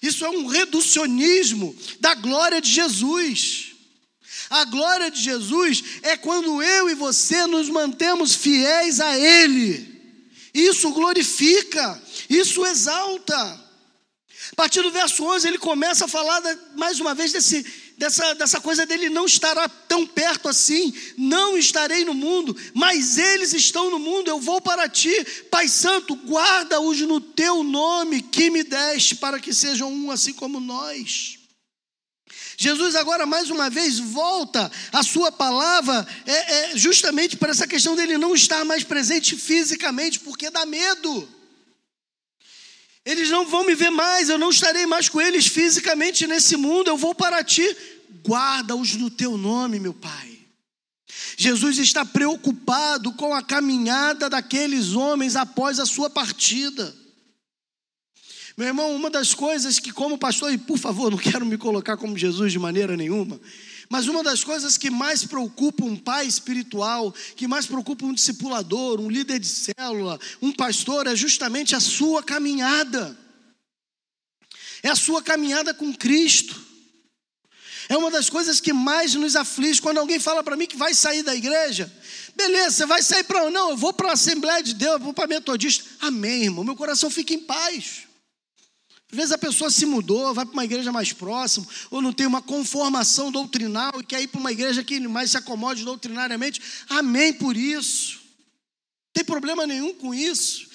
Isso 0.00 0.24
é 0.24 0.30
um 0.30 0.46
reducionismo 0.46 1.76
da 2.00 2.14
glória 2.14 2.62
de 2.62 2.70
Jesus. 2.70 3.65
A 4.48 4.64
glória 4.64 5.10
de 5.10 5.20
Jesus 5.20 5.82
é 6.02 6.16
quando 6.16 6.62
eu 6.62 6.88
e 6.88 6.94
você 6.94 7.46
nos 7.46 7.68
mantemos 7.68 8.34
fiéis 8.34 9.00
a 9.00 9.18
Ele. 9.18 9.94
Isso 10.54 10.90
glorifica, 10.92 12.02
isso 12.30 12.64
exalta. 12.64 13.66
A 14.52 14.56
partir 14.56 14.80
do 14.82 14.90
verso 14.90 15.24
11, 15.24 15.48
ele 15.48 15.58
começa 15.58 16.04
a 16.04 16.08
falar 16.08 16.40
mais 16.76 17.00
uma 17.00 17.14
vez 17.14 17.32
desse, 17.32 17.66
dessa, 17.98 18.34
dessa 18.34 18.60
coisa 18.60 18.86
dele 18.86 19.08
não 19.08 19.26
estará 19.26 19.68
tão 19.68 20.06
perto 20.06 20.48
assim, 20.48 20.94
não 21.16 21.58
estarei 21.58 22.04
no 22.04 22.14
mundo, 22.14 22.56
mas 22.72 23.18
eles 23.18 23.52
estão 23.52 23.90
no 23.90 23.98
mundo, 23.98 24.28
eu 24.28 24.40
vou 24.40 24.60
para 24.60 24.88
ti, 24.88 25.12
Pai 25.50 25.68
Santo, 25.68 26.14
guarda-os 26.14 27.00
no 27.00 27.20
teu 27.20 27.62
nome 27.62 28.22
que 28.22 28.48
me 28.50 28.62
deste, 28.62 29.16
para 29.16 29.40
que 29.40 29.52
sejam 29.52 29.92
um 29.92 30.10
assim 30.10 30.32
como 30.32 30.60
nós. 30.60 31.35
Jesus 32.56 32.96
agora 32.96 33.26
mais 33.26 33.50
uma 33.50 33.68
vez 33.68 33.98
volta 33.98 34.70
a 34.92 35.02
sua 35.02 35.30
palavra 35.30 36.06
é, 36.24 36.32
é, 36.72 36.76
justamente 36.76 37.36
para 37.36 37.50
essa 37.50 37.66
questão 37.66 37.94
dele 37.94 38.16
não 38.16 38.34
estar 38.34 38.64
mais 38.64 38.82
presente 38.82 39.36
fisicamente, 39.36 40.20
porque 40.20 40.50
dá 40.50 40.64
medo. 40.64 41.28
Eles 43.04 43.30
não 43.30 43.46
vão 43.46 43.64
me 43.64 43.74
ver 43.74 43.90
mais, 43.90 44.28
eu 44.28 44.38
não 44.38 44.50
estarei 44.50 44.86
mais 44.86 45.08
com 45.08 45.20
eles 45.20 45.46
fisicamente 45.46 46.26
nesse 46.26 46.56
mundo, 46.56 46.88
eu 46.88 46.96
vou 46.96 47.14
para 47.14 47.44
ti, 47.44 47.76
guarda-os 48.26 48.96
no 48.96 49.10
teu 49.10 49.36
nome, 49.36 49.78
meu 49.78 49.94
Pai. 49.94 50.36
Jesus 51.36 51.78
está 51.78 52.04
preocupado 52.04 53.12
com 53.12 53.34
a 53.34 53.42
caminhada 53.42 54.28
daqueles 54.28 54.92
homens 54.94 55.36
após 55.36 55.78
a 55.78 55.86
sua 55.86 56.08
partida. 56.08 56.94
Meu 58.56 58.68
irmão, 58.68 58.96
uma 58.96 59.10
das 59.10 59.34
coisas 59.34 59.78
que, 59.78 59.92
como 59.92 60.16
pastor, 60.16 60.50
e 60.50 60.56
por 60.56 60.78
favor, 60.78 61.10
não 61.10 61.18
quero 61.18 61.44
me 61.44 61.58
colocar 61.58 61.96
como 61.98 62.16
Jesus 62.16 62.50
de 62.52 62.58
maneira 62.58 62.96
nenhuma, 62.96 63.38
mas 63.90 64.08
uma 64.08 64.22
das 64.22 64.42
coisas 64.42 64.78
que 64.78 64.88
mais 64.88 65.24
preocupa 65.24 65.84
um 65.84 65.94
pai 65.94 66.26
espiritual, 66.26 67.14
que 67.36 67.46
mais 67.46 67.66
preocupa 67.66 68.06
um 68.06 68.14
discipulador, 68.14 68.98
um 68.98 69.10
líder 69.10 69.38
de 69.38 69.46
célula, 69.46 70.18
um 70.40 70.52
pastor, 70.52 71.06
é 71.06 71.14
justamente 71.14 71.76
a 71.76 71.80
sua 71.80 72.22
caminhada. 72.22 73.16
É 74.82 74.88
a 74.88 74.96
sua 74.96 75.22
caminhada 75.22 75.74
com 75.74 75.92
Cristo. 75.92 76.64
É 77.88 77.96
uma 77.96 78.10
das 78.10 78.30
coisas 78.30 78.58
que 78.58 78.72
mais 78.72 79.14
nos 79.14 79.36
aflige 79.36 79.82
quando 79.82 79.98
alguém 79.98 80.18
fala 80.18 80.42
para 80.42 80.56
mim 80.56 80.66
que 80.66 80.76
vai 80.76 80.94
sair 80.94 81.22
da 81.22 81.34
igreja. 81.34 81.92
Beleza, 82.34 82.70
você 82.70 82.86
vai 82.86 83.02
sair 83.02 83.24
para. 83.24 83.50
Não, 83.50 83.70
eu 83.70 83.76
vou 83.76 83.92
para 83.92 84.10
a 84.10 84.12
Assembleia 84.14 84.62
de 84.62 84.74
Deus, 84.74 84.94
eu 84.94 85.00
vou 85.00 85.12
para 85.12 85.26
a 85.26 85.28
Metodista. 85.28 85.84
Amém, 86.00 86.44
irmão. 86.44 86.64
Meu 86.64 86.74
coração 86.74 87.10
fica 87.10 87.34
em 87.34 87.38
paz. 87.38 88.05
Às 89.16 89.18
vezes 89.18 89.32
a 89.32 89.38
pessoa 89.38 89.70
se 89.70 89.86
mudou, 89.86 90.34
vai 90.34 90.44
para 90.44 90.52
uma 90.52 90.64
igreja 90.66 90.92
mais 90.92 91.10
próxima, 91.10 91.66
ou 91.90 92.02
não 92.02 92.12
tem 92.12 92.26
uma 92.26 92.42
conformação 92.42 93.32
doutrinal 93.32 93.98
e 93.98 94.04
quer 94.04 94.20
ir 94.20 94.26
para 94.26 94.38
uma 94.38 94.52
igreja 94.52 94.84
que 94.84 95.00
mais 95.08 95.30
se 95.30 95.38
acomode 95.38 95.86
doutrinariamente. 95.86 96.60
Amém 96.86 97.32
por 97.32 97.56
isso. 97.56 98.16
Não 98.16 99.12
tem 99.14 99.24
problema 99.24 99.66
nenhum 99.66 99.94
com 99.94 100.12
isso. 100.12 100.65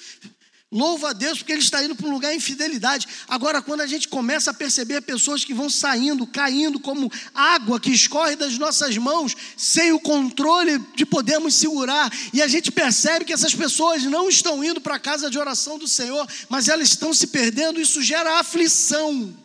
Louva 0.72 1.10
a 1.10 1.12
Deus 1.12 1.36
porque 1.36 1.52
ele 1.52 1.60
está 1.60 1.84
indo 1.84 1.94
para 1.94 2.06
um 2.06 2.12
lugar 2.12 2.34
em 2.34 2.40
fidelidade. 2.40 3.06
Agora, 3.28 3.60
quando 3.60 3.82
a 3.82 3.86
gente 3.86 4.08
começa 4.08 4.52
a 4.52 4.54
perceber 4.54 5.02
pessoas 5.02 5.44
que 5.44 5.52
vão 5.52 5.68
saindo, 5.68 6.26
caindo 6.26 6.80
como 6.80 7.12
água 7.34 7.78
que 7.78 7.90
escorre 7.90 8.36
das 8.36 8.56
nossas 8.56 8.96
mãos, 8.96 9.36
sem 9.54 9.92
o 9.92 10.00
controle 10.00 10.78
de 10.96 11.04
podermos 11.04 11.56
segurar, 11.56 12.10
e 12.32 12.40
a 12.40 12.48
gente 12.48 12.72
percebe 12.72 13.26
que 13.26 13.34
essas 13.34 13.54
pessoas 13.54 14.04
não 14.04 14.30
estão 14.30 14.64
indo 14.64 14.80
para 14.80 14.94
a 14.94 14.98
casa 14.98 15.28
de 15.28 15.38
oração 15.38 15.78
do 15.78 15.86
Senhor, 15.86 16.26
mas 16.48 16.68
elas 16.68 16.88
estão 16.88 17.12
se 17.12 17.26
perdendo, 17.26 17.78
isso 17.78 18.00
gera 18.00 18.38
aflição, 18.38 19.36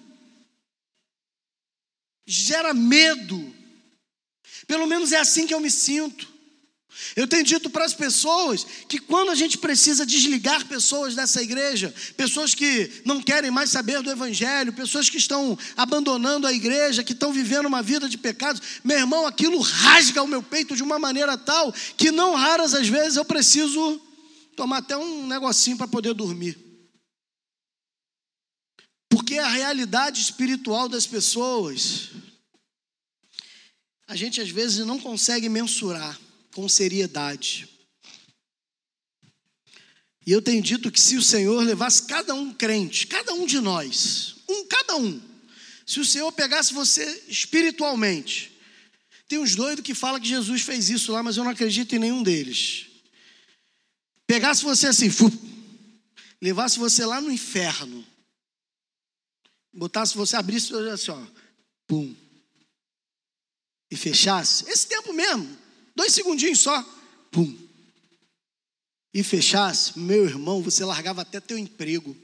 gera 2.26 2.74
medo. 2.74 3.54
Pelo 4.66 4.88
menos 4.88 5.12
é 5.12 5.18
assim 5.18 5.46
que 5.46 5.54
eu 5.54 5.60
me 5.60 5.70
sinto. 5.70 6.37
Eu 7.16 7.28
tenho 7.28 7.44
dito 7.44 7.70
para 7.70 7.86
as 7.86 7.94
pessoas 7.94 8.66
que 8.88 9.00
quando 9.00 9.30
a 9.30 9.36
gente 9.36 9.58
precisa 9.58 10.06
desligar 10.06 10.66
pessoas 10.66 11.16
dessa 11.16 11.42
igreja, 11.42 11.94
pessoas 12.16 12.54
que 12.54 13.02
não 13.06 13.22
querem 13.22 13.52
mais 13.52 13.70
saber 13.70 14.02
do 14.02 14.12
Evangelho, 14.12 14.74
pessoas 14.74 15.10
que 15.10 15.18
estão 15.18 15.58
abandonando 15.76 16.48
a 16.48 16.54
igreja, 16.54 17.04
que 17.04 17.14
estão 17.14 17.32
vivendo 17.32 17.68
uma 17.68 17.84
vida 17.84 18.10
de 18.10 18.18
pecados, 18.18 18.62
meu 18.84 18.98
irmão, 18.98 19.28
aquilo 19.28 19.60
rasga 19.60 20.24
o 20.24 20.28
meu 20.28 20.42
peito 20.42 20.76
de 20.76 20.84
uma 20.84 20.98
maneira 20.98 21.38
tal 21.38 21.74
que 21.96 22.12
não 22.12 22.36
raras 22.36 22.74
às 22.74 22.88
vezes 22.88 23.16
eu 23.16 23.26
preciso 23.26 24.02
tomar 24.56 24.78
até 24.78 24.98
um 24.98 25.28
negocinho 25.28 25.78
para 25.78 25.88
poder 25.88 26.14
dormir. 26.14 26.58
Porque 29.10 29.38
a 29.38 29.48
realidade 29.48 30.22
espiritual 30.22 30.90
das 30.90 31.06
pessoas, 31.06 32.10
a 34.08 34.16
gente 34.16 34.42
às 34.42 34.50
vezes 34.50 34.86
não 34.86 35.00
consegue 35.00 35.48
mensurar 35.48 36.20
com 36.58 36.68
seriedade. 36.68 37.70
E 40.26 40.32
eu 40.32 40.42
tenho 40.42 40.60
dito 40.60 40.92
que 40.92 41.00
se 41.00 41.16
o 41.16 41.22
Senhor 41.22 41.62
levasse 41.64 42.08
cada 42.08 42.34
um 42.34 42.52
crente, 42.52 43.06
cada 43.06 43.32
um 43.36 43.46
de 43.46 43.60
nós, 43.60 44.38
um 44.50 44.66
cada 44.66 44.96
um, 44.96 45.22
se 45.86 46.00
o 46.00 46.06
Senhor 46.06 46.32
pegasse 46.32 46.74
você 46.74 47.26
espiritualmente, 47.28 48.60
tem 49.28 49.38
uns 49.38 49.56
doidos 49.56 49.86
que 49.86 49.94
falam 49.94 50.20
que 50.20 50.28
Jesus 50.28 50.64
fez 50.64 50.90
isso 50.90 51.12
lá, 51.12 51.22
mas 51.22 51.38
eu 51.38 51.44
não 51.44 51.52
acredito 51.52 51.94
em 51.94 52.00
nenhum 52.00 52.24
deles. 52.24 52.88
Pegasse 54.26 54.64
você 54.64 54.88
assim, 54.88 55.12
fu, 55.12 55.32
levasse 56.42 56.80
você 56.80 57.06
lá 57.06 57.22
no 57.22 57.32
inferno, 57.32 58.04
botasse 59.72 60.18
você, 60.18 60.36
abrisse 60.36 60.74
assim, 60.74 61.12
ó, 61.12 61.24
pum, 61.86 62.16
e 63.92 63.96
fechasse, 63.96 64.68
esse 64.68 64.88
tempo 64.88 65.14
mesmo, 65.14 65.67
Dois 65.98 66.14
segundinhos 66.14 66.60
só. 66.60 66.86
Pum. 67.32 67.58
E 69.12 69.24
fechasse, 69.24 69.98
meu 69.98 70.26
irmão, 70.26 70.62
você 70.62 70.86
largava 70.86 71.24
até 71.24 71.40
teu 71.40 71.58
emprego. 71.58 72.16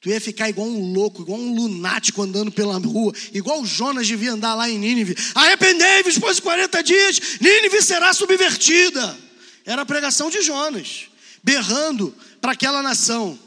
Tu 0.00 0.08
ia 0.08 0.18
ficar 0.18 0.48
igual 0.48 0.66
um 0.66 0.94
louco, 0.94 1.20
igual 1.20 1.38
um 1.38 1.54
lunático 1.54 2.22
andando 2.22 2.50
pela 2.50 2.78
rua, 2.78 3.12
igual 3.34 3.62
Jonas 3.66 4.06
devia 4.06 4.32
andar 4.32 4.54
lá 4.54 4.70
em 4.70 4.78
Nínive. 4.78 5.14
Arrependei-vos, 5.34 6.14
depois 6.14 6.36
de 6.36 6.42
40 6.42 6.82
dias, 6.82 7.20
Nínive 7.42 7.82
será 7.82 8.14
subvertida. 8.14 9.18
Era 9.66 9.82
a 9.82 9.86
pregação 9.86 10.30
de 10.30 10.40
Jonas, 10.40 11.08
berrando 11.42 12.14
para 12.40 12.52
aquela 12.52 12.80
nação. 12.80 13.38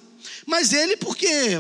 Mas 0.46 0.72
ele, 0.72 0.98
porque 0.98 1.58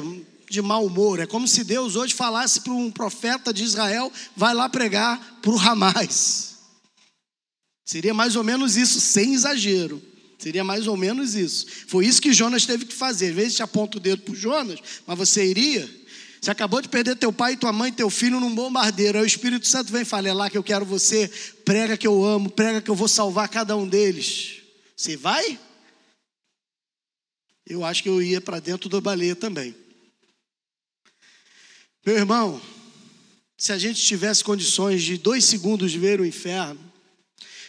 de 0.47 0.61
mau 0.61 0.85
humor, 0.85 1.19
é 1.19 1.25
como 1.25 1.47
se 1.47 1.63
Deus 1.63 1.95
hoje 1.95 2.13
falasse 2.13 2.61
para 2.61 2.73
um 2.73 2.91
profeta 2.91 3.51
de 3.51 3.63
Israel: 3.63 4.11
vai 4.35 4.53
lá 4.53 4.69
pregar 4.69 5.39
para 5.41 5.51
o 5.51 5.55
Ramais. 5.55 6.50
Seria 7.91 8.13
mais 8.13 8.37
ou 8.37 8.43
menos 8.45 8.77
isso, 8.77 9.01
sem 9.01 9.33
exagero. 9.33 10.01
Seria 10.39 10.63
mais 10.63 10.87
ou 10.87 10.95
menos 10.95 11.35
isso. 11.35 11.67
Foi 11.87 12.05
isso 12.05 12.21
que 12.21 12.31
Jonas 12.31 12.65
teve 12.65 12.85
que 12.85 12.93
fazer. 12.93 13.31
Às 13.31 13.35
vezes 13.35 13.55
te 13.55 13.63
aponta 13.63 13.97
o 13.97 13.99
dedo 13.99 14.21
para 14.21 14.33
Jonas, 14.33 14.79
mas 15.05 15.17
você 15.17 15.45
iria. 15.45 15.89
Você 16.39 16.49
acabou 16.49 16.81
de 16.81 16.87
perder 16.87 17.17
teu 17.17 17.33
pai, 17.33 17.57
tua 17.57 17.73
mãe, 17.73 17.91
teu 17.91 18.09
filho 18.09 18.39
num 18.39 18.55
bombardeiro. 18.55 19.17
Aí 19.17 19.25
o 19.25 19.27
Espírito 19.27 19.67
Santo 19.67 19.91
vem 19.91 20.03
e 20.03 20.05
fala: 20.05 20.29
é 20.29 20.33
lá 20.33 20.49
que 20.49 20.57
eu 20.57 20.63
quero 20.63 20.85
você. 20.85 21.27
Prega 21.65 21.97
que 21.97 22.07
eu 22.07 22.23
amo, 22.23 22.49
prega 22.49 22.79
que 22.79 22.89
eu 22.89 22.95
vou 22.95 23.09
salvar 23.09 23.49
cada 23.49 23.75
um 23.75 23.85
deles. 23.85 24.61
Você 24.95 25.17
vai? 25.17 25.59
Eu 27.67 27.83
acho 27.83 28.01
que 28.01 28.07
eu 28.07 28.21
ia 28.21 28.39
para 28.39 28.61
dentro 28.61 28.87
do 28.87 29.01
baleia 29.01 29.35
também. 29.35 29.75
Meu 32.05 32.15
irmão, 32.15 32.61
se 33.57 33.73
a 33.73 33.77
gente 33.77 34.01
tivesse 34.01 34.45
condições 34.45 35.03
de 35.03 35.17
dois 35.17 35.43
segundos 35.43 35.93
ver 35.93 36.21
o 36.21 36.25
inferno, 36.25 36.90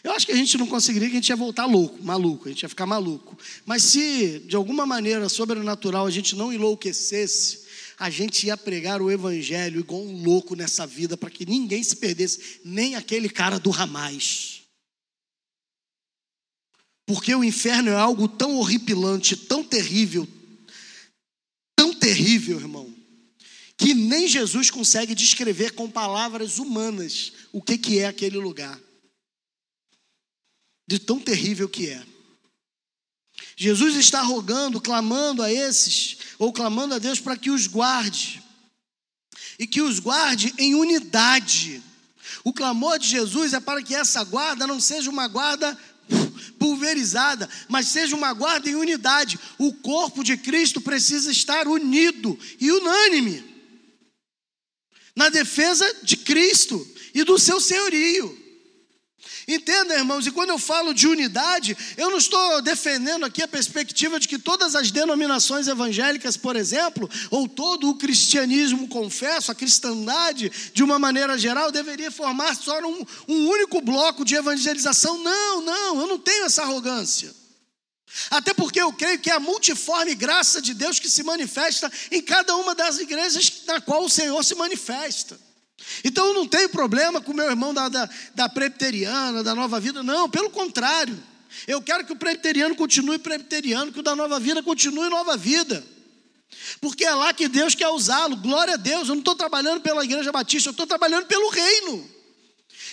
eu 0.05 0.11
acho 0.13 0.27
que 0.27 0.33
a 0.33 0.37
gente 0.37 0.59
não 0.59 0.67
conseguiria, 0.67 1.09
que 1.09 1.15
a 1.15 1.21
gente 1.21 1.29
ia 1.29 1.37
voltar 1.37 1.65
louco, 1.65 2.03
maluco, 2.03 2.49
a 2.49 2.51
gente 2.51 2.63
ia 2.63 2.69
ficar 2.69 2.87
maluco. 2.87 3.39
Mas 3.65 3.85
se 3.85 4.41
de 4.41 4.57
alguma 4.57 4.85
maneira 4.85 5.29
sobrenatural 5.29 6.07
a 6.07 6.11
gente 6.11 6.35
não 6.35 6.53
enlouquecesse, 6.53 7.63
a 7.97 8.11
gente 8.11 8.47
ia 8.47 8.57
pregar 8.57 9.01
o 9.01 9.13
evangelho 9.13 9.79
igual 9.79 10.03
um 10.03 10.25
louco 10.25 10.57
nessa 10.57 10.85
vida 10.85 11.17
para 11.17 11.31
que 11.31 11.47
ninguém 11.47 11.85
se 11.85 11.95
perdesse, 11.95 12.61
nem 12.65 12.97
aquele 12.97 13.29
cara 13.29 13.61
do 13.61 13.71
ramais. 13.71 14.63
Porque 17.07 17.33
o 17.33 17.45
inferno 17.45 17.91
é 17.91 17.97
algo 17.97 18.27
tão 18.27 18.57
horripilante, 18.57 19.37
tão 19.37 19.63
terrível, 19.63 20.27
tão 21.77 21.95
terrível, 21.95 22.59
irmão, 22.59 22.93
que 23.77 23.95
nem 23.95 24.27
Jesus 24.27 24.69
consegue 24.69 25.15
descrever 25.15 25.75
com 25.75 25.89
palavras 25.89 26.59
humanas 26.59 27.33
o 27.53 27.63
que, 27.63 27.79
que 27.79 28.01
é 28.01 28.07
aquele 28.07 28.39
lugar 28.39 28.81
de 30.87 30.99
tão 30.99 31.19
terrível 31.19 31.69
que 31.69 31.89
é. 31.89 32.03
Jesus 33.57 33.97
está 33.97 34.23
rogando, 34.23 34.81
clamando 34.81 35.43
a 35.43 35.53
esses, 35.53 36.19
ou 36.39 36.53
clamando 36.53 36.95
a 36.95 36.99
Deus 36.99 37.21
para 37.21 37.37
que 37.37 37.51
os 37.51 37.67
guarde, 37.67 38.43
e 39.59 39.67
que 39.67 39.81
os 39.81 39.99
guarde 39.99 40.55
em 40.59 40.75
unidade. 40.75 41.83
O 42.45 42.53
clamor 42.53 42.99
de 42.99 43.09
Jesus 43.09 43.53
é 43.53 43.61
para 43.61 43.83
que 43.83 43.95
essa 43.95 44.25
guarda 44.25 44.67
não 44.67 44.81
seja 44.81 45.11
uma 45.11 45.29
guarda 45.29 45.79
pulverizada, 46.59 47.49
mas 47.69 47.89
seja 47.89 48.17
uma 48.17 48.33
guarda 48.33 48.69
em 48.69 48.75
unidade. 48.75 49.39
O 49.59 49.73
corpo 49.73 50.25
de 50.25 50.37
Cristo 50.37 50.81
precisa 50.81 51.31
estar 51.31 51.67
unido 51.69 52.39
e 52.61 52.71
unânime 52.71 53.53
na 55.15 55.29
defesa 55.29 55.85
de 56.03 56.17
Cristo 56.17 56.87
e 57.15 57.23
do 57.25 57.39
seu 57.39 57.61
senhorio. 57.61 58.42
Entenda, 59.47 59.95
irmãos, 59.95 60.27
e 60.27 60.31
quando 60.31 60.51
eu 60.51 60.59
falo 60.59 60.95
de 60.95 61.09
unidade, 61.09 61.77
eu 61.97 62.11
não 62.11 62.19
estou 62.19 62.63
defendendo 62.63 63.25
aqui 63.25 63.43
a 63.43 63.49
perspectiva 63.49 64.21
de 64.21 64.29
que 64.29 64.39
todas 64.39 64.77
as 64.77 64.91
denominações 64.91 65.67
evangélicas, 65.67 66.37
por 66.37 66.55
exemplo, 66.55 67.11
ou 67.31 67.49
todo 67.49 67.91
o 67.91 67.97
cristianismo, 67.97 68.87
confesso, 68.87 69.51
a 69.51 69.55
cristandade, 69.55 70.51
de 70.73 70.83
uma 70.83 70.99
maneira 70.99 71.37
geral, 71.37 71.73
deveria 71.73 72.11
formar 72.11 72.55
só 72.55 72.79
um, 72.81 73.05
um 73.27 73.49
único 73.49 73.81
bloco 73.81 74.25
de 74.25 74.37
evangelização. 74.37 75.19
Não, 75.19 75.61
não, 75.61 76.01
eu 76.01 76.07
não 76.07 76.19
tenho 76.19 76.45
essa 76.45 76.63
arrogância. 76.63 77.35
Até 78.31 78.53
porque 78.53 78.81
eu 78.81 78.93
creio 78.93 79.19
que 79.19 79.31
é 79.31 79.35
a 79.35 79.41
multiforme 79.41 80.15
graça 80.15 80.61
de 80.61 80.75
Deus 80.75 80.99
que 80.99 81.09
se 81.09 81.23
manifesta 81.23 81.91
em 82.11 82.23
cada 82.23 82.55
uma 82.57 82.75
das 82.75 82.99
igrejas 82.99 83.63
na 83.67 83.81
qual 83.81 84.05
o 84.05 84.11
Senhor 84.11 84.43
se 84.45 84.55
manifesta. 84.55 85.39
Então 86.05 86.29
eu 86.29 86.35
não 86.35 86.47
tenho 86.47 86.69
problema 86.69 87.21
com 87.21 87.33
o 87.33 87.35
meu 87.35 87.49
irmão 87.49 87.73
da, 87.75 87.89
da, 87.89 88.09
da 88.35 88.49
da 89.43 89.55
nova 89.55 89.81
vida, 89.81 90.03
não, 90.03 90.29
pelo 90.29 90.51
contrário. 90.51 91.19
Eu 91.67 91.83
quero 91.83 92.05
que 92.05 92.13
o 92.13 92.17
presbiteriano 92.17 92.75
continue 92.75 93.19
presbiteriano, 93.19 93.93
que 93.93 94.01
o 94.01 94.03
da 94.03 94.17
nova 94.17 94.41
vida 94.41 94.63
continue 94.63 95.09
nova 95.09 95.37
vida. 95.37 95.85
Porque 96.81 97.05
é 97.05 97.15
lá 97.15 97.33
que 97.33 97.49
Deus 97.49 97.75
quer 97.75 97.89
usá-lo. 97.89 98.37
Glória 98.37 98.75
a 98.75 98.77
Deus. 98.77 99.09
Eu 99.09 99.15
não 99.15 99.21
estou 99.21 99.35
trabalhando 99.35 99.81
pela 99.81 100.05
igreja 100.05 100.33
batista, 100.33 100.69
eu 100.69 100.73
estou 100.73 100.87
trabalhando 100.87 101.27
pelo 101.27 101.49
reino. 101.51 102.11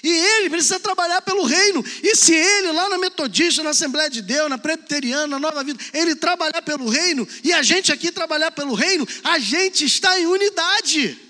E 0.01 0.09
ele 0.09 0.49
precisa 0.49 0.79
trabalhar 0.79 1.21
pelo 1.21 1.43
reino. 1.43 1.83
E 2.01 2.15
se 2.15 2.33
ele, 2.33 2.71
lá 2.71 2.87
na 2.87 2.97
Metodista, 2.97 3.63
na 3.63 3.71
Assembleia 3.71 4.09
de 4.09 4.21
Deus, 4.21 4.49
na 4.49 4.57
Presbiteriana, 4.57 5.27
na 5.27 5.39
Nova 5.39 5.63
Vida, 5.63 5.83
ele 5.93 6.15
trabalhar 6.15 6.61
pelo 6.61 6.87
reino, 6.87 7.27
e 7.43 7.51
a 7.51 7.61
gente 7.61 7.91
aqui 7.91 8.11
trabalhar 8.11 8.51
pelo 8.51 8.73
reino, 8.73 9.05
a 9.23 9.39
gente 9.39 9.83
está 9.85 10.17
em 10.19 10.25
unidade. 10.25 11.28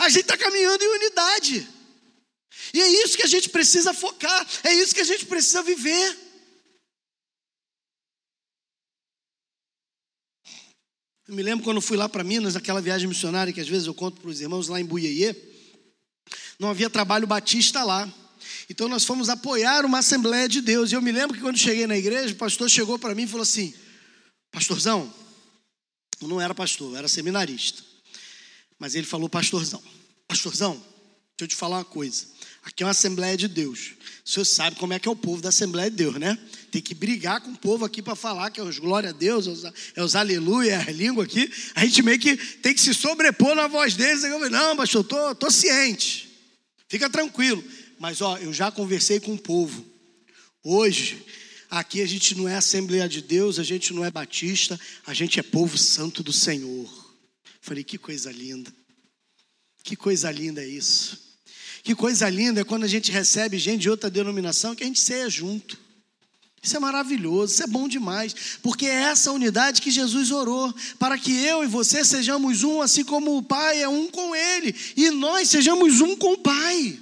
A 0.00 0.08
gente 0.08 0.22
está 0.22 0.36
caminhando 0.36 0.82
em 0.82 0.88
unidade. 0.88 1.68
E 2.72 2.80
é 2.80 2.88
isso 3.04 3.18
que 3.18 3.22
a 3.22 3.28
gente 3.28 3.50
precisa 3.50 3.92
focar, 3.92 4.46
é 4.64 4.72
isso 4.72 4.94
que 4.94 5.00
a 5.02 5.04
gente 5.04 5.26
precisa 5.26 5.62
viver. 5.62 6.16
Eu 11.28 11.34
me 11.34 11.42
lembro 11.42 11.62
quando 11.62 11.82
fui 11.82 11.98
lá 11.98 12.08
para 12.08 12.24
Minas, 12.24 12.56
aquela 12.56 12.80
viagem 12.80 13.06
missionária 13.06 13.52
que 13.52 13.60
às 13.60 13.68
vezes 13.68 13.86
eu 13.86 13.94
conto 13.94 14.20
para 14.22 14.30
os 14.30 14.40
irmãos 14.40 14.68
lá 14.68 14.80
em 14.80 14.84
Buiê, 14.84 15.36
não 16.58 16.70
havia 16.70 16.88
trabalho 16.88 17.26
batista 17.26 17.84
lá. 17.84 18.10
Então 18.70 18.88
nós 18.88 19.04
fomos 19.04 19.28
apoiar 19.28 19.84
uma 19.84 19.98
Assembleia 19.98 20.48
de 20.48 20.62
Deus. 20.62 20.90
E 20.90 20.94
eu 20.94 21.02
me 21.02 21.12
lembro 21.12 21.36
que 21.36 21.42
quando 21.42 21.58
cheguei 21.58 21.86
na 21.86 21.96
igreja, 21.96 22.32
o 22.32 22.38
pastor 22.38 22.70
chegou 22.70 22.98
para 22.98 23.14
mim 23.14 23.24
e 23.24 23.28
falou 23.28 23.42
assim: 23.42 23.74
Pastorzão, 24.50 25.12
eu 26.22 26.26
não 26.26 26.40
era 26.40 26.54
pastor, 26.54 26.92
eu 26.92 26.96
era 26.96 27.08
seminarista. 27.08 27.89
Mas 28.80 28.94
ele 28.94 29.06
falou: 29.06 29.28
Pastorzão, 29.28 29.80
Pastorzão, 30.26 30.72
deixa 30.72 31.42
eu 31.42 31.48
te 31.48 31.54
falar 31.54 31.76
uma 31.76 31.84
coisa. 31.84 32.24
Aqui 32.62 32.82
é 32.82 32.86
uma 32.86 32.90
Assembleia 32.90 33.36
de 33.36 33.46
Deus. 33.46 33.92
O 34.24 34.28
senhor 34.28 34.44
sabe 34.44 34.76
como 34.76 34.92
é 34.92 34.98
que 34.98 35.08
é 35.08 35.10
o 35.10 35.16
povo 35.16 35.40
da 35.40 35.50
Assembleia 35.50 35.90
de 35.90 35.96
Deus, 35.96 36.16
né? 36.16 36.38
Tem 36.70 36.80
que 36.80 36.94
brigar 36.94 37.40
com 37.40 37.52
o 37.52 37.56
povo 37.56 37.84
aqui 37.84 38.02
para 38.02 38.14
falar 38.14 38.50
que 38.50 38.60
é 38.60 38.62
os 38.62 38.78
glória 38.78 39.10
a 39.10 39.12
Deus, 39.12 39.46
é 39.46 39.50
os, 39.50 39.64
é 39.96 40.02
os 40.02 40.14
aleluia, 40.14 40.72
é 40.72 40.88
a 40.88 40.92
língua 40.92 41.24
aqui. 41.24 41.50
A 41.74 41.84
gente 41.84 42.02
meio 42.02 42.18
que 42.18 42.36
tem 42.36 42.74
que 42.74 42.80
se 42.80 42.94
sobrepor 42.94 43.54
na 43.54 43.66
voz 43.66 43.94
deles. 43.94 44.24
Eu 44.24 44.50
não, 44.50 44.76
pastor, 44.76 45.04
tô, 45.04 45.34
tô 45.34 45.50
ciente. 45.50 46.28
Fica 46.88 47.08
tranquilo. 47.08 47.62
Mas 47.98 48.20
ó, 48.20 48.38
eu 48.38 48.52
já 48.52 48.70
conversei 48.70 49.20
com 49.20 49.34
o 49.34 49.38
povo. 49.38 49.84
Hoje, 50.62 51.24
aqui 51.70 52.02
a 52.02 52.06
gente 52.06 52.34
não 52.36 52.48
é 52.48 52.56
Assembleia 52.56 53.08
de 53.08 53.22
Deus, 53.22 53.58
a 53.58 53.62
gente 53.62 53.92
não 53.92 54.04
é 54.04 54.10
batista, 54.10 54.78
a 55.06 55.14
gente 55.14 55.38
é 55.38 55.42
povo 55.42 55.76
santo 55.76 56.22
do 56.22 56.32
Senhor. 56.32 56.99
Falei, 57.60 57.84
que 57.84 57.98
coisa 57.98 58.32
linda. 58.32 58.72
Que 59.82 59.96
coisa 59.96 60.30
linda 60.30 60.62
é 60.62 60.68
isso. 60.68 61.30
Que 61.82 61.94
coisa 61.94 62.28
linda 62.28 62.60
é 62.60 62.64
quando 62.64 62.84
a 62.84 62.88
gente 62.88 63.10
recebe 63.10 63.58
gente 63.58 63.82
de 63.82 63.90
outra 63.90 64.10
denominação 64.10 64.74
que 64.74 64.82
a 64.82 64.86
gente 64.86 65.00
ceia 65.00 65.28
junto. 65.28 65.78
Isso 66.62 66.76
é 66.76 66.80
maravilhoso, 66.80 67.54
isso 67.54 67.62
é 67.62 67.66
bom 67.66 67.88
demais, 67.88 68.34
porque 68.62 68.84
é 68.84 69.04
essa 69.04 69.32
unidade 69.32 69.80
que 69.80 69.90
Jesus 69.90 70.30
orou, 70.30 70.74
para 70.98 71.16
que 71.16 71.32
eu 71.32 71.64
e 71.64 71.66
você 71.66 72.04
sejamos 72.04 72.62
um, 72.62 72.82
assim 72.82 73.02
como 73.02 73.38
o 73.38 73.42
Pai 73.42 73.82
é 73.82 73.88
um 73.88 74.08
com 74.08 74.36
Ele, 74.36 74.74
e 74.94 75.10
nós 75.10 75.48
sejamos 75.48 76.02
um 76.02 76.14
com 76.14 76.34
o 76.34 76.38
Pai. 76.38 77.00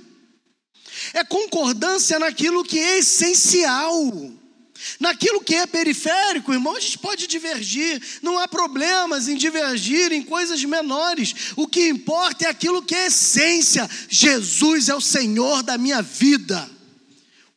É 1.13 1.25
concordância 1.25 2.21
naquilo 2.21 2.65
que 2.65 2.79
é 2.79 2.99
essencial. 2.99 3.93
Naquilo 5.01 5.41
que 5.41 5.55
é 5.55 5.67
periférico, 5.67 6.53
irmão, 6.53 6.77
a 6.77 6.81
gente 6.81 6.99
pode 6.99 7.27
divergir, 7.27 8.01
não 8.23 8.39
há 8.39 8.47
problemas 8.47 9.29
em 9.29 9.37
divergir 9.37 10.13
em 10.13 10.23
coisas 10.23 10.63
menores. 10.65 11.53
O 11.57 11.67
que 11.67 11.89
importa 11.89 12.47
é 12.47 12.49
aquilo 12.49 12.83
que 12.83 12.95
é 12.95 13.07
essência. 13.07 13.89
Jesus 14.09 14.89
é 14.89 14.95
o 14.95 15.01
Senhor 15.01 15.63
da 15.63 15.77
minha 15.77 16.03
vida, 16.03 16.69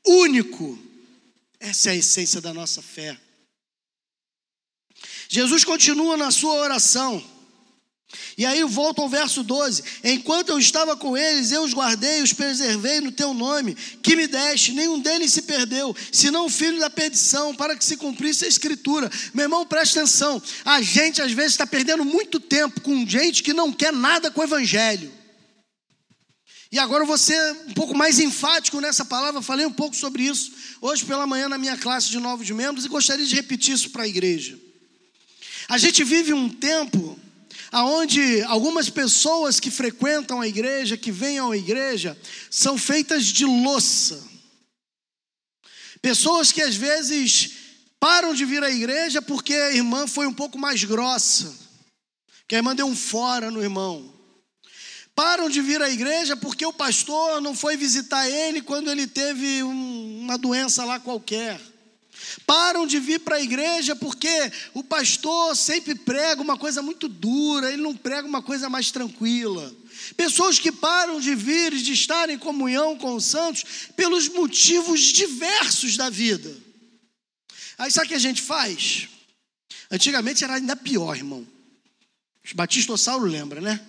único. 0.05 0.77
Essa 1.60 1.89
é 1.89 1.93
a 1.93 1.95
essência 1.95 2.41
da 2.41 2.53
nossa 2.53 2.81
fé. 2.81 3.17
Jesus 5.29 5.63
continua 5.63 6.17
na 6.17 6.31
sua 6.31 6.55
oração. 6.55 7.23
E 8.38 8.45
aí 8.45 8.63
volta 8.63 9.02
ao 9.02 9.10
verso 9.10 9.43
12: 9.43 9.84
Enquanto 10.04 10.50
eu 10.50 10.60
estava 10.60 10.95
com 10.95 11.17
eles, 11.17 11.52
eu 11.52 11.63
os 11.63 11.74
guardei, 11.74 12.21
os 12.21 12.34
preservei 12.34 13.02
no 13.02 13.12
teu 13.12 13.34
nome, 13.34 13.76
que 14.02 14.15
me 14.15 14.28
deste, 14.28 14.74
nenhum 14.74 15.00
deles 15.00 15.34
se 15.34 15.43
perdeu, 15.43 15.95
senão 16.12 16.45
o 16.45 16.50
filho 16.50 16.80
da 16.80 16.89
perdição, 16.89 17.54
para 17.56 17.76
que 17.76 17.84
se 17.84 17.97
cumprisse 17.97 18.45
a 18.45 18.47
escritura. 18.47 19.10
Meu 19.34 19.43
irmão, 19.43 19.65
presta 19.65 20.00
atenção: 20.00 20.41
a 20.65 20.82
gente 20.82 21.21
às 21.21 21.32
vezes 21.32 21.52
está 21.52 21.67
perdendo 21.67 22.06
muito 22.06 22.39
tempo 22.39 22.82
com 22.82 23.06
gente 23.08 23.43
que 23.43 23.54
não 23.54 23.71
quer 23.71 23.93
nada 23.93 24.32
com 24.32 24.41
o 24.41 24.43
evangelho. 24.43 25.12
E 26.71 26.80
agora 26.80 27.04
eu 27.04 27.08
vou 27.08 27.17
ser 27.17 27.38
um 27.67 27.74
pouco 27.74 27.93
mais 27.93 28.17
enfático 28.17 28.80
nessa 28.80 29.04
palavra, 29.04 29.41
falei 29.41 29.65
um 29.65 29.74
pouco 29.74 29.93
sobre 29.93 30.24
isso 30.24 30.54
hoje 30.80 31.06
pela 31.06 31.28
manhã 31.28 31.50
na 31.50 31.58
minha 31.58 31.78
classe 31.78 32.10
de 32.10 32.17
novos 32.17 32.50
membros 32.50 32.86
e 32.86 32.89
gostaria 32.89 33.26
de 33.26 33.36
repetir 33.36 33.76
isso 33.76 33.89
para 33.89 34.04
a 34.04 34.08
igreja. 34.08 34.58
A 35.67 35.78
gente 35.78 36.04
vive 36.04 36.34
um 36.34 36.50
tempo 36.50 37.19
aonde 37.71 38.41
algumas 38.43 38.89
pessoas 38.89 39.60
que 39.60 39.71
frequentam 39.71 40.41
a 40.41 40.47
igreja, 40.47 40.97
que 40.97 41.12
vêm 41.12 41.39
à 41.39 41.55
igreja, 41.55 42.17
são 42.49 42.77
feitas 42.77 43.25
de 43.25 43.45
louça. 43.45 44.21
Pessoas 46.01 46.51
que 46.51 46.62
às 46.62 46.75
vezes 46.75 47.51
param 47.99 48.34
de 48.34 48.43
vir 48.43 48.63
à 48.63 48.69
igreja 48.69 49.21
porque 49.21 49.53
a 49.53 49.71
irmã 49.71 50.05
foi 50.05 50.27
um 50.27 50.34
pouco 50.34 50.57
mais 50.57 50.84
grossa, 50.84 51.55
que 52.47 52.55
a 52.55 52.57
irmã 52.57 52.75
deu 52.75 52.88
um 52.88 52.95
fora 52.95 53.49
no 53.49 53.62
irmão. 53.62 54.12
Param 55.15 55.49
de 55.49 55.62
vir 55.62 55.81
à 55.81 55.89
igreja 55.89 56.36
porque 56.36 56.65
o 56.65 56.73
pastor 56.73 57.39
não 57.41 57.55
foi 57.55 57.77
visitar 57.77 58.29
ele 58.29 58.62
quando 58.62 58.89
ele 58.89 59.05
teve 59.07 59.62
um, 59.63 60.21
uma 60.21 60.38
doença 60.38 60.84
lá 60.84 60.99
qualquer. 60.99 61.70
Param 62.45 62.86
de 62.86 62.99
vir 62.99 63.19
para 63.19 63.38
a 63.38 63.41
igreja 63.41 63.95
porque 63.95 64.51
o 64.73 64.84
pastor 64.84 65.55
sempre 65.55 65.95
prega 65.95 66.41
uma 66.41 66.57
coisa 66.57 66.81
muito 66.81 67.07
dura, 67.07 67.71
ele 67.71 67.81
não 67.81 67.95
prega 67.95 68.27
uma 68.27 68.41
coisa 68.41 68.69
mais 68.69 68.91
tranquila. 68.91 69.73
Pessoas 70.15 70.60
que 70.60 70.71
param 70.71 71.19
de 71.19 71.36
vir 71.36 71.73
e 71.73 71.81
de 71.81 71.93
estar 71.93 72.29
em 72.29 72.38
comunhão 72.38 72.97
com 72.97 73.15
os 73.15 73.25
santos 73.25 73.63
pelos 73.95 74.27
motivos 74.27 75.01
diversos 75.01 75.97
da 75.97 76.10
vida. 76.10 76.55
Aí 77.77 77.91
sabe 77.91 78.07
o 78.07 78.10
que 78.10 78.15
a 78.15 78.19
gente 78.19 78.41
faz? 78.41 79.07
Antigamente 79.89 80.43
era 80.43 80.55
ainda 80.55 80.75
pior, 80.75 81.15
irmão. 81.15 81.45
Os 82.43 82.53
batistossauro 82.53 83.25
lembra, 83.25 83.60
né? 83.60 83.79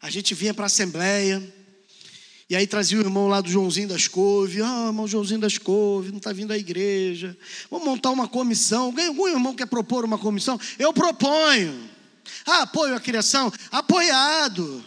A 0.00 0.10
gente 0.10 0.34
vinha 0.34 0.52
para 0.52 0.64
a 0.64 0.66
assembleia, 0.66 1.54
e 2.48 2.54
aí 2.54 2.66
trazia 2.66 2.98
o 2.98 3.00
irmão 3.00 3.26
lá 3.26 3.40
do 3.40 3.48
Joãozinho 3.48 3.88
das 3.88 4.06
Couve. 4.06 4.62
Ah, 4.62 4.86
irmão 4.86 5.08
Joãozinho 5.08 5.40
das 5.40 5.58
Couve, 5.58 6.10
não 6.10 6.18
está 6.18 6.32
vindo 6.32 6.52
à 6.52 6.58
igreja. 6.58 7.36
Vamos 7.68 7.86
montar 7.86 8.10
uma 8.10 8.28
comissão. 8.28 8.94
Algum 8.96 9.26
irmão 9.26 9.52
quer 9.52 9.66
propor 9.66 10.04
uma 10.04 10.16
comissão? 10.16 10.58
Eu 10.78 10.92
proponho. 10.92 11.90
Ah, 12.46 12.62
apoio 12.62 12.94
a 12.94 13.00
criação? 13.00 13.52
Apoiado. 13.72 14.84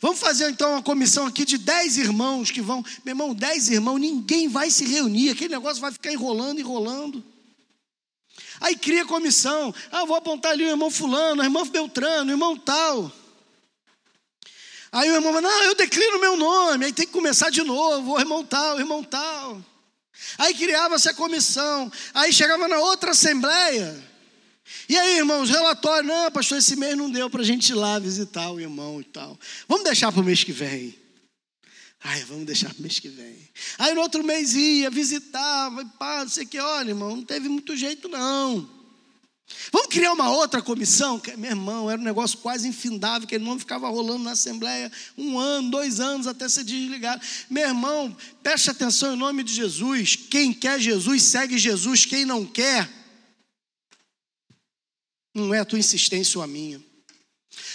Vamos 0.00 0.20
fazer 0.20 0.48
então 0.48 0.70
uma 0.70 0.82
comissão 0.82 1.26
aqui 1.26 1.44
de 1.44 1.58
dez 1.58 1.98
irmãos 1.98 2.52
que 2.52 2.62
vão. 2.62 2.84
Meu 3.04 3.12
irmão, 3.12 3.34
dez 3.34 3.68
irmãos, 3.68 3.98
ninguém 3.98 4.48
vai 4.48 4.70
se 4.70 4.84
reunir. 4.84 5.30
Aquele 5.30 5.54
negócio 5.54 5.80
vai 5.80 5.90
ficar 5.90 6.12
enrolando, 6.12 6.60
enrolando. 6.60 7.24
Aí 8.60 8.76
cria 8.76 9.04
comissão. 9.04 9.74
Ah, 9.90 10.04
vou 10.04 10.16
apontar 10.16 10.52
ali 10.52 10.64
o 10.64 10.70
irmão 10.70 10.90
Fulano, 10.90 11.42
o 11.42 11.44
irmão 11.44 11.66
Beltrano, 11.66 12.30
o 12.30 12.34
irmão 12.34 12.56
tal. 12.56 13.10
Aí 14.94 15.10
o 15.10 15.14
irmão 15.16 15.32
fala, 15.32 15.48
não, 15.48 15.62
eu 15.64 15.74
declino 15.74 16.20
meu 16.20 16.36
nome, 16.36 16.84
aí 16.84 16.92
tem 16.92 17.04
que 17.04 17.12
começar 17.12 17.50
de 17.50 17.64
novo, 17.64 18.12
o 18.12 18.20
irmão 18.20 18.44
tal, 18.44 18.76
o 18.76 18.78
irmão 18.78 19.02
tal. 19.02 19.60
Aí 20.38 20.54
criava-se 20.54 21.08
a 21.08 21.14
comissão, 21.14 21.90
aí 22.14 22.32
chegava 22.32 22.68
na 22.68 22.78
outra 22.78 23.10
assembleia. 23.10 24.00
E 24.88 24.96
aí, 24.96 25.16
irmãos, 25.16 25.50
relatório, 25.50 26.06
não, 26.06 26.30
pastor, 26.30 26.58
esse 26.58 26.76
mês 26.76 26.96
não 26.96 27.10
deu 27.10 27.28
para 27.28 27.42
a 27.42 27.44
gente 27.44 27.70
ir 27.70 27.74
lá 27.74 27.98
visitar 27.98 28.48
o 28.52 28.60
irmão 28.60 29.00
e 29.00 29.04
tal. 29.04 29.36
Vamos 29.66 29.82
deixar 29.82 30.12
para 30.12 30.20
o 30.20 30.24
mês 30.24 30.44
que 30.44 30.52
vem. 30.52 30.96
Ai, 32.04 32.22
vamos 32.22 32.46
deixar 32.46 32.68
para 32.68 32.78
o 32.78 32.82
mês 32.82 33.00
que 33.00 33.08
vem. 33.08 33.50
Aí 33.76 33.94
no 33.94 34.00
outro 34.00 34.22
mês 34.22 34.54
ia, 34.54 34.90
visitava, 34.90 35.84
pá, 35.98 36.22
não 36.22 36.28
sei 36.28 36.44
o 36.44 36.46
que, 36.46 36.60
olha, 36.60 36.90
irmão, 36.90 37.16
não 37.16 37.24
teve 37.24 37.48
muito 37.48 37.76
jeito 37.76 38.08
não. 38.08 38.70
Vamos 39.70 39.88
criar 39.88 40.12
uma 40.12 40.30
outra 40.30 40.62
comissão? 40.62 41.20
Meu 41.36 41.50
irmão, 41.50 41.90
era 41.90 42.00
um 42.00 42.04
negócio 42.04 42.38
quase 42.38 42.66
infindável, 42.66 43.28
que 43.28 43.34
ele 43.34 43.44
não 43.44 43.58
ficava 43.58 43.88
rolando 43.88 44.24
na 44.24 44.32
Assembleia 44.32 44.90
um 45.16 45.38
ano, 45.38 45.70
dois 45.70 46.00
anos 46.00 46.26
até 46.26 46.48
ser 46.48 46.64
desligado. 46.64 47.24
Meu 47.50 47.68
irmão, 47.68 48.16
preste 48.42 48.70
atenção 48.70 49.14
em 49.14 49.18
nome 49.18 49.42
de 49.42 49.52
Jesus. 49.52 50.16
Quem 50.16 50.52
quer 50.52 50.80
Jesus, 50.80 51.22
segue 51.24 51.58
Jesus. 51.58 52.06
Quem 52.06 52.24
não 52.24 52.46
quer, 52.46 52.90
não 55.34 55.52
é 55.52 55.60
a 55.60 55.64
tua 55.64 55.78
insistência 55.78 56.38
ou 56.38 56.44
a 56.44 56.46
minha. 56.46 56.82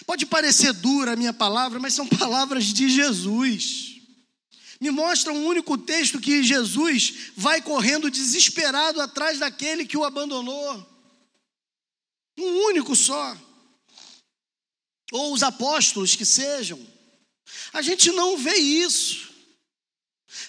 Pode 0.06 0.26
parecer 0.26 0.74
dura 0.74 1.14
a 1.14 1.16
minha 1.16 1.34
palavra, 1.34 1.80
mas 1.80 1.94
são 1.94 2.08
palavras 2.18 2.66
de 2.66 2.90
Jesus. 2.90 3.98
Me 4.82 4.90
mostra 4.90 5.34
um 5.34 5.46
único 5.46 5.78
texto 5.78 6.20
que 6.20 6.42
Jesus 6.42 7.32
vai 7.36 7.62
correndo 7.62 8.10
desesperado 8.10 9.02
atrás 9.02 9.38
daquele 9.38 9.86
que 9.86 9.98
o 9.98 10.06
abandonou. 10.06 10.99
Um 12.38 12.66
único 12.68 12.96
só. 12.96 13.38
Ou 15.12 15.34
os 15.34 15.44
apóstolos 15.44 16.16
que 16.16 16.26
sejam. 16.26 16.80
A 17.74 17.82
gente 17.82 18.12
não 18.12 18.38
vê 18.38 18.56
isso. 18.56 19.30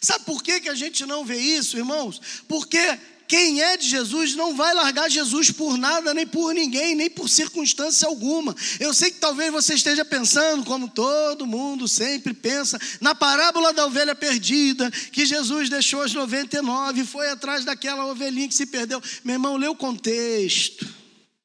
Sabe 0.01 0.25
por 0.25 0.43
que, 0.43 0.61
que 0.61 0.69
a 0.69 0.75
gente 0.75 1.07
não 1.07 1.25
vê 1.25 1.39
isso, 1.39 1.77
irmãos? 1.77 2.21
Porque 2.47 2.99
quem 3.31 3.63
é 3.63 3.77
de 3.77 3.89
Jesus 3.89 4.35
não 4.35 4.57
vai 4.57 4.75
largar 4.75 5.09
Jesus 5.09 5.53
por 5.53 5.79
nada, 5.79 6.13
nem 6.13 6.27
por 6.27 6.53
ninguém, 6.53 6.97
nem 6.97 7.09
por 7.09 7.29
circunstância 7.29 8.09
alguma. 8.09 8.57
Eu 8.81 8.93
sei 8.93 9.13
que 9.13 9.21
talvez 9.21 9.53
você 9.53 9.75
esteja 9.75 10.05
pensando, 10.05 10.65
como 10.65 10.89
todo 10.89 11.47
mundo 11.47 11.87
sempre 11.87 12.35
pensa, 12.35 12.77
na 13.01 13.15
parábola 13.15 13.73
da 13.73 13.87
ovelha 13.87 14.17
perdida, 14.17 14.91
que 14.91 15.25
Jesus 15.25 15.71
deixou 15.71 16.03
as 16.03 16.13
99 16.13 17.03
e 17.03 17.07
foi 17.07 17.31
atrás 17.31 17.65
daquela 17.65 18.05
ovelhinha 18.07 18.49
que 18.49 18.55
se 18.55 18.67
perdeu. 18.67 19.01
Meu 19.23 19.35
irmão, 19.35 19.57
lê 19.57 19.69
o 19.69 19.77
contexto. 19.77 21.00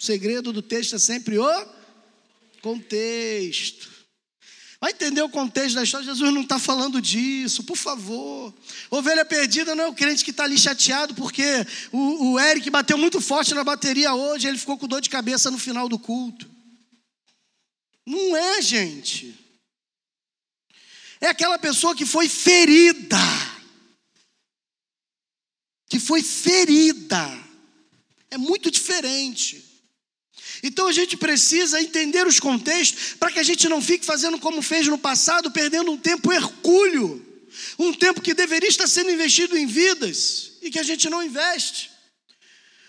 Segredo 0.06 0.54
do 0.54 0.62
texto 0.62 0.96
é 0.96 1.00
sempre 1.00 1.40
o 1.40 1.68
contexto. 2.62 3.90
Vai 4.80 4.92
entender 4.92 5.24
o 5.24 5.30
contexto 5.30 5.74
da 5.74 5.84
história? 5.84 6.06
Jesus 6.06 6.32
não 6.32 6.44
está 6.44 6.60
falando 6.60 7.02
disso, 7.02 7.64
por 7.64 7.76
favor. 7.76 8.54
Ovelha 8.92 9.26
perdida 9.26 9.74
não 9.74 9.86
é 9.86 9.88
o 9.88 9.96
crente 9.96 10.24
que 10.24 10.30
está 10.30 10.44
ali 10.44 10.60
chateado 10.60 11.16
porque 11.16 11.44
o, 11.92 12.34
o 12.34 12.40
Eric 12.40 12.70
bateu 12.70 13.00
muito 13.00 13.20
forte 13.20 13.56
na 13.56 13.64
bateria 13.64 14.14
hoje, 14.14 14.48
ele 14.48 14.60
ficou 14.60 14.78
com 14.78 14.88
dor 14.88 15.02
de 15.02 15.10
cabeça 15.10 15.50
no 15.50 15.58
final 15.58 15.90
do 15.90 15.98
culto. 15.98 16.48
Não 18.06 18.38
é, 18.38 18.62
gente. 18.62 19.34
É 21.20 21.30
aquela 21.30 21.58
pessoa 21.58 21.96
que 21.96 22.06
foi 22.06 22.30
ferida. 22.30 23.18
Que 25.90 26.00
foi 26.00 26.22
ferida. 26.22 27.44
É 28.30 28.38
muito 28.38 28.70
diferente. 28.70 29.65
Então 30.64 30.88
a 30.88 30.92
gente 30.92 31.18
precisa 31.18 31.82
entender 31.82 32.26
os 32.26 32.40
contextos 32.40 33.14
para 33.20 33.32
que 33.32 33.40
a 33.40 33.44
gente 33.44 33.68
não 33.68 33.82
fique 33.82 34.06
fazendo 34.06 34.40
como 34.40 34.62
fez 34.62 34.88
no 34.88 34.98
passado, 34.98 35.52
perdendo 35.52 35.92
um 35.92 35.98
tempo 35.98 36.32
hercúleo, 36.32 37.26
um 37.78 37.94
tempo 37.94 38.22
que 38.22 38.34
deveria 38.34 38.70
estar 38.70 38.88
sendo 38.88 39.12
investido 39.12 39.58
em 39.58 39.66
vidas 39.66 40.54
e 40.62 40.70
que 40.70 40.80
a 40.80 40.84
gente 40.84 41.10
não 41.10 41.24
investe. 41.24 41.92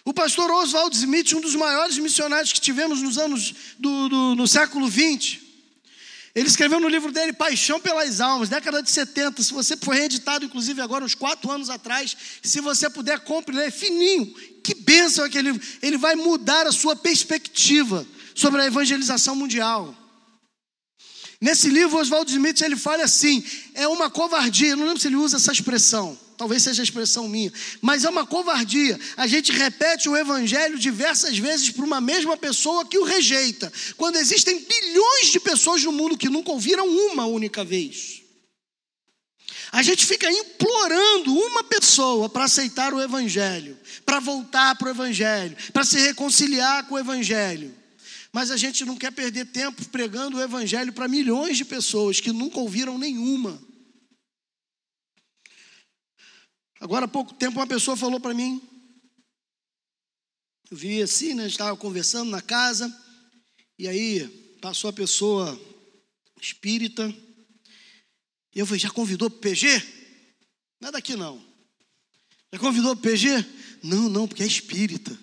O 0.04 0.14
pastor 0.14 0.50
Oswald 0.50 0.96
Smith, 0.96 1.32
um 1.32 1.40
dos 1.40 1.56
maiores 1.56 1.98
missionários 1.98 2.52
que 2.52 2.60
tivemos 2.60 3.02
nos 3.02 3.18
anos 3.18 3.54
do, 3.78 4.08
do 4.08 4.34
no 4.36 4.46
século 4.46 4.88
20, 4.88 5.45
ele 6.36 6.48
escreveu 6.48 6.78
no 6.78 6.86
livro 6.86 7.10
dele 7.10 7.32
Paixão 7.32 7.80
pelas 7.80 8.20
Almas, 8.20 8.50
década 8.50 8.82
de 8.82 8.90
70. 8.90 9.42
Se 9.42 9.54
você 9.54 9.74
foi 9.74 9.96
reeditado, 9.96 10.44
inclusive, 10.44 10.82
agora, 10.82 11.02
uns 11.02 11.14
quatro 11.14 11.50
anos 11.50 11.70
atrás, 11.70 12.14
se 12.42 12.60
você 12.60 12.90
puder, 12.90 13.20
compre, 13.20 13.58
é 13.58 13.70
fininho. 13.70 14.34
Que 14.62 14.74
bênção 14.74 15.24
aquele 15.24 15.52
livro. 15.52 15.66
Ele 15.80 15.96
vai 15.96 16.14
mudar 16.14 16.66
a 16.66 16.72
sua 16.72 16.94
perspectiva 16.94 18.06
sobre 18.34 18.60
a 18.60 18.66
evangelização 18.66 19.34
mundial. 19.34 19.96
Nesse 21.40 21.70
livro, 21.70 21.96
Oswald 21.96 22.30
Smith 22.30 22.60
ele 22.60 22.76
fala 22.76 23.04
assim: 23.04 23.42
é 23.72 23.88
uma 23.88 24.10
covardia. 24.10 24.68
Eu 24.68 24.76
não 24.76 24.84
lembro 24.84 25.00
se 25.00 25.08
ele 25.08 25.16
usa 25.16 25.38
essa 25.38 25.52
expressão 25.52 26.18
talvez 26.36 26.62
seja 26.62 26.82
a 26.82 26.84
expressão 26.84 27.28
minha, 27.28 27.52
mas 27.80 28.04
é 28.04 28.10
uma 28.10 28.26
covardia. 28.26 28.98
A 29.16 29.26
gente 29.26 29.52
repete 29.52 30.08
o 30.08 30.16
evangelho 30.16 30.78
diversas 30.78 31.38
vezes 31.38 31.70
para 31.70 31.84
uma 31.84 32.00
mesma 32.00 32.36
pessoa 32.36 32.84
que 32.84 32.98
o 32.98 33.04
rejeita, 33.04 33.72
quando 33.96 34.16
existem 34.16 34.58
bilhões 34.58 35.32
de 35.32 35.40
pessoas 35.40 35.82
no 35.82 35.92
mundo 35.92 36.16
que 36.16 36.28
nunca 36.28 36.52
ouviram 36.52 36.86
uma 36.86 37.26
única 37.26 37.64
vez. 37.64 38.22
A 39.72 39.82
gente 39.82 40.06
fica 40.06 40.30
implorando 40.30 41.34
uma 41.34 41.64
pessoa 41.64 42.28
para 42.28 42.44
aceitar 42.44 42.94
o 42.94 43.00
evangelho, 43.00 43.76
para 44.04 44.20
voltar 44.20 44.76
para 44.76 44.88
o 44.88 44.90
evangelho, 44.90 45.56
para 45.72 45.84
se 45.84 45.98
reconciliar 45.98 46.86
com 46.86 46.94
o 46.94 46.98
evangelho. 46.98 47.74
Mas 48.32 48.50
a 48.50 48.56
gente 48.56 48.84
não 48.84 48.96
quer 48.96 49.10
perder 49.12 49.46
tempo 49.46 49.84
pregando 49.86 50.36
o 50.36 50.42
evangelho 50.42 50.92
para 50.92 51.08
milhões 51.08 51.56
de 51.56 51.64
pessoas 51.64 52.20
que 52.20 52.32
nunca 52.32 52.60
ouviram 52.60 52.98
nenhuma. 52.98 53.60
Agora 56.80 57.06
há 57.06 57.08
pouco 57.08 57.34
tempo 57.34 57.58
uma 57.58 57.66
pessoa 57.66 57.96
falou 57.96 58.20
para 58.20 58.34
mim, 58.34 58.60
eu 60.70 60.76
vi 60.76 61.00
assim, 61.00 61.34
né? 61.34 61.46
Estava 61.46 61.76
conversando 61.76 62.30
na 62.30 62.42
casa, 62.42 62.94
e 63.78 63.88
aí 63.88 64.28
passou 64.60 64.90
a 64.90 64.92
pessoa 64.92 65.58
espírita, 66.40 67.08
e 68.54 68.58
eu 68.58 68.66
falei, 68.66 68.80
já 68.80 68.90
convidou 68.90 69.30
para 69.30 69.36
o 69.36 69.40
PG? 69.40 69.66
Não 70.80 70.88
é 70.88 70.92
daqui 70.92 71.14
não. 71.14 71.44
Já 72.52 72.58
convidou 72.58 72.96
para 72.96 73.10
o 73.10 73.12
PG? 73.12 73.28
Não, 73.82 74.08
não, 74.08 74.26
porque 74.26 74.42
é 74.42 74.46
espírita. 74.46 75.16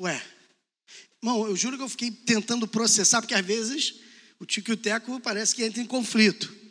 Ué, 0.00 0.22
irmão, 1.22 1.46
eu 1.46 1.56
juro 1.56 1.76
que 1.76 1.82
eu 1.82 1.88
fiquei 1.88 2.10
tentando 2.10 2.66
processar, 2.68 3.20
porque 3.20 3.34
às 3.34 3.44
vezes 3.44 4.00
o 4.38 4.44
Tico 4.44 4.70
e 4.70 4.74
o 4.74 4.76
Teco 4.76 5.20
parece 5.20 5.54
que 5.54 5.64
entra 5.64 5.80
em 5.80 5.86
conflito. 5.86 6.61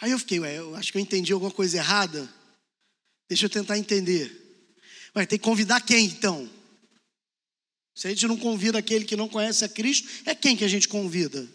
Aí 0.00 0.10
eu 0.10 0.18
fiquei, 0.18 0.40
ué, 0.40 0.58
eu 0.58 0.74
acho 0.74 0.92
que 0.92 0.98
eu 0.98 1.02
entendi 1.02 1.32
alguma 1.32 1.50
coisa 1.50 1.76
errada. 1.76 2.28
Deixa 3.28 3.46
eu 3.46 3.50
tentar 3.50 3.78
entender. 3.78 4.30
Ué, 5.16 5.24
tem 5.26 5.38
que 5.38 5.44
convidar 5.44 5.80
quem 5.80 6.06
então? 6.06 6.50
Se 7.94 8.08
a 8.08 8.10
gente 8.10 8.26
não 8.26 8.36
convida 8.36 8.78
aquele 8.78 9.04
que 9.04 9.16
não 9.16 9.28
conhece 9.28 9.64
a 9.64 9.68
Cristo, 9.68 10.08
é 10.26 10.34
quem 10.34 10.56
que 10.56 10.64
a 10.64 10.68
gente 10.68 10.88
convida? 10.88 11.48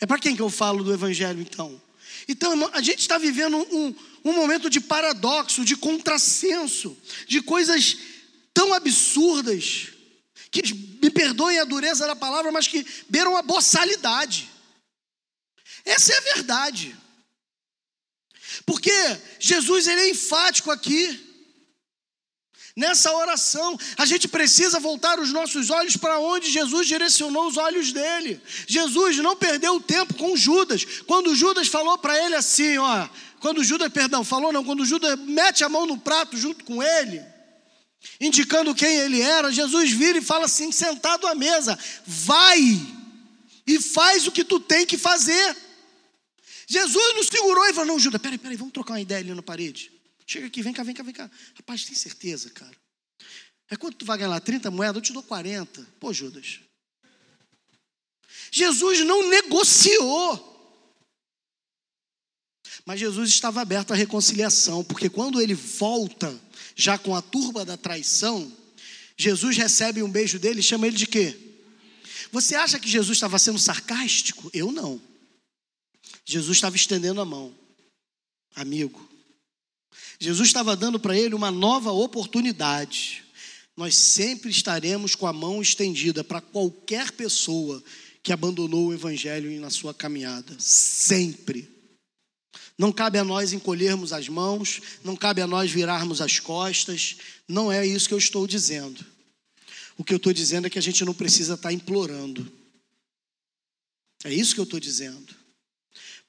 É 0.00 0.06
para 0.06 0.18
quem 0.18 0.36
que 0.36 0.42
eu 0.42 0.48
falo 0.48 0.84
do 0.84 0.92
Evangelho 0.92 1.40
então? 1.40 1.80
Então, 2.28 2.70
a 2.72 2.80
gente 2.80 3.00
está 3.00 3.18
vivendo 3.18 3.56
um, 3.56 3.94
um 4.24 4.32
momento 4.32 4.70
de 4.70 4.80
paradoxo, 4.80 5.64
de 5.64 5.76
contrassenso, 5.76 6.96
de 7.26 7.42
coisas 7.42 7.96
tão 8.54 8.72
absurdas, 8.72 9.88
que 10.50 10.74
me 10.74 11.10
perdoem 11.10 11.58
a 11.58 11.64
dureza 11.64 12.06
da 12.06 12.16
palavra, 12.16 12.50
mas 12.52 12.66
que 12.66 12.84
beiram 13.08 13.36
a 13.36 13.42
boçalidade. 13.42 14.48
Essa 15.84 16.12
é 16.12 16.18
a 16.18 16.34
verdade. 16.34 16.96
Porque 18.64 18.92
Jesus 19.38 19.86
ele 19.86 20.00
é 20.00 20.10
enfático 20.10 20.70
aqui. 20.70 21.28
Nessa 22.76 23.12
oração, 23.12 23.76
a 23.98 24.06
gente 24.06 24.28
precisa 24.28 24.78
voltar 24.78 25.18
os 25.18 25.32
nossos 25.32 25.70
olhos 25.70 25.96
para 25.96 26.20
onde 26.20 26.50
Jesus 26.50 26.86
direcionou 26.86 27.48
os 27.48 27.56
olhos 27.56 27.92
dele. 27.92 28.40
Jesus 28.66 29.16
não 29.18 29.36
perdeu 29.36 29.80
tempo 29.80 30.14
com 30.14 30.36
Judas. 30.36 30.84
Quando 31.06 31.34
Judas 31.34 31.68
falou 31.68 31.98
para 31.98 32.16
ele 32.24 32.36
assim, 32.36 32.78
ó, 32.78 33.08
quando 33.40 33.64
Judas, 33.64 33.92
perdão, 33.92 34.22
falou 34.22 34.52
não, 34.52 34.64
quando 34.64 34.84
Judas 34.84 35.18
mete 35.18 35.64
a 35.64 35.68
mão 35.68 35.84
no 35.84 35.98
prato 35.98 36.36
junto 36.36 36.64
com 36.64 36.82
ele, 36.82 37.22
indicando 38.20 38.74
quem 38.74 38.98
ele 38.98 39.20
era, 39.20 39.50
Jesus 39.50 39.90
vira 39.90 40.18
e 40.18 40.22
fala 40.22 40.44
assim, 40.44 40.70
sentado 40.70 41.26
à 41.26 41.34
mesa: 41.34 41.78
vai 42.06 42.80
e 43.66 43.80
faz 43.80 44.26
o 44.26 44.32
que 44.32 44.44
tu 44.44 44.60
tem 44.60 44.86
que 44.86 44.96
fazer. 44.96 45.56
Jesus 46.70 47.16
nos 47.16 47.26
segurou 47.26 47.66
e 47.66 47.72
falou: 47.74 47.88
Não, 47.88 47.98
Judas, 47.98 48.22
peraí, 48.22 48.38
peraí, 48.38 48.56
vamos 48.56 48.72
trocar 48.72 48.92
uma 48.92 49.00
ideia 49.00 49.18
ali 49.18 49.34
na 49.34 49.42
parede. 49.42 49.90
Chega 50.24 50.46
aqui, 50.46 50.62
vem 50.62 50.72
cá, 50.72 50.84
vem 50.84 50.94
cá, 50.94 51.02
vem 51.02 51.12
cá. 51.12 51.28
Rapaz, 51.56 51.84
tem 51.84 51.96
certeza, 51.96 52.48
cara? 52.50 52.76
É 53.68 53.76
quanto 53.76 53.96
tu 53.96 54.04
vai 54.04 54.16
ganhar 54.16 54.30
lá? 54.30 54.38
30 54.38 54.70
moedas? 54.70 54.94
Eu 54.94 55.02
te 55.02 55.12
dou 55.12 55.24
40. 55.24 55.84
Pô, 55.98 56.12
Judas. 56.12 56.60
Jesus 58.52 59.00
não 59.00 59.28
negociou. 59.28 60.46
Mas 62.86 63.00
Jesus 63.00 63.30
estava 63.30 63.60
aberto 63.60 63.92
à 63.92 63.96
reconciliação, 63.96 64.84
porque 64.84 65.10
quando 65.10 65.40
ele 65.40 65.54
volta, 65.54 66.40
já 66.76 66.96
com 66.96 67.16
a 67.16 67.20
turba 67.20 67.64
da 67.64 67.76
traição, 67.76 68.56
Jesus 69.16 69.56
recebe 69.56 70.04
um 70.04 70.10
beijo 70.10 70.38
dele 70.38 70.60
e 70.60 70.62
chama 70.62 70.86
ele 70.86 70.96
de 70.96 71.08
quê? 71.08 71.36
Você 72.30 72.54
acha 72.54 72.78
que 72.78 72.88
Jesus 72.88 73.16
estava 73.16 73.40
sendo 73.40 73.58
sarcástico? 73.58 74.48
Eu 74.54 74.70
não. 74.70 75.09
Jesus 76.24 76.56
estava 76.56 76.76
estendendo 76.76 77.20
a 77.20 77.24
mão, 77.24 77.54
amigo. 78.54 79.08
Jesus 80.18 80.48
estava 80.48 80.76
dando 80.76 81.00
para 81.00 81.16
ele 81.16 81.34
uma 81.34 81.50
nova 81.50 81.90
oportunidade. 81.90 83.24
Nós 83.76 83.96
sempre 83.96 84.50
estaremos 84.50 85.14
com 85.14 85.26
a 85.26 85.32
mão 85.32 85.62
estendida 85.62 86.22
para 86.22 86.40
qualquer 86.40 87.12
pessoa 87.12 87.82
que 88.22 88.32
abandonou 88.32 88.88
o 88.88 88.94
Evangelho 88.94 89.58
na 89.60 89.70
sua 89.70 89.94
caminhada. 89.94 90.54
Sempre. 90.58 91.68
Não 92.76 92.92
cabe 92.92 93.18
a 93.18 93.24
nós 93.24 93.52
encolhermos 93.52 94.12
as 94.12 94.28
mãos, 94.28 94.80
não 95.04 95.16
cabe 95.16 95.40
a 95.40 95.46
nós 95.46 95.70
virarmos 95.70 96.20
as 96.20 96.38
costas, 96.38 97.16
não 97.48 97.70
é 97.70 97.86
isso 97.86 98.08
que 98.08 98.14
eu 98.14 98.18
estou 98.18 98.46
dizendo. 98.46 99.04
O 99.96 100.04
que 100.04 100.14
eu 100.14 100.16
estou 100.16 100.32
dizendo 100.32 100.66
é 100.66 100.70
que 100.70 100.78
a 100.78 100.82
gente 100.82 101.04
não 101.04 101.12
precisa 101.12 101.54
estar 101.54 101.72
implorando. 101.72 102.50
É 104.24 104.32
isso 104.32 104.54
que 104.54 104.60
eu 104.60 104.64
estou 104.64 104.80
dizendo. 104.80 105.39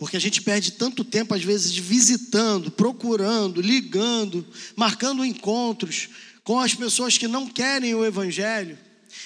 Porque 0.01 0.17
a 0.17 0.19
gente 0.19 0.41
perde 0.41 0.71
tanto 0.71 1.03
tempo, 1.03 1.31
às 1.35 1.43
vezes, 1.43 1.77
visitando, 1.77 2.71
procurando, 2.71 3.61
ligando, 3.61 4.43
marcando 4.75 5.23
encontros 5.23 6.09
com 6.43 6.59
as 6.59 6.73
pessoas 6.73 7.19
que 7.19 7.27
não 7.27 7.47
querem 7.47 7.93
o 7.93 8.03
Evangelho. 8.03 8.79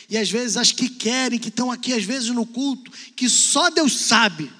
E 0.09 0.17
às 0.17 0.30
vezes 0.30 0.57
as 0.57 0.73
que 0.73 0.89
querem, 0.89 1.39
que 1.39 1.47
estão 1.47 1.71
aqui, 1.71 1.93
às 1.93 2.03
vezes 2.03 2.28
no 2.28 2.45
culto, 2.45 2.91
que 3.15 3.30
só 3.30 3.69
Deus 3.69 3.95
sabe, 3.95 4.51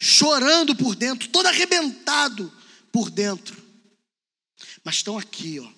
chorando 0.00 0.74
por 0.74 0.96
dentro, 0.96 1.28
todo 1.28 1.48
arrebentado 1.48 2.50
por 2.90 3.10
dentro. 3.10 3.62
Mas 4.82 4.94
estão 4.94 5.18
aqui, 5.18 5.60
ó, 5.60 5.68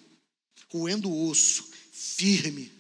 roendo 0.73 1.11
o 1.11 1.29
osso, 1.31 1.69
firme, 1.91 2.71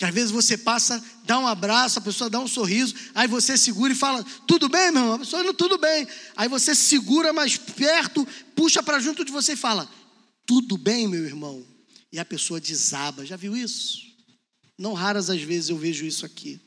Que 0.00 0.06
às 0.06 0.14
vezes 0.14 0.30
você 0.30 0.56
passa, 0.56 1.04
dá 1.24 1.38
um 1.38 1.46
abraço, 1.46 1.98
a 1.98 2.02
pessoa 2.02 2.30
dá 2.30 2.40
um 2.40 2.48
sorriso, 2.48 2.94
aí 3.14 3.28
você 3.28 3.54
segura 3.58 3.92
e 3.92 3.94
fala: 3.94 4.24
Tudo 4.46 4.66
bem, 4.66 4.90
meu 4.90 5.02
irmão? 5.02 5.16
A 5.16 5.18
pessoa 5.18 5.42
não, 5.42 5.52
tudo 5.52 5.76
bem. 5.76 6.08
Aí 6.34 6.48
você 6.48 6.74
segura 6.74 7.34
mais 7.34 7.58
perto, 7.58 8.26
puxa 8.56 8.82
para 8.82 8.98
junto 8.98 9.26
de 9.26 9.30
você 9.30 9.52
e 9.52 9.56
fala: 9.56 9.86
Tudo 10.46 10.78
bem, 10.78 11.06
meu 11.06 11.22
irmão? 11.26 11.62
E 12.10 12.18
a 12.18 12.24
pessoa 12.24 12.58
desaba. 12.58 13.26
Já 13.26 13.36
viu 13.36 13.54
isso? 13.54 14.00
Não 14.78 14.94
raras 14.94 15.28
as 15.28 15.42
vezes 15.42 15.68
eu 15.68 15.76
vejo 15.76 16.06
isso 16.06 16.24
aqui. 16.24 16.58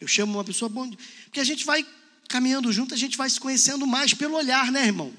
Eu 0.00 0.08
chamo 0.08 0.32
uma 0.32 0.44
pessoa 0.44 0.70
bom, 0.70 0.90
porque 1.24 1.40
a 1.40 1.44
gente 1.44 1.66
vai 1.66 1.86
caminhando 2.26 2.72
junto, 2.72 2.94
a 2.94 2.96
gente 2.96 3.18
vai 3.18 3.28
se 3.28 3.38
conhecendo 3.38 3.86
mais 3.86 4.14
pelo 4.14 4.34
olhar, 4.34 4.72
né, 4.72 4.86
irmão? 4.86 5.12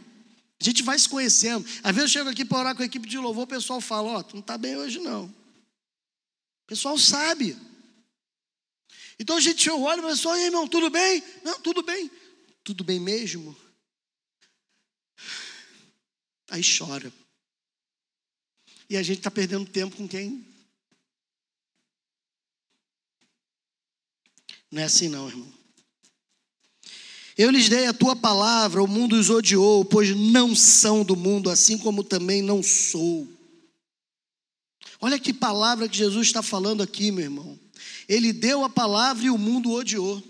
A 0.60 0.64
gente 0.64 0.82
vai 0.82 0.98
se 0.98 1.08
conhecendo. 1.08 1.64
Às 1.84 1.96
vezes 1.96 2.10
eu 2.10 2.20
chego 2.20 2.32
aqui 2.32 2.44
para 2.44 2.58
orar 2.58 2.76
com 2.76 2.82
a 2.82 2.86
equipe 2.88 3.08
de 3.08 3.20
louvor, 3.20 3.44
o 3.44 3.48
pessoal 3.48 3.80
fala: 3.80 4.10
Ó, 4.10 4.18
oh, 4.18 4.24
tu 4.24 4.34
não 4.34 4.42
está 4.42 4.58
bem 4.58 4.76
hoje 4.76 4.98
não. 4.98 5.32
O 6.68 6.76
pessoal 6.76 6.98
sabe. 6.98 7.56
Então 9.18 9.38
a 9.38 9.40
gente 9.40 9.70
olha 9.70 10.12
e 10.12 10.18
fala, 10.18 10.42
irmão, 10.42 10.68
tudo 10.68 10.90
bem? 10.90 11.24
Não, 11.42 11.58
tudo 11.62 11.82
bem. 11.82 12.12
Tudo 12.62 12.84
bem 12.84 13.00
mesmo? 13.00 13.56
Aí 16.50 16.62
chora. 16.62 17.10
E 18.90 18.98
a 18.98 19.02
gente 19.02 19.20
está 19.20 19.32
perdendo 19.32 19.66
tempo 19.70 19.96
com 19.96 20.10
quem? 20.10 20.46
Não 24.70 24.82
é 24.82 24.84
assim 24.84 25.08
não, 25.08 25.30
irmão. 25.30 25.54
Eu 27.38 27.50
lhes 27.50 27.70
dei 27.70 27.86
a 27.86 27.94
tua 27.94 28.14
palavra, 28.14 28.84
o 28.84 28.88
mundo 28.88 29.16
os 29.16 29.30
odiou, 29.30 29.86
pois 29.86 30.14
não 30.14 30.54
são 30.54 31.02
do 31.02 31.16
mundo, 31.16 31.50
assim 31.50 31.78
como 31.78 32.04
também 32.04 32.42
não 32.42 32.62
sou. 32.62 33.37
Olha 35.00 35.20
que 35.20 35.34
palavra 35.34 35.88
que 35.88 35.98
Jesus 35.98 36.28
está 36.28 36.42
falando 36.42 36.82
aqui, 36.82 37.12
meu 37.12 37.24
irmão. 37.24 37.60
Ele 38.08 38.34
deu 38.34 38.64
a 38.64 38.70
palavra 38.70 39.26
e 39.26 39.30
o 39.30 39.38
mundo 39.38 39.72
odiou. 39.72 40.22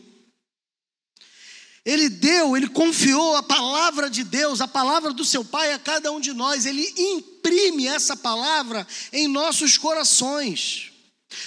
Ele 1.86 2.10
deu, 2.10 2.58
ele 2.58 2.68
confiou 2.68 3.38
a 3.38 3.44
palavra 3.44 4.10
de 4.10 4.22
Deus, 4.26 4.60
a 4.60 4.68
palavra 4.68 5.14
do 5.14 5.24
seu 5.24 5.46
Pai 5.46 5.72
a 5.72 5.80
cada 5.80 6.12
um 6.12 6.20
de 6.20 6.34
nós. 6.34 6.66
Ele 6.66 6.86
imprime 6.98 7.88
essa 7.88 8.14
palavra 8.18 8.86
em 9.14 9.26
nossos 9.26 9.78
corações. 9.78 10.87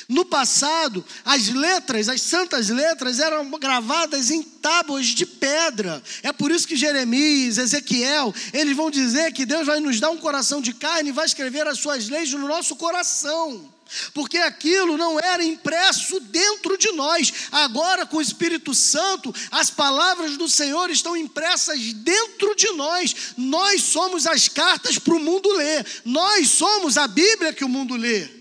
No 0.08 0.24
passado, 0.24 1.04
as 1.24 1.48
letras, 1.48 2.08
as 2.08 2.20
santas 2.20 2.68
letras, 2.68 3.18
eram 3.18 3.48
gravadas 3.58 4.30
em 4.30 4.42
tábuas 4.42 5.06
de 5.06 5.24
pedra. 5.24 6.02
É 6.22 6.32
por 6.32 6.50
isso 6.50 6.68
que 6.68 6.76
Jeremias, 6.76 7.58
Ezequiel, 7.58 8.34
eles 8.52 8.76
vão 8.76 8.90
dizer 8.90 9.32
que 9.32 9.46
Deus 9.46 9.66
vai 9.66 9.80
nos 9.80 9.98
dar 9.98 10.10
um 10.10 10.18
coração 10.18 10.60
de 10.60 10.74
carne 10.74 11.08
e 11.08 11.12
vai 11.12 11.24
escrever 11.24 11.66
as 11.66 11.78
suas 11.78 12.08
leis 12.08 12.32
no 12.32 12.46
nosso 12.46 12.76
coração. 12.76 13.72
Porque 14.14 14.38
aquilo 14.38 14.96
não 14.96 15.18
era 15.18 15.42
impresso 15.42 16.20
dentro 16.20 16.76
de 16.76 16.92
nós. 16.92 17.32
Agora, 17.50 18.06
com 18.06 18.18
o 18.18 18.22
Espírito 18.22 18.74
Santo, 18.74 19.34
as 19.50 19.70
palavras 19.70 20.36
do 20.36 20.48
Senhor 20.48 20.90
estão 20.90 21.16
impressas 21.16 21.92
dentro 21.94 22.54
de 22.54 22.70
nós. 22.72 23.34
Nós 23.36 23.82
somos 23.82 24.26
as 24.26 24.46
cartas 24.46 24.98
para 24.98 25.14
o 25.14 25.20
mundo 25.20 25.50
ler. 25.52 25.84
Nós 26.04 26.48
somos 26.50 26.96
a 26.96 27.08
Bíblia 27.08 27.52
que 27.52 27.64
o 27.64 27.68
mundo 27.68 27.96
lê. 27.96 28.39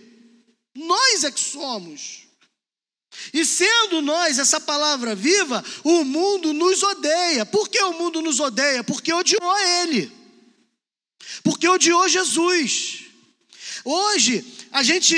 Nós 0.75 1.23
é 1.23 1.31
que 1.31 1.39
somos. 1.39 2.27
E 3.33 3.43
sendo 3.43 4.01
nós 4.01 4.39
essa 4.39 4.59
palavra 4.61 5.15
viva, 5.15 5.63
o 5.83 6.03
mundo 6.03 6.53
nos 6.53 6.81
odeia. 6.83 7.45
Por 7.45 7.67
que 7.69 7.81
o 7.81 7.93
mundo 7.93 8.21
nos 8.21 8.39
odeia? 8.39 8.83
Porque 8.83 9.11
odiou 9.11 9.57
Ele. 9.57 10.11
Porque 11.43 11.67
odiou 11.67 12.07
Jesus. 12.07 13.05
Hoje, 13.83 14.45
a 14.71 14.83
gente, 14.83 15.15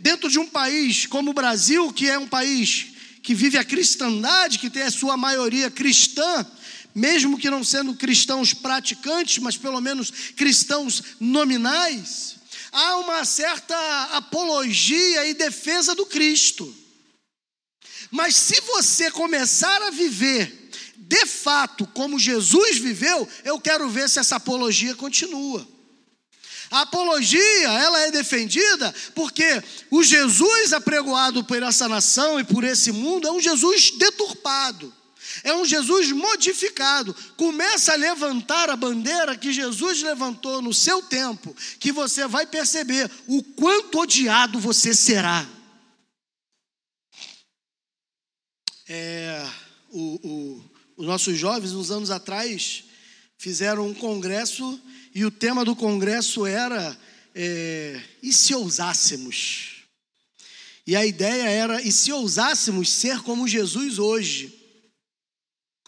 dentro 0.00 0.30
de 0.30 0.38
um 0.38 0.46
país 0.46 1.06
como 1.06 1.30
o 1.30 1.34
Brasil, 1.34 1.92
que 1.92 2.08
é 2.08 2.18
um 2.18 2.28
país 2.28 2.86
que 3.22 3.34
vive 3.34 3.56
a 3.56 3.64
cristandade, 3.64 4.58
que 4.58 4.70
tem 4.70 4.82
a 4.82 4.90
sua 4.90 5.16
maioria 5.16 5.70
cristã, 5.70 6.46
mesmo 6.94 7.38
que 7.38 7.50
não 7.50 7.64
sendo 7.64 7.94
cristãos 7.94 8.52
praticantes, 8.52 9.38
mas 9.38 9.56
pelo 9.56 9.80
menos 9.80 10.10
cristãos 10.36 11.02
nominais, 11.20 12.36
há 12.72 12.96
uma 12.96 13.24
certa 13.24 13.76
apologia 14.16 15.26
e 15.26 15.34
defesa 15.34 15.94
do 15.94 16.06
Cristo. 16.06 16.74
Mas 18.10 18.34
se 18.34 18.60
você 18.62 19.10
começar 19.10 19.82
a 19.82 19.90
viver 19.90 20.70
de 20.96 21.26
fato 21.26 21.86
como 21.88 22.18
Jesus 22.18 22.78
viveu, 22.78 23.28
eu 23.44 23.60
quero 23.60 23.88
ver 23.88 24.08
se 24.08 24.18
essa 24.18 24.36
apologia 24.36 24.94
continua. 24.94 25.66
A 26.70 26.80
apologia, 26.82 27.68
ela 27.68 28.00
é 28.00 28.10
defendida 28.10 28.94
porque 29.14 29.62
o 29.90 30.02
Jesus 30.02 30.72
apregoado 30.72 31.44
por 31.44 31.62
essa 31.62 31.86
nação 31.86 32.40
e 32.40 32.44
por 32.44 32.64
esse 32.64 32.90
mundo 32.90 33.28
é 33.28 33.30
um 33.30 33.40
Jesus 33.40 33.90
deturpado. 33.90 34.92
É 35.44 35.52
um 35.54 35.64
Jesus 35.64 36.12
modificado. 36.12 37.14
Começa 37.36 37.92
a 37.92 37.96
levantar 37.96 38.70
a 38.70 38.76
bandeira 38.76 39.36
que 39.36 39.52
Jesus 39.52 40.02
levantou 40.02 40.62
no 40.62 40.72
seu 40.72 41.02
tempo, 41.02 41.54
que 41.80 41.90
você 41.90 42.26
vai 42.26 42.46
perceber 42.46 43.10
o 43.26 43.42
quanto 43.42 43.98
odiado 43.98 44.60
você 44.60 44.94
será. 44.94 45.46
É, 48.88 49.48
o, 49.90 50.20
o, 50.22 50.64
os 50.96 51.06
nossos 51.06 51.36
jovens, 51.36 51.72
uns 51.72 51.90
anos 51.90 52.10
atrás, 52.10 52.84
fizeram 53.36 53.88
um 53.88 53.94
congresso 53.94 54.80
e 55.14 55.24
o 55.24 55.30
tema 55.30 55.64
do 55.64 55.74
congresso 55.74 56.46
era: 56.46 56.96
é, 57.34 58.00
e 58.22 58.32
se 58.32 58.54
ousássemos? 58.54 59.82
E 60.86 60.94
a 60.94 61.04
ideia 61.04 61.48
era: 61.48 61.82
e 61.82 61.90
se 61.90 62.12
ousássemos 62.12 62.90
ser 62.90 63.20
como 63.22 63.48
Jesus 63.48 63.98
hoje? 63.98 64.61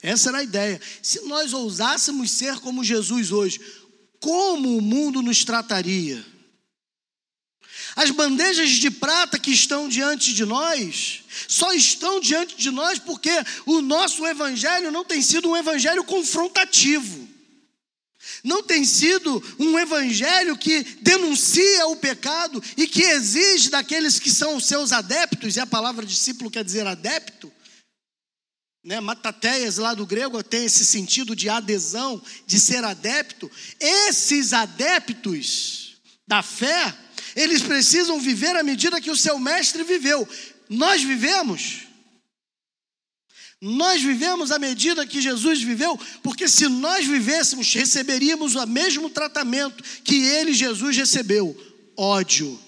Essa 0.04 0.28
era 0.28 0.38
a 0.38 0.42
ideia. 0.42 0.78
Se 1.02 1.22
nós 1.22 1.54
ousássemos 1.54 2.30
ser 2.30 2.58
como 2.60 2.84
Jesus 2.84 3.32
hoje, 3.32 3.58
como 4.20 4.76
o 4.76 4.82
mundo 4.82 5.22
nos 5.22 5.46
trataria? 5.46 6.22
As 7.96 8.10
bandejas 8.10 8.68
de 8.68 8.90
prata 8.90 9.38
que 9.38 9.50
estão 9.50 9.88
diante 9.88 10.34
de 10.34 10.44
nós, 10.44 11.24
só 11.48 11.72
estão 11.72 12.20
diante 12.20 12.54
de 12.54 12.70
nós 12.70 12.98
porque 12.98 13.30
o 13.64 13.80
nosso 13.80 14.26
evangelho 14.26 14.90
não 14.90 15.06
tem 15.06 15.22
sido 15.22 15.48
um 15.48 15.56
evangelho 15.56 16.04
confrontativo. 16.04 17.26
Não 18.42 18.62
tem 18.62 18.84
sido 18.84 19.42
um 19.58 19.78
evangelho 19.78 20.54
que 20.58 20.82
denuncia 21.00 21.86
o 21.86 21.96
pecado 21.96 22.62
e 22.76 22.86
que 22.86 23.02
exige 23.02 23.70
daqueles 23.70 24.18
que 24.18 24.30
são 24.30 24.56
os 24.56 24.66
seus 24.66 24.92
adeptos, 24.92 25.56
e 25.56 25.60
a 25.60 25.66
palavra 25.66 26.04
discípulo 26.04 26.50
quer 26.50 26.62
dizer 26.62 26.86
adepto, 26.86 27.50
né, 28.84 29.00
matateias 29.00 29.78
lá 29.78 29.94
do 29.94 30.06
grego 30.06 30.42
tem 30.42 30.66
esse 30.66 30.84
sentido 30.84 31.34
de 31.34 31.48
adesão, 31.48 32.20
de 32.46 32.60
ser 32.60 32.84
adepto. 32.84 33.50
Esses 33.80 34.52
adeptos 34.52 35.96
da 36.26 36.42
fé, 36.42 36.94
eles 37.34 37.62
precisam 37.62 38.20
viver 38.20 38.54
à 38.54 38.62
medida 38.62 39.00
que 39.00 39.10
o 39.10 39.16
seu 39.16 39.38
mestre 39.38 39.82
viveu. 39.82 40.28
Nós 40.68 41.02
vivemos? 41.02 41.86
Nós 43.58 44.02
vivemos 44.02 44.52
à 44.52 44.58
medida 44.58 45.06
que 45.06 45.22
Jesus 45.22 45.62
viveu, 45.62 45.98
porque 46.22 46.46
se 46.46 46.68
nós 46.68 47.06
vivêssemos, 47.06 47.72
receberíamos 47.72 48.54
o 48.54 48.66
mesmo 48.66 49.08
tratamento 49.08 49.82
que 50.02 50.16
ele, 50.16 50.52
Jesus, 50.52 50.94
recebeu: 50.94 51.56
ódio. 51.96 52.60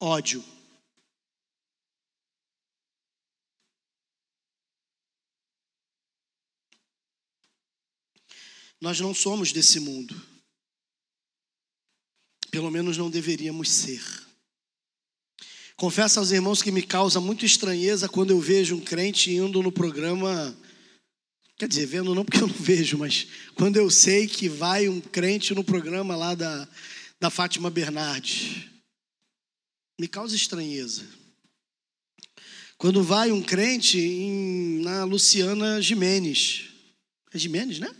Ódio. 0.00 0.42
Nós 8.80 9.00
não 9.00 9.12
somos 9.12 9.52
desse 9.52 9.80
mundo. 9.80 10.20
Pelo 12.50 12.70
menos 12.70 12.96
não 12.96 13.10
deveríamos 13.10 13.70
ser. 13.70 14.02
Confesso 15.76 16.18
aos 16.18 16.32
irmãos 16.32 16.60
que 16.60 16.72
me 16.72 16.82
causa 16.82 17.20
muito 17.20 17.44
estranheza 17.44 18.08
quando 18.08 18.30
eu 18.30 18.40
vejo 18.40 18.74
um 18.74 18.80
crente 18.80 19.32
indo 19.32 19.62
no 19.62 19.70
programa. 19.70 20.56
Quer 21.56 21.68
dizer, 21.68 21.86
vendo 21.86 22.14
não 22.14 22.24
porque 22.24 22.42
eu 22.42 22.48
não 22.48 22.54
vejo, 22.54 22.98
mas 22.98 23.28
quando 23.54 23.76
eu 23.76 23.90
sei 23.90 24.26
que 24.26 24.48
vai 24.48 24.88
um 24.88 25.00
crente 25.00 25.54
no 25.54 25.62
programa 25.62 26.16
lá 26.16 26.34
da, 26.34 26.68
da 27.20 27.30
Fátima 27.30 27.70
Bernardes. 27.70 28.64
Me 30.00 30.06
causa 30.06 30.36
estranheza. 30.36 31.04
Quando 32.76 33.02
vai 33.02 33.32
um 33.32 33.42
crente 33.42 33.98
em, 33.98 34.80
na 34.82 35.04
Luciana 35.04 35.82
Jimenez. 35.82 36.68
É 37.32 37.38
Jimenez, 37.38 37.80
né? 37.80 37.94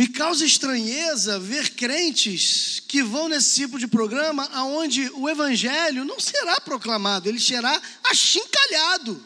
Me 0.00 0.08
causa 0.08 0.46
estranheza 0.46 1.38
ver 1.38 1.74
crentes 1.74 2.80
que 2.88 3.02
vão 3.02 3.28
nesse 3.28 3.56
tipo 3.56 3.78
de 3.78 3.86
programa 3.86 4.48
aonde 4.54 5.10
o 5.10 5.28
evangelho 5.28 6.06
não 6.06 6.18
será 6.18 6.58
proclamado, 6.58 7.28
ele 7.28 7.38
será 7.38 7.78
achincalhado. 8.04 9.22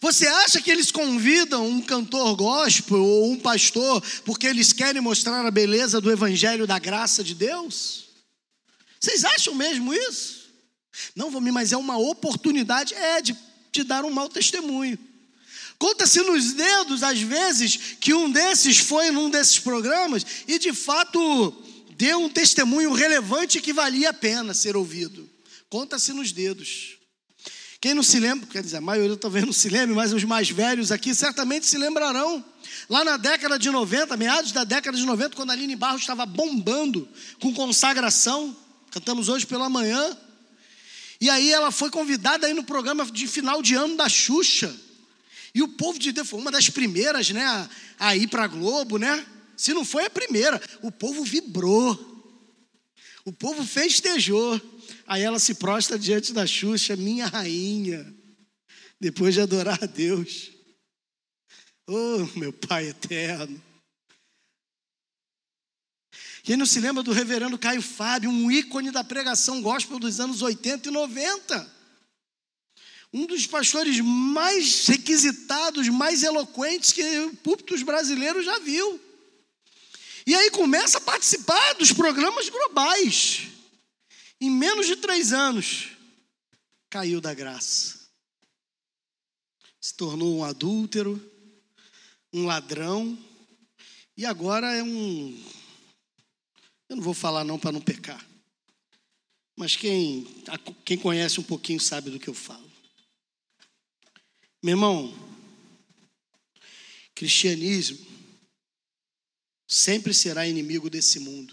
Você 0.00 0.26
acha 0.26 0.62
que 0.62 0.70
eles 0.70 0.90
convidam 0.90 1.68
um 1.68 1.82
cantor 1.82 2.34
gospel 2.34 3.04
ou 3.04 3.32
um 3.32 3.38
pastor 3.38 4.02
porque 4.24 4.46
eles 4.46 4.72
querem 4.72 5.02
mostrar 5.02 5.44
a 5.44 5.50
beleza 5.50 6.00
do 6.00 6.10
evangelho 6.10 6.66
da 6.66 6.78
graça 6.78 7.22
de 7.22 7.34
Deus? 7.34 8.06
Vocês 8.98 9.26
acham 9.26 9.54
mesmo 9.54 9.92
isso? 9.92 10.48
Não, 11.14 11.30
Vomir, 11.30 11.52
mas 11.52 11.70
é 11.70 11.76
uma 11.76 11.98
oportunidade, 11.98 12.94
é, 12.94 13.20
de, 13.20 13.36
de 13.72 13.84
dar 13.84 14.06
um 14.06 14.10
mau 14.10 14.30
testemunho. 14.30 14.98
Conta-se 15.82 16.22
nos 16.22 16.52
dedos, 16.52 17.02
às 17.02 17.20
vezes, 17.20 17.76
que 17.98 18.14
um 18.14 18.30
desses 18.30 18.78
foi 18.78 19.10
num 19.10 19.28
desses 19.28 19.58
programas 19.58 20.24
e, 20.46 20.56
de 20.56 20.72
fato, 20.72 21.52
deu 21.96 22.22
um 22.22 22.28
testemunho 22.28 22.92
relevante 22.92 23.60
que 23.60 23.72
valia 23.72 24.10
a 24.10 24.14
pena 24.14 24.54
ser 24.54 24.76
ouvido. 24.76 25.28
Conta-se 25.68 26.12
nos 26.12 26.30
dedos. 26.30 26.98
Quem 27.80 27.94
não 27.94 28.02
se 28.04 28.20
lembra, 28.20 28.46
quer 28.46 28.62
dizer, 28.62 28.76
a 28.76 28.80
maioria 28.80 29.16
talvez 29.16 29.44
não 29.44 29.52
se 29.52 29.68
lembre, 29.68 29.92
mas 29.92 30.12
os 30.12 30.22
mais 30.22 30.48
velhos 30.48 30.92
aqui 30.92 31.12
certamente 31.16 31.66
se 31.66 31.76
lembrarão. 31.76 32.44
Lá 32.88 33.04
na 33.04 33.16
década 33.16 33.58
de 33.58 33.68
90, 33.68 34.16
meados 34.16 34.52
da 34.52 34.62
década 34.62 34.96
de 34.96 35.04
90, 35.04 35.34
quando 35.34 35.50
a 35.50 35.52
Aline 35.52 35.74
Barros 35.74 36.02
estava 36.02 36.24
bombando 36.24 37.08
com 37.40 37.52
consagração, 37.52 38.56
cantamos 38.92 39.28
hoje 39.28 39.44
pela 39.46 39.68
manhã. 39.68 40.16
E 41.20 41.28
aí 41.28 41.50
ela 41.50 41.72
foi 41.72 41.90
convidada 41.90 42.46
aí 42.46 42.54
no 42.54 42.62
programa 42.62 43.04
de 43.04 43.26
final 43.26 43.60
de 43.60 43.74
ano 43.74 43.96
da 43.96 44.08
Xuxa. 44.08 44.72
E 45.54 45.62
o 45.62 45.68
povo 45.68 45.98
de 45.98 46.12
Deus 46.12 46.28
foi 46.28 46.40
uma 46.40 46.50
das 46.50 46.70
primeiras, 46.70 47.30
né, 47.30 47.68
a 47.98 48.16
ir 48.16 48.28
para 48.28 48.44
a 48.44 48.48
Globo, 48.48 48.98
né? 48.98 49.26
Se 49.56 49.74
não 49.74 49.84
foi 49.84 50.06
a 50.06 50.10
primeira, 50.10 50.60
o 50.82 50.90
povo 50.90 51.22
vibrou. 51.24 52.10
O 53.24 53.32
povo 53.32 53.64
festejou. 53.64 54.60
Aí 55.06 55.22
ela 55.22 55.38
se 55.38 55.54
prostra 55.54 55.98
diante 55.98 56.32
da 56.32 56.46
Xuxa, 56.46 56.96
minha 56.96 57.26
rainha, 57.26 58.12
depois 59.00 59.34
de 59.34 59.40
adorar 59.40 59.78
a 59.82 59.86
Deus. 59.86 60.50
Oh, 61.86 62.38
meu 62.38 62.52
Pai 62.52 62.88
eterno. 62.88 63.62
Quem 66.42 66.56
não 66.56 66.66
se 66.66 66.80
lembra 66.80 67.02
do 67.02 67.12
reverendo 67.12 67.58
Caio 67.58 67.82
Fábio, 67.82 68.30
um 68.30 68.50
ícone 68.50 68.90
da 68.90 69.04
pregação 69.04 69.62
gospel 69.62 69.98
dos 69.98 70.18
anos 70.18 70.42
80 70.42 70.88
e 70.88 70.92
90? 70.92 71.81
Um 73.12 73.26
dos 73.26 73.46
pastores 73.46 74.00
mais 74.00 74.86
requisitados, 74.86 75.88
mais 75.88 76.22
eloquentes 76.22 76.92
que 76.92 77.02
o 77.20 77.36
púlpito 77.36 77.84
brasileiro 77.84 78.42
já 78.42 78.58
viu. 78.60 79.00
E 80.26 80.34
aí 80.34 80.50
começa 80.50 80.98
a 80.98 81.00
participar 81.00 81.74
dos 81.74 81.92
programas 81.92 82.48
globais 82.48 83.52
em 84.42 84.50
menos 84.50 84.88
de 84.88 84.96
três 84.96 85.32
anos, 85.32 85.90
caiu 86.90 87.20
da 87.20 87.32
graça. 87.32 88.00
Se 89.80 89.94
tornou 89.94 90.36
um 90.36 90.42
adúltero, 90.42 91.20
um 92.32 92.46
ladrão, 92.46 93.16
e 94.16 94.26
agora 94.26 94.66
é 94.74 94.82
um. 94.82 95.40
Eu 96.88 96.96
não 96.96 97.02
vou 97.04 97.14
falar 97.14 97.44
não 97.44 97.56
para 97.56 97.70
não 97.70 97.80
pecar. 97.80 98.26
Mas 99.56 99.76
quem, 99.76 100.26
quem 100.84 100.98
conhece 100.98 101.38
um 101.38 101.44
pouquinho 101.44 101.78
sabe 101.78 102.10
do 102.10 102.18
que 102.18 102.28
eu 102.28 102.34
falo. 102.34 102.71
Meu 104.62 104.74
irmão, 104.74 105.12
cristianismo 107.16 107.98
sempre 109.66 110.14
será 110.14 110.46
inimigo 110.46 110.88
desse 110.88 111.18
mundo. 111.18 111.52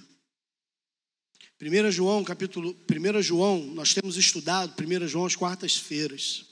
1 1.59 1.91
João, 1.91 2.23
capítulo 2.23 2.77
1 2.87 3.21
João, 3.23 3.65
nós 3.73 3.95
temos 3.95 4.15
estudado 4.15 4.75
1 4.79 5.07
João 5.07 5.25
às 5.25 5.35
quartas-feiras. 5.35 6.45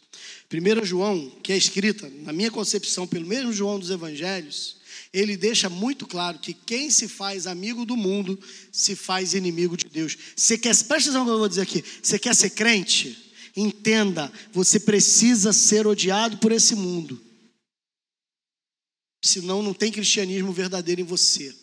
1 0.51 0.83
João, 0.83 1.29
que 1.43 1.53
é 1.53 1.57
escrita, 1.57 2.09
na 2.23 2.33
minha 2.33 2.49
concepção, 2.49 3.05
pelo 3.05 3.27
mesmo 3.27 3.53
João 3.53 3.77
dos 3.77 3.91
Evangelhos, 3.91 4.77
ele 5.13 5.37
deixa 5.37 5.69
muito 5.69 6.07
claro 6.07 6.39
que 6.39 6.55
quem 6.55 6.89
se 6.89 7.07
faz 7.07 7.45
amigo 7.45 7.85
do 7.85 7.95
mundo 7.95 8.37
se 8.71 8.95
faz 8.95 9.35
inimigo 9.35 9.77
de 9.77 9.85
Deus. 9.85 10.17
Você 10.35 10.57
quer, 10.57 10.69
presta 10.69 11.11
atenção 11.11 11.19
no 11.19 11.25
que 11.25 11.31
eu 11.33 11.37
vou 11.37 11.49
dizer 11.49 11.61
aqui. 11.61 11.83
Você 12.01 12.17
quer 12.17 12.35
ser 12.35 12.49
crente? 12.49 13.26
Entenda, 13.59 14.31
você 14.53 14.79
precisa 14.79 15.51
ser 15.51 15.87
odiado 15.87 16.37
por 16.37 16.51
esse 16.51 16.75
mundo. 16.75 17.19
Senão 19.19 19.63
não 19.63 19.73
tem 19.73 19.91
cristianismo 19.91 20.53
verdadeiro 20.53 21.01
em 21.01 21.03
você. 21.03 21.55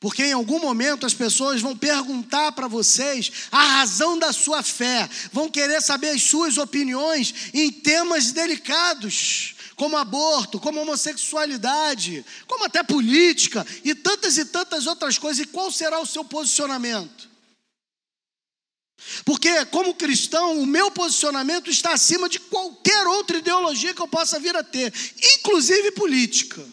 Porque 0.00 0.24
em 0.24 0.32
algum 0.32 0.58
momento 0.58 1.04
as 1.04 1.12
pessoas 1.12 1.60
vão 1.60 1.76
perguntar 1.76 2.52
para 2.52 2.66
vocês 2.66 3.30
a 3.52 3.62
razão 3.62 4.18
da 4.18 4.32
sua 4.32 4.62
fé, 4.62 5.06
vão 5.30 5.50
querer 5.50 5.82
saber 5.82 6.08
as 6.08 6.22
suas 6.22 6.56
opiniões 6.56 7.34
em 7.52 7.70
temas 7.70 8.32
delicados, 8.32 9.54
como 9.76 9.98
aborto, 9.98 10.58
como 10.58 10.80
homossexualidade, 10.80 12.24
como 12.46 12.64
até 12.64 12.82
política 12.82 13.66
e 13.84 13.94
tantas 13.94 14.38
e 14.38 14.46
tantas 14.46 14.86
outras 14.86 15.18
coisas. 15.18 15.44
E 15.44 15.48
qual 15.48 15.70
será 15.70 16.00
o 16.00 16.06
seu 16.06 16.24
posicionamento? 16.24 17.31
Porque, 19.24 19.64
como 19.66 19.94
cristão, 19.94 20.58
o 20.60 20.66
meu 20.66 20.90
posicionamento 20.90 21.70
está 21.70 21.92
acima 21.92 22.28
de 22.28 22.40
qualquer 22.40 23.06
outra 23.06 23.38
ideologia 23.38 23.94
que 23.94 24.00
eu 24.00 24.08
possa 24.08 24.40
vir 24.40 24.56
a 24.56 24.62
ter, 24.62 24.92
inclusive 25.36 25.92
política. 25.92 26.64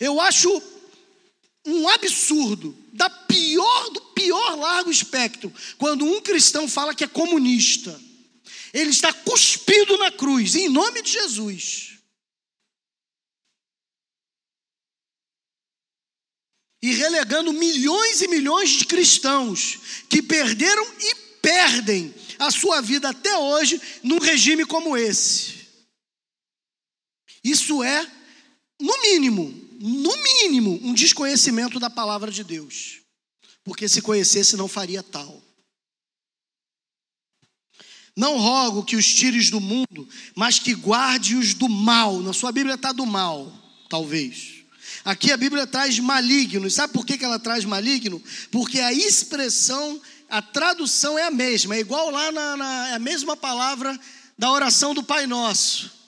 Eu 0.00 0.20
acho 0.20 0.62
um 1.64 1.88
absurdo 1.88 2.76
da 2.92 3.08
pior 3.08 3.90
do 3.90 4.00
pior 4.00 4.58
largo 4.58 4.90
espectro 4.90 5.52
quando 5.78 6.04
um 6.04 6.20
cristão 6.20 6.66
fala 6.68 6.94
que 6.94 7.04
é 7.04 7.08
comunista. 7.08 7.98
Ele 8.72 8.90
está 8.90 9.12
cuspido 9.12 9.98
na 9.98 10.10
cruz 10.10 10.54
em 10.56 10.68
nome 10.68 11.02
de 11.02 11.12
Jesus. 11.12 11.91
E 16.82 16.92
relegando 16.92 17.52
milhões 17.52 18.20
e 18.20 18.28
milhões 18.28 18.70
de 18.70 18.84
cristãos 18.86 19.78
que 20.08 20.20
perderam 20.20 20.84
e 20.98 21.14
perdem 21.40 22.12
a 22.38 22.50
sua 22.50 22.80
vida 22.80 23.10
até 23.10 23.36
hoje 23.36 23.80
num 24.02 24.18
regime 24.18 24.64
como 24.66 24.96
esse. 24.96 25.62
Isso 27.44 27.82
é, 27.82 28.10
no 28.80 29.00
mínimo, 29.02 29.44
no 29.80 30.12
mínimo, 30.22 30.80
um 30.82 30.92
desconhecimento 30.94 31.78
da 31.78 31.90
palavra 31.90 32.30
de 32.30 32.44
Deus. 32.44 33.00
Porque 33.64 33.88
se 33.88 34.02
conhecesse, 34.02 34.56
não 34.56 34.68
faria 34.68 35.02
tal. 35.02 35.42
Não 38.16 38.38
rogo 38.38 38.84
que 38.84 38.96
os 38.96 39.06
tires 39.06 39.50
do 39.50 39.60
mundo, 39.60 40.08
mas 40.36 40.58
que 40.58 40.72
guarde-os 40.72 41.54
do 41.54 41.68
mal. 41.68 42.20
Na 42.20 42.32
sua 42.32 42.52
Bíblia 42.52 42.74
está 42.74 42.92
do 42.92 43.06
mal, 43.06 43.52
talvez. 43.88 44.61
Aqui 45.04 45.32
a 45.32 45.36
Bíblia 45.36 45.66
traz 45.66 45.98
maligno. 45.98 46.70
Sabe 46.70 46.92
por 46.92 47.04
que 47.04 47.22
ela 47.24 47.38
traz 47.38 47.64
maligno? 47.64 48.22
Porque 48.50 48.78
a 48.78 48.92
expressão, 48.92 50.00
a 50.28 50.40
tradução 50.40 51.18
é 51.18 51.24
a 51.24 51.30
mesma, 51.30 51.74
é 51.74 51.80
igual 51.80 52.10
lá 52.10 52.30
na, 52.30 52.56
na 52.56 52.88
é 52.90 52.94
a 52.94 52.98
mesma 52.98 53.36
palavra 53.36 53.98
da 54.38 54.50
oração 54.50 54.94
do 54.94 55.02
Pai 55.02 55.26
Nosso. 55.26 56.02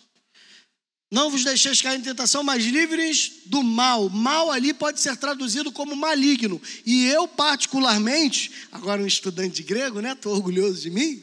Não 1.10 1.30
vos 1.30 1.44
deixeis 1.44 1.80
cair 1.80 1.98
em 2.00 2.02
tentação, 2.02 2.42
mas 2.42 2.64
livres 2.64 3.42
do 3.46 3.62
mal. 3.62 4.08
Mal 4.08 4.50
ali 4.50 4.74
pode 4.74 5.00
ser 5.00 5.16
traduzido 5.16 5.70
como 5.70 5.94
maligno. 5.94 6.60
E 6.84 7.06
eu, 7.06 7.28
particularmente, 7.28 8.50
agora 8.72 9.00
um 9.00 9.06
estudante 9.06 9.56
de 9.56 9.62
grego, 9.62 10.00
né? 10.00 10.12
Estou 10.12 10.34
orgulhoso 10.34 10.82
de 10.82 10.90
mim. 10.90 11.22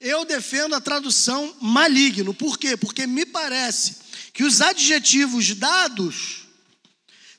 Eu 0.00 0.24
defendo 0.24 0.74
a 0.74 0.80
tradução 0.80 1.56
maligno. 1.60 2.32
Por 2.32 2.56
quê? 2.56 2.76
Porque 2.76 3.04
me 3.04 3.26
parece 3.26 3.96
que 4.32 4.44
os 4.44 4.60
adjetivos 4.60 5.52
dados 5.54 6.43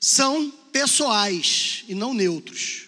são 0.06 0.52
pessoais 0.70 1.82
e 1.88 1.94
não 1.94 2.14
neutros. 2.14 2.84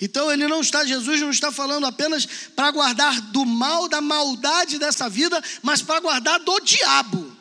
Então 0.00 0.32
ele 0.32 0.48
não 0.48 0.62
está, 0.62 0.82
Jesus 0.82 1.20
não 1.20 1.28
está 1.28 1.52
falando 1.52 1.84
apenas 1.84 2.26
para 2.56 2.70
guardar 2.70 3.20
do 3.20 3.44
mal, 3.44 3.86
da 3.86 4.00
maldade 4.00 4.78
dessa 4.78 5.06
vida, 5.06 5.42
mas 5.62 5.82
para 5.82 6.00
guardar 6.00 6.40
do 6.40 6.58
diabo. 6.60 7.36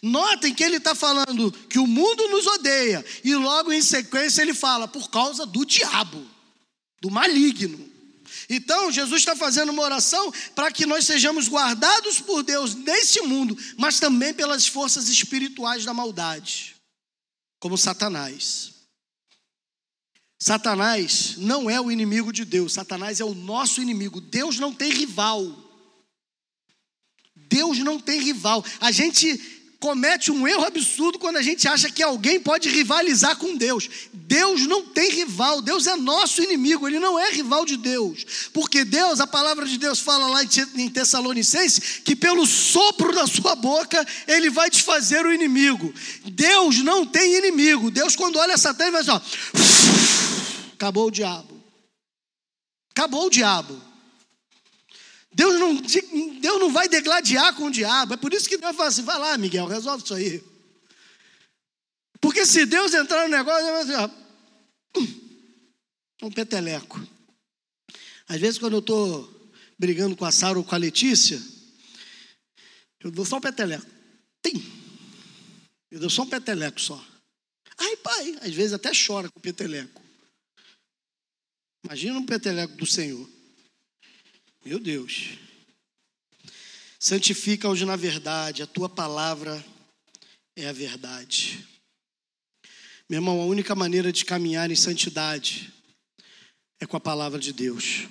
Notem 0.00 0.54
que 0.54 0.62
ele 0.62 0.76
está 0.76 0.94
falando 0.94 1.50
que 1.68 1.80
o 1.80 1.86
mundo 1.86 2.28
nos 2.28 2.46
odeia, 2.46 3.04
e 3.24 3.34
logo 3.34 3.72
em 3.72 3.82
sequência 3.82 4.40
ele 4.40 4.54
fala, 4.54 4.86
por 4.86 5.10
causa 5.10 5.44
do 5.44 5.64
diabo, 5.64 6.24
do 7.00 7.10
maligno. 7.10 7.90
Então, 8.48 8.92
Jesus 8.92 9.22
está 9.22 9.34
fazendo 9.34 9.70
uma 9.70 9.82
oração 9.82 10.32
para 10.54 10.70
que 10.70 10.86
nós 10.86 11.06
sejamos 11.06 11.48
guardados 11.48 12.20
por 12.20 12.44
Deus 12.44 12.72
nesse 12.74 13.20
mundo, 13.22 13.58
mas 13.76 13.98
também 13.98 14.32
pelas 14.32 14.66
forças 14.66 15.08
espirituais 15.08 15.84
da 15.84 15.92
maldade, 15.92 16.71
como 17.62 17.78
Satanás. 17.78 18.72
Satanás 20.36 21.36
não 21.36 21.70
é 21.70 21.80
o 21.80 21.92
inimigo 21.92 22.32
de 22.32 22.44
Deus, 22.44 22.72
Satanás 22.72 23.20
é 23.20 23.24
o 23.24 23.36
nosso 23.36 23.80
inimigo. 23.80 24.20
Deus 24.20 24.58
não 24.58 24.74
tem 24.74 24.90
rival. 24.90 25.46
Deus 27.36 27.78
não 27.78 28.00
tem 28.00 28.20
rival. 28.20 28.64
A 28.80 28.90
gente 28.90 29.61
comete 29.82 30.30
um 30.30 30.46
erro 30.46 30.64
absurdo 30.64 31.18
quando 31.18 31.38
a 31.38 31.42
gente 31.42 31.66
acha 31.66 31.90
que 31.90 32.04
alguém 32.04 32.38
pode 32.38 32.68
rivalizar 32.68 33.36
com 33.36 33.56
Deus. 33.56 33.90
Deus 34.12 34.64
não 34.68 34.84
tem 34.84 35.10
rival, 35.10 35.60
Deus 35.60 35.88
é 35.88 35.96
nosso 35.96 36.40
inimigo, 36.40 36.86
ele 36.86 37.00
não 37.00 37.18
é 37.18 37.32
rival 37.32 37.66
de 37.66 37.76
Deus. 37.76 38.48
Porque 38.52 38.84
Deus, 38.84 39.18
a 39.18 39.26
palavra 39.26 39.66
de 39.66 39.76
Deus 39.76 39.98
fala 39.98 40.28
lá 40.28 40.44
em 40.76 40.88
Tessalonicenses, 40.88 41.98
que 42.04 42.14
pelo 42.14 42.46
sopro 42.46 43.12
da 43.12 43.26
sua 43.26 43.56
boca 43.56 44.06
ele 44.28 44.50
vai 44.50 44.70
desfazer 44.70 45.26
o 45.26 45.32
inimigo. 45.32 45.92
Deus 46.26 46.78
não 46.78 47.04
tem 47.04 47.38
inimigo. 47.38 47.90
Deus, 47.90 48.14
quando 48.14 48.36
olha 48.36 48.54
ele 48.54 48.90
vai 48.92 49.00
assim: 49.00 49.10
ó, 49.10 49.20
acabou 50.74 51.08
o 51.08 51.10
diabo. 51.10 51.60
Acabou 52.92 53.26
o 53.26 53.30
diabo. 53.30 53.91
Deus 55.34 55.58
não, 55.58 55.74
Deus 55.76 56.60
não 56.60 56.72
vai 56.72 56.88
degladiar 56.88 57.54
com 57.54 57.66
o 57.66 57.70
diabo. 57.70 58.14
É 58.14 58.16
por 58.16 58.32
isso 58.32 58.48
que 58.48 58.58
Deus 58.58 58.76
fala 58.76 58.88
assim: 58.88 59.02
vai 59.02 59.18
lá, 59.18 59.38
Miguel, 59.38 59.66
resolve 59.66 60.04
isso 60.04 60.14
aí. 60.14 60.42
Porque 62.20 62.46
se 62.46 62.66
Deus 62.66 62.94
entrar 62.94 63.28
no 63.28 63.36
negócio, 63.36 63.64
vai 63.64 63.82
assim, 63.82 63.94
ó, 63.94 64.10
um 66.26 66.30
peteleco. 66.30 67.00
Às 68.28 68.40
vezes, 68.40 68.58
quando 68.58 68.74
eu 68.74 68.78
estou 68.78 69.50
brigando 69.78 70.16
com 70.16 70.24
a 70.24 70.30
Sara 70.30 70.58
ou 70.58 70.64
com 70.64 70.74
a 70.74 70.78
Letícia, 70.78 71.42
eu 73.00 73.10
dou 73.10 73.24
só 73.24 73.38
um 73.38 73.40
peteleco. 73.40 73.86
Tem. 74.40 74.54
Eu 75.90 75.98
dou 75.98 76.08
só 76.08 76.22
um 76.22 76.28
peteleco 76.28 76.80
só. 76.80 77.04
Ai, 77.76 77.96
pai, 77.96 78.38
às 78.42 78.54
vezes 78.54 78.72
até 78.72 78.92
chora 78.94 79.28
com 79.28 79.38
o 79.38 79.42
peteleco. 79.42 80.00
Imagina 81.84 82.18
um 82.18 82.26
peteleco 82.26 82.76
do 82.76 82.86
Senhor. 82.86 83.28
Meu 84.64 84.78
Deus. 84.78 85.38
Santifica-os 86.96 87.80
na 87.82 87.96
verdade, 87.96 88.62
a 88.62 88.66
tua 88.66 88.88
palavra 88.88 89.64
é 90.54 90.68
a 90.68 90.72
verdade. 90.72 91.66
Meu 93.08 93.18
irmão, 93.18 93.40
a 93.40 93.46
única 93.46 93.74
maneira 93.74 94.12
de 94.12 94.24
caminhar 94.24 94.70
em 94.70 94.76
santidade 94.76 95.72
é 96.78 96.86
com 96.86 96.96
a 96.96 97.00
palavra 97.00 97.40
de 97.40 97.52
Deus. 97.52 98.06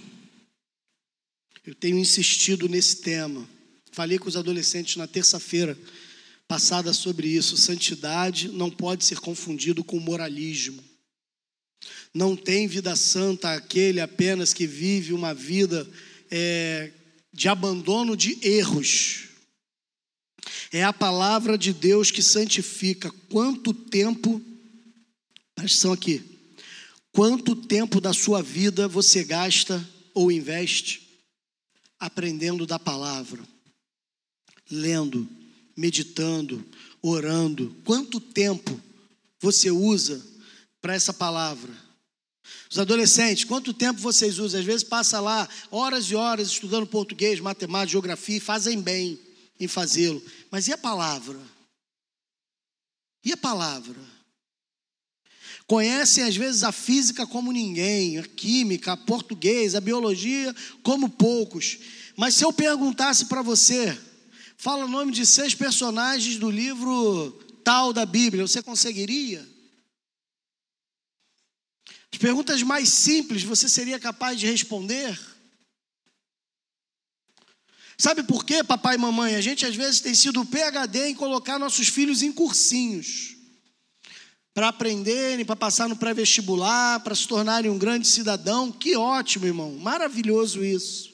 Eu 1.66 1.74
tenho 1.74 1.98
insistido 1.98 2.68
nesse 2.68 2.98
tema. 2.98 3.48
Falei 3.94 4.20
com 4.20 4.28
os 4.28 4.36
adolescentes 4.36 4.98
na 4.98 5.08
terça-feira 5.08 5.78
passada 6.46 6.92
sobre 6.92 7.30
isso. 7.30 7.56
Santidade 7.56 8.50
não 8.50 8.70
pode 8.70 9.06
ser 9.06 9.22
confundido 9.22 9.86
com 9.86 10.02
moralismo. 10.02 10.84
Não 12.14 12.36
tem 12.36 12.68
vida 12.68 12.94
santa 12.98 13.54
aquele 13.54 14.02
apenas 14.02 14.54
que 14.54 14.68
vive 14.68 15.14
uma 15.14 15.34
vida 15.34 15.90
é, 16.32 16.92
de 17.34 17.50
abandono 17.50 18.16
de 18.16 18.40
erros. 18.42 19.28
É 20.72 20.84
a 20.84 20.94
palavra 20.94 21.58
de 21.58 21.74
Deus 21.74 22.10
que 22.10 22.24
santifica. 22.24 23.12
Quanto 23.30 23.74
tempo, 23.74 24.42
presta 25.54 25.88
atenção 25.88 25.92
aqui, 25.92 26.24
quanto 27.12 27.56
tempo 27.56 28.00
da 28.00 28.14
sua 28.14 28.42
vida 28.42 28.88
você 28.88 29.24
gasta 29.24 29.88
ou 30.14 30.32
investe 30.32 31.12
aprendendo 32.02 32.66
da 32.66 32.80
palavra, 32.80 33.40
lendo, 34.72 35.30
meditando, 35.78 36.66
orando. 37.00 37.76
Quanto 37.86 38.20
tempo 38.20 38.82
você 39.40 39.70
usa 39.70 40.20
para 40.82 40.96
essa 40.96 41.14
palavra? 41.14 41.72
Os 42.72 42.80
adolescentes, 42.80 43.44
quanto 43.44 43.74
tempo 43.74 44.00
vocês 44.00 44.40
usam? 44.40 44.60
Às 44.60 44.66
vezes 44.66 44.84
passa 44.84 45.20
lá 45.20 45.48
horas 45.70 46.06
e 46.06 46.16
horas 46.16 46.48
estudando 46.48 46.88
português, 46.88 47.40
matemática, 47.42 47.92
geografia 47.92 48.38
e 48.38 48.40
fazem 48.40 48.80
bem 48.80 49.20
em 49.60 49.68
fazê-lo. 49.68 50.24
Mas 50.50 50.68
e 50.68 50.74
a 50.74 50.78
palavra? 50.78 51.40
E 53.26 53.34
a 53.34 53.38
palavra? 53.38 54.00
Conhecem 55.68 56.24
às 56.24 56.36
vezes 56.36 56.64
a 56.64 56.72
física 56.72 57.28
como 57.28 57.52
ninguém, 57.52 58.18
a 58.18 58.24
química, 58.24 58.94
a 58.94 58.98
português, 58.98 59.76
a 59.76 59.82
biologia 59.82 60.56
como 60.82 61.10
poucos. 61.10 61.78
Mas 62.16 62.36
se 62.36 62.46
eu 62.46 62.54
perguntasse 62.54 63.26
para 63.26 63.42
você, 63.42 63.98
Fala 64.62 64.86
o 64.86 64.88
nome 64.88 65.12
de 65.12 65.26
seis 65.26 65.56
personagens 65.56 66.38
do 66.38 66.48
livro 66.48 67.32
tal 67.64 67.92
da 67.92 68.06
Bíblia. 68.06 68.48
Você 68.48 68.62
conseguiria? 68.62 69.44
As 72.14 72.20
perguntas 72.20 72.62
mais 72.62 72.90
simples 72.90 73.44
você 73.44 73.70
seria 73.70 74.00
capaz 74.00 74.40
de 74.40 74.46
responder? 74.46 75.20
Sabe 77.98 78.24
por 78.24 78.44
quê, 78.44 78.64
papai 78.64 78.96
e 78.96 78.98
mamãe? 78.98 79.36
A 79.36 79.42
gente 79.42 79.66
às 79.66 79.76
vezes 79.76 80.02
tem 80.02 80.16
sido 80.16 80.44
PHD 80.44 81.10
em 81.10 81.16
colocar 81.16 81.60
nossos 81.60 81.88
filhos 81.88 82.24
em 82.24 82.32
cursinhos 82.32 83.36
para 84.54 84.70
aprenderem, 84.70 85.46
para 85.46 85.56
passar 85.56 85.88
no 85.88 85.96
pré-vestibular, 85.96 87.00
para 87.02 87.16
se 87.16 87.28
tornarem 87.28 87.70
um 87.70 87.78
grande 87.78 88.08
cidadão. 88.08 88.72
Que 88.72 88.96
ótimo, 88.96 89.46
irmão, 89.46 89.78
maravilhoso 89.78 90.64
isso. 90.64 91.12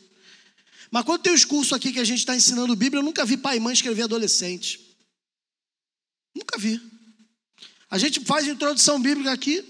Mas 0.89 1.03
quando 1.03 1.23
tem 1.23 1.33
os 1.33 1.43
cursos 1.43 1.73
aqui 1.73 1.91
que 1.91 1.99
a 1.99 2.05
gente 2.05 2.19
está 2.19 2.35
ensinando 2.35 2.75
Bíblia, 2.75 2.99
eu 3.01 3.05
nunca 3.05 3.25
vi 3.25 3.37
pai 3.37 3.57
e 3.57 3.59
mãe 3.59 3.73
escrever 3.73 4.03
adolescente. 4.03 4.97
Nunca 6.33 6.57
vi. 6.57 6.81
A 7.89 7.97
gente 7.97 8.21
faz 8.21 8.47
introdução 8.47 8.99
bíblica 8.99 9.31
aqui, 9.31 9.61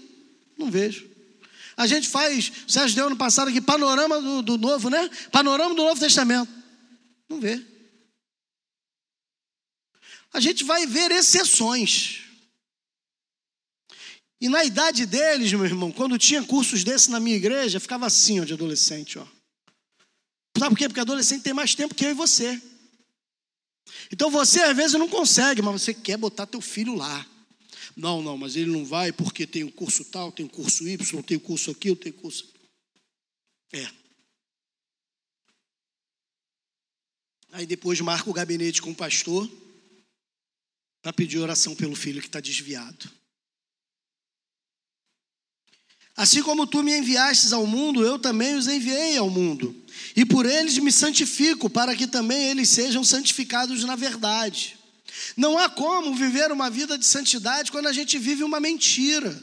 não 0.56 0.70
vejo. 0.70 1.08
A 1.78 1.86
gente 1.86 2.08
faz, 2.08 2.50
o 2.66 2.72
Sérgio 2.72 2.96
deu 2.96 3.06
ano 3.06 3.16
passado 3.16 3.50
aqui, 3.50 3.60
panorama 3.60 4.20
do, 4.20 4.42
do 4.42 4.58
Novo, 4.58 4.90
né? 4.90 5.08
Panorama 5.30 5.76
do 5.76 5.84
Novo 5.84 6.00
Testamento. 6.00 6.52
Não 7.28 7.40
vê. 7.40 7.64
A 10.32 10.40
gente 10.40 10.64
vai 10.64 10.86
ver 10.88 11.12
exceções. 11.12 12.24
E 14.40 14.48
na 14.48 14.64
idade 14.64 15.06
deles, 15.06 15.52
meu 15.52 15.64
irmão, 15.64 15.92
quando 15.92 16.18
tinha 16.18 16.42
cursos 16.42 16.82
desses 16.82 17.06
na 17.06 17.20
minha 17.20 17.36
igreja, 17.36 17.78
ficava 17.78 18.06
assim, 18.06 18.40
ó, 18.40 18.44
de 18.44 18.54
adolescente, 18.54 19.16
ó. 19.16 19.26
Sabe 20.58 20.70
por 20.70 20.78
quê? 20.78 20.88
Porque 20.88 21.00
adolescente 21.00 21.44
tem 21.44 21.54
mais 21.54 21.76
tempo 21.76 21.94
que 21.94 22.04
eu 22.04 22.10
e 22.10 22.14
você. 22.14 22.60
Então 24.12 24.32
você 24.32 24.62
às 24.62 24.76
vezes 24.76 24.94
não 24.94 25.08
consegue, 25.08 25.62
mas 25.62 25.80
você 25.80 25.94
quer 25.94 26.16
botar 26.16 26.44
teu 26.44 26.60
filho 26.60 26.96
lá. 26.96 27.24
Não, 27.98 28.22
não, 28.22 28.38
mas 28.38 28.54
ele 28.54 28.70
não 28.70 28.84
vai 28.84 29.12
porque 29.12 29.44
tem 29.44 29.64
o 29.64 29.66
um 29.66 29.72
curso 29.72 30.04
tal, 30.04 30.30
tem 30.30 30.46
o 30.46 30.48
um 30.48 30.52
curso 30.52 30.86
Y, 30.86 31.20
tem 31.20 31.36
o 31.36 31.40
curso 31.40 31.72
aquilo, 31.72 31.96
tem 31.96 32.12
curso. 32.12 32.48
É. 33.72 33.90
Aí 37.50 37.66
depois 37.66 38.00
marca 38.00 38.30
o 38.30 38.32
gabinete 38.32 38.80
com 38.80 38.92
o 38.92 38.94
pastor 38.94 39.50
para 41.02 41.12
pedir 41.12 41.40
oração 41.40 41.74
pelo 41.74 41.96
filho 41.96 42.20
que 42.20 42.28
está 42.28 42.38
desviado. 42.38 43.10
Assim 46.14 46.40
como 46.40 46.68
tu 46.68 46.84
me 46.84 46.96
enviastes 46.96 47.52
ao 47.52 47.66
mundo, 47.66 48.04
eu 48.04 48.16
também 48.16 48.54
os 48.54 48.68
enviei 48.68 49.16
ao 49.16 49.28
mundo. 49.28 49.74
E 50.14 50.24
por 50.24 50.46
eles 50.46 50.78
me 50.78 50.92
santifico, 50.92 51.68
para 51.68 51.96
que 51.96 52.06
também 52.06 52.50
eles 52.50 52.68
sejam 52.68 53.02
santificados 53.02 53.82
na 53.82 53.96
verdade. 53.96 54.77
Não 55.36 55.58
há 55.58 55.68
como 55.68 56.14
viver 56.14 56.50
uma 56.52 56.70
vida 56.70 56.98
de 56.98 57.04
santidade 57.04 57.70
quando 57.70 57.86
a 57.86 57.92
gente 57.92 58.18
vive 58.18 58.44
uma 58.44 58.60
mentira. 58.60 59.40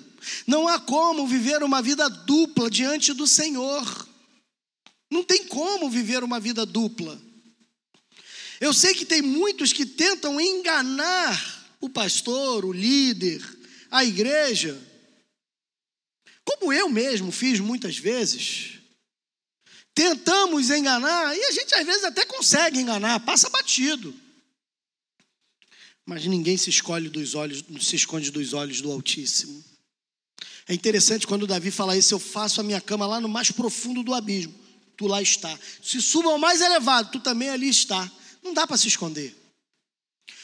Não 0.47 0.67
há 0.67 0.79
como 0.79 1.27
viver 1.27 1.63
uma 1.63 1.81
vida 1.81 2.09
dupla 2.09 2.69
diante 2.69 3.13
do 3.13 3.27
Senhor. 3.27 4.07
Não 5.11 5.23
tem 5.23 5.45
como 5.45 5.89
viver 5.89 6.23
uma 6.23 6.39
vida 6.39 6.65
dupla. 6.65 7.21
Eu 8.59 8.73
sei 8.73 8.93
que 8.93 9.05
tem 9.05 9.21
muitos 9.21 9.73
que 9.73 9.85
tentam 9.85 10.39
enganar 10.39 11.65
o 11.81 11.89
pastor, 11.89 12.65
o 12.65 12.71
líder, 12.71 13.41
a 13.91 14.03
igreja 14.03 14.81
como 16.45 16.71
eu 16.71 16.87
mesmo 16.87 17.31
fiz 17.31 17.59
muitas 17.59 17.97
vezes, 17.97 18.73
tentamos 19.95 20.69
enganar, 20.69 21.35
e 21.35 21.43
a 21.43 21.51
gente 21.51 21.73
às 21.73 21.85
vezes 21.85 22.03
até 22.03 22.23
consegue 22.23 22.79
enganar, 22.79 23.19
passa 23.21 23.49
batido. 23.49 24.13
Mas 26.05 26.25
ninguém 26.25 26.55
se 26.55 26.69
escolhe 26.69 27.09
dos 27.09 27.33
olhos, 27.33 27.63
se 27.81 27.95
esconde 27.95 28.29
dos 28.29 28.53
olhos 28.53 28.81
do 28.81 28.91
Altíssimo. 28.91 29.63
É 30.67 30.73
interessante 30.73 31.25
quando 31.25 31.47
Davi 31.47 31.71
fala 31.71 31.97
isso, 31.97 32.13
eu 32.13 32.19
faço 32.19 32.59
a 32.59 32.63
minha 32.63 32.81
cama 32.81 33.05
lá 33.05 33.19
no 33.19 33.29
mais 33.29 33.51
profundo 33.51 34.03
do 34.03 34.13
abismo. 34.13 34.53
Tu 34.97 35.07
lá 35.07 35.21
está. 35.21 35.57
Se 35.83 36.01
suba 36.01 36.29
ao 36.29 36.37
mais 36.37 36.61
elevado, 36.61 37.11
tu 37.11 37.19
também 37.19 37.49
ali 37.49 37.69
está. 37.69 38.09
Não 38.43 38.53
dá 38.53 38.65
para 38.65 38.77
se 38.77 38.87
esconder. 38.87 39.35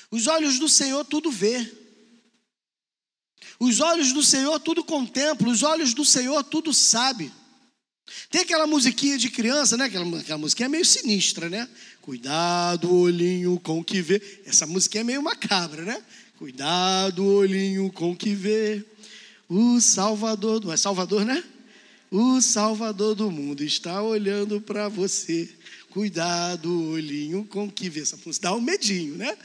Os 0.09 0.27
olhos 0.27 0.59
do 0.59 0.67
Senhor 0.67 1.05
tudo 1.05 1.31
vê. 1.31 1.71
Os 3.59 3.79
olhos 3.79 4.11
do 4.11 4.23
Senhor 4.23 4.59
tudo 4.59 4.83
contempla, 4.83 5.47
os 5.47 5.63
olhos 5.63 5.93
do 5.93 6.03
Senhor 6.03 6.43
tudo 6.43 6.73
sabe. 6.73 7.31
Tem 8.29 8.41
aquela 8.41 8.67
musiquinha 8.67 9.17
de 9.17 9.29
criança, 9.29 9.77
né? 9.77 9.85
Aquela, 9.85 10.19
aquela 10.19 10.37
musiquinha 10.37 10.67
meio 10.67 10.83
sinistra, 10.83 11.49
né? 11.49 11.69
Cuidado, 12.01 12.91
olhinho 12.91 13.59
com 13.59 13.83
que 13.83 14.01
vê. 14.01 14.19
Essa 14.43 14.65
musiquinha 14.65 15.01
é 15.01 15.03
meio 15.03 15.21
macabra, 15.21 15.83
né? 15.83 16.01
Cuidado, 16.35 17.23
olhinho 17.23 17.91
com 17.91 18.15
que 18.15 18.33
vê. 18.33 18.83
O 19.47 19.79
Salvador, 19.79 20.59
do... 20.59 20.71
é 20.71 20.77
Salvador, 20.77 21.23
né? 21.23 21.43
O 22.09 22.41
Salvador 22.41 23.13
do 23.13 23.29
mundo 23.29 23.63
está 23.63 24.01
olhando 24.01 24.59
para 24.59 24.89
você. 24.89 25.47
Cuidado, 25.91 26.89
olhinho 26.89 27.45
com 27.45 27.69
que 27.69 27.87
vê. 27.87 28.01
Essa 28.01 28.17
música 28.25 28.49
dá 28.49 28.55
um 28.55 28.61
medinho, 28.61 29.15
né? 29.15 29.37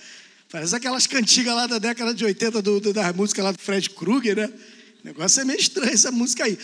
Parece 0.50 0.74
aquelas 0.74 1.06
cantigas 1.06 1.54
lá 1.54 1.66
da 1.66 1.78
década 1.78 2.14
de 2.14 2.24
80 2.24 2.62
do, 2.62 2.80
do, 2.80 2.92
da 2.94 3.12
música 3.12 3.42
lá 3.42 3.52
do 3.52 3.58
Fred 3.60 3.90
Krueger, 3.90 4.34
né? 4.34 4.46
O 4.46 5.06
negócio 5.06 5.42
é 5.42 5.44
meio 5.44 5.60
estranho 5.60 5.92
essa 5.92 6.10
música 6.10 6.44
aí. 6.44 6.58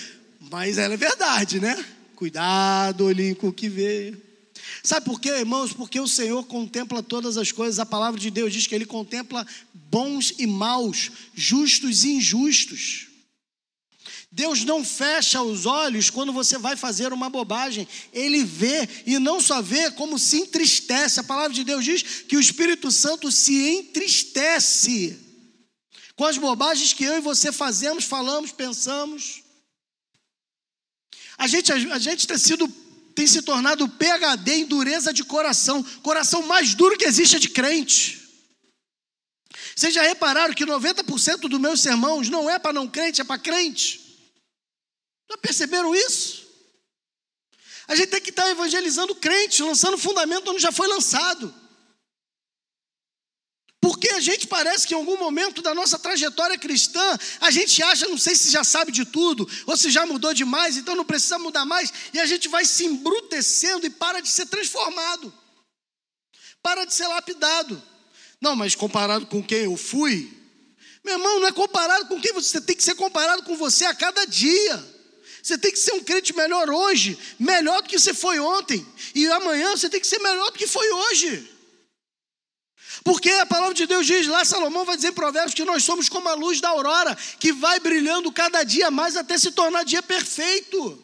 Mas 0.51 0.79
ela 0.79 0.95
é 0.95 0.97
verdade, 0.97 1.61
né? 1.61 1.85
Cuidado, 2.17 3.05
olhinho 3.05 3.37
com 3.37 3.53
que 3.53 3.69
vê. 3.69 4.15
Sabe 4.83 5.07
por 5.07 5.21
quê, 5.21 5.29
irmãos? 5.31 5.73
Porque 5.73 6.01
o 6.01 6.09
Senhor 6.09 6.45
contempla 6.45 7.03
todas 7.03 7.37
as 7.37 7.53
coisas. 7.53 7.79
A 7.79 7.87
palavra 7.87 8.19
de 8.19 8.31
Deus 8.31 8.53
diz 8.53 8.67
que 8.67 8.75
Ele 8.75 8.85
contempla 8.85 9.47
bons 9.73 10.35
e 10.39 10.47
maus, 10.47 11.11
justos 11.35 12.05
e 12.05 12.13
injustos. 12.15 13.09
Deus 14.35 14.65
não 14.65 14.83
fecha 14.83 15.43
os 15.43 15.67
olhos 15.67 16.09
quando 16.09 16.33
você 16.33 16.57
vai 16.57 16.75
fazer 16.75 17.13
uma 17.13 17.29
bobagem. 17.29 17.87
Ele 18.13 18.43
vê 18.43 18.89
e 19.07 19.19
não 19.19 19.41
só 19.41 19.61
vê, 19.61 19.91
como 19.91 20.19
se 20.19 20.39
entristece. 20.39 21.21
A 21.21 21.25
palavra 21.25 21.53
de 21.53 21.63
Deus 21.63 21.85
diz 21.85 22.03
que 22.27 22.37
o 22.37 22.41
Espírito 22.41 22.91
Santo 22.91 23.31
se 23.31 23.55
entristece 23.55 25.21
com 26.17 26.25
as 26.25 26.39
bobagens 26.39 26.93
que 26.93 27.05
eu 27.05 27.19
e 27.19 27.21
você 27.21 27.53
fazemos, 27.53 28.05
falamos, 28.05 28.53
pensamos. 28.53 29.43
A 31.37 31.47
gente, 31.47 31.73
a, 31.73 31.99
gente 31.99 32.27
tem, 32.27 32.39
sido, 32.39 32.73
tem 33.15 33.27
se 33.27 33.43
tornado 33.43 33.89
PHD 33.89 34.53
em 34.55 34.65
dureza 34.65 35.13
de 35.13 35.25
coração. 35.25 35.83
Coração 36.03 36.43
mais 36.43 36.75
duro 36.75 36.97
que 36.97 37.05
existe 37.05 37.37
é 37.37 37.39
de 37.39 37.49
crente. 37.49 38.21
Vocês 39.75 39.95
já 39.95 40.03
repararam 40.03 40.55
que 40.55 40.67
90% 40.67 41.49
dos 41.49 41.61
meus 41.61 41.81
sermãos 41.81 42.29
não 42.29 42.49
é 42.49 42.59
para 42.59 42.73
não 42.73 42.89
crente, 42.89 43.21
é 43.21 43.25
para 43.25 43.41
crente? 43.41 44.01
Já 45.31 45.39
perceberam 45.39 45.95
isso? 45.95 46.43
A 47.89 47.95
gente 47.95 48.09
tem 48.09 48.21
que 48.21 48.31
estar 48.31 48.49
evangelizando 48.51 49.15
crente, 49.15 49.63
lançando 49.63 49.99
fundamento 49.99 50.51
onde 50.51 50.63
já 50.63 50.73
foi 50.73 50.89
lançado. 50.89 51.62
Porque 53.83 54.11
a 54.11 54.21
gente 54.21 54.47
parece 54.47 54.87
que 54.87 54.95
em 54.95 54.97
algum 54.97 55.19
momento 55.19 55.61
da 55.61 55.75
nossa 55.75 55.99
trajetória 55.99 56.57
cristã, 56.57 57.19
a 57.41 57.51
gente 57.51 57.83
acha, 57.83 58.07
não 58.07 58.17
sei 58.17 58.37
se 58.37 58.49
já 58.49 58.63
sabe 58.63 58.93
de 58.93 59.05
tudo, 59.05 59.47
ou 59.67 59.77
se 59.77 59.91
já 59.91 60.07
mudou 60.07 60.33
demais, 60.33 60.77
então 60.77 60.95
não 60.95 61.05
precisa 61.05 61.37
mudar 61.37 61.65
mais, 61.65 61.93
e 62.15 62.21
a 62.21 62.25
gente 62.25 62.47
vai 62.47 62.65
se 62.65 62.85
embrutecendo 62.87 63.85
e 63.85 63.91
para 63.91 64.21
de 64.21 64.29
ser 64.29 64.47
transformado, 64.47 65.35
para 66.63 66.85
de 66.85 66.95
ser 66.95 67.09
lapidado. 67.09 67.83
Não, 68.41 68.55
mas 68.55 68.77
comparado 68.77 69.27
com 69.27 69.43
quem 69.43 69.65
eu 69.65 69.77
fui, 69.77 70.33
meu 71.03 71.15
irmão, 71.15 71.41
não 71.41 71.49
é 71.49 71.53
comparado 71.53 72.07
com 72.07 72.21
quem 72.21 72.33
você 72.33 72.61
tem 72.61 72.77
que 72.77 72.85
ser 72.85 72.95
comparado 72.95 73.43
com 73.43 73.57
você 73.57 73.85
a 73.87 73.95
cada 73.95 74.25
dia. 74.27 74.93
Você 75.43 75.59
tem 75.59 75.73
que 75.73 75.79
ser 75.79 75.93
um 75.95 76.05
crente 76.05 76.33
melhor 76.37 76.71
hoje, 76.71 77.19
melhor 77.37 77.83
do 77.83 77.89
que 77.89 77.99
você 77.99 78.15
foi 78.15 78.39
ontem. 78.39 78.87
E 79.13 79.27
amanhã 79.27 79.77
você 79.77 79.91
tem 79.91 80.01
que 80.01 80.07
ser 80.07 80.21
melhor 80.21 80.53
do 80.53 80.57
que 80.57 80.69
foi 80.69 80.89
hoje. 80.89 81.52
Porque 83.05 83.31
a 83.31 83.47
palavra 83.47 83.75
de 83.75 83.87
Deus 83.87 84.07
diz 84.07 84.27
lá, 84.27 84.45
Salomão 84.45 84.85
vai 84.85 84.97
dizer 84.97 85.09
em 85.09 85.13
Provérbios 85.13 85.55
que 85.55 85.65
nós 85.65 85.83
somos 85.83 86.09
como 86.09 86.29
a 86.29 86.35
luz 86.35 86.61
da 86.61 86.69
aurora, 86.69 87.17
que 87.39 87.53
vai 87.53 87.81
brilhando 87.81 88.31
cada 88.31 88.63
dia 88.63 88.91
mais 88.91 89.17
até 89.17 89.37
se 89.37 89.51
tornar 89.51 89.85
dia 89.85 90.03
perfeito. 90.03 91.03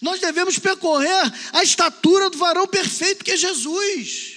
Nós 0.00 0.20
devemos 0.20 0.58
percorrer 0.58 1.32
a 1.52 1.62
estatura 1.62 2.28
do 2.28 2.38
varão 2.38 2.66
perfeito 2.66 3.24
que 3.24 3.32
é 3.32 3.36
Jesus. 3.36 4.36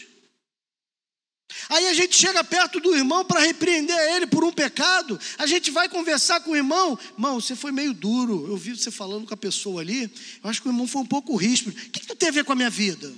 Aí 1.70 1.88
a 1.88 1.94
gente 1.94 2.16
chega 2.16 2.44
perto 2.44 2.80
do 2.80 2.96
irmão 2.96 3.24
para 3.24 3.42
repreender 3.42 3.98
ele 4.16 4.26
por 4.26 4.44
um 4.44 4.52
pecado. 4.52 5.20
A 5.38 5.46
gente 5.46 5.70
vai 5.70 5.88
conversar 5.88 6.40
com 6.42 6.52
o 6.52 6.56
irmão. 6.56 6.98
Irmão, 7.14 7.40
você 7.40 7.56
foi 7.56 7.72
meio 7.72 7.94
duro. 7.94 8.48
Eu 8.48 8.58
vi 8.58 8.76
você 8.76 8.90
falando 8.90 9.28
com 9.28 9.34
a 9.34 9.38
pessoa 9.38 9.82
ali. 9.82 10.12
Eu 10.44 10.50
acho 10.50 10.62
que 10.62 10.68
o 10.68 10.72
irmão 10.72 10.88
foi 10.88 11.02
um 11.02 11.06
pouco 11.06 11.36
ríspido. 11.36 11.78
O 11.78 11.90
que, 11.92 12.00
que 12.00 12.08
tu 12.08 12.16
tem 12.16 12.30
a 12.30 12.32
ver 12.32 12.44
com 12.44 12.54
a 12.54 12.56
minha 12.56 12.70
vida? 12.70 13.14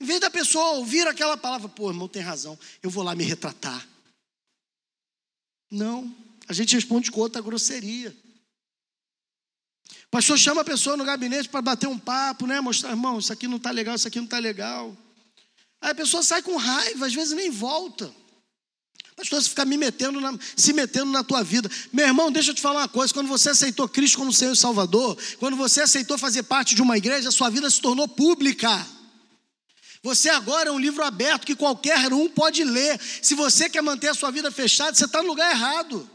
Em 0.00 0.04
vez 0.04 0.20
da 0.20 0.30
pessoa 0.30 0.72
ouvir 0.72 1.06
aquela 1.06 1.36
palavra, 1.36 1.68
pô, 1.68 1.88
irmão, 1.88 2.08
tem 2.08 2.22
razão. 2.22 2.58
Eu 2.82 2.90
vou 2.90 3.02
lá 3.02 3.14
me 3.14 3.24
retratar. 3.24 3.86
Não. 5.70 6.14
A 6.48 6.52
gente 6.52 6.74
responde 6.74 7.10
com 7.10 7.20
outra 7.20 7.40
grosseria. 7.40 8.14
O 10.04 10.10
pastor 10.10 10.38
chama 10.38 10.60
a 10.60 10.64
pessoa 10.64 10.96
no 10.96 11.04
gabinete 11.04 11.48
para 11.48 11.62
bater 11.62 11.88
um 11.88 11.98
papo, 11.98 12.46
né? 12.46 12.60
Mostrar, 12.60 12.90
irmão, 12.90 13.18
isso 13.18 13.32
aqui 13.32 13.48
não 13.48 13.56
está 13.56 13.70
legal, 13.70 13.94
isso 13.94 14.06
aqui 14.06 14.18
não 14.18 14.24
está 14.24 14.38
legal. 14.38 14.96
Aí 15.80 15.90
a 15.90 15.94
pessoa 15.94 16.22
sai 16.22 16.42
com 16.42 16.56
raiva, 16.56 17.06
às 17.06 17.14
vezes 17.14 17.34
nem 17.34 17.50
volta. 17.50 18.12
Pastor, 19.16 19.42
você 19.42 19.48
fica 19.48 19.64
me 19.64 19.78
metendo 19.78 20.20
na, 20.20 20.38
se 20.54 20.74
metendo 20.74 21.10
na 21.10 21.24
tua 21.24 21.42
vida. 21.42 21.70
Meu 21.90 22.06
irmão, 22.06 22.30
deixa 22.30 22.50
eu 22.50 22.54
te 22.54 22.60
falar 22.60 22.80
uma 22.80 22.88
coisa: 22.88 23.12
quando 23.14 23.28
você 23.28 23.50
aceitou 23.50 23.88
Cristo 23.88 24.18
como 24.18 24.32
Senhor 24.32 24.52
e 24.52 24.56
Salvador, 24.56 25.16
quando 25.38 25.56
você 25.56 25.80
aceitou 25.80 26.18
fazer 26.18 26.42
parte 26.42 26.74
de 26.74 26.82
uma 26.82 26.98
igreja, 26.98 27.30
a 27.30 27.32
sua 27.32 27.48
vida 27.48 27.68
se 27.70 27.80
tornou 27.80 28.06
pública. 28.06 28.86
Você 30.02 30.28
agora 30.28 30.68
é 30.68 30.72
um 30.72 30.78
livro 30.78 31.02
aberto 31.02 31.46
que 31.46 31.56
qualquer 31.56 32.12
um 32.12 32.28
pode 32.28 32.62
ler. 32.64 33.00
Se 33.22 33.34
você 33.34 33.68
quer 33.68 33.82
manter 33.82 34.08
a 34.08 34.14
sua 34.14 34.30
vida 34.30 34.50
fechada, 34.50 34.94
você 34.94 35.04
está 35.04 35.22
no 35.22 35.28
lugar 35.28 35.50
errado. 35.50 36.08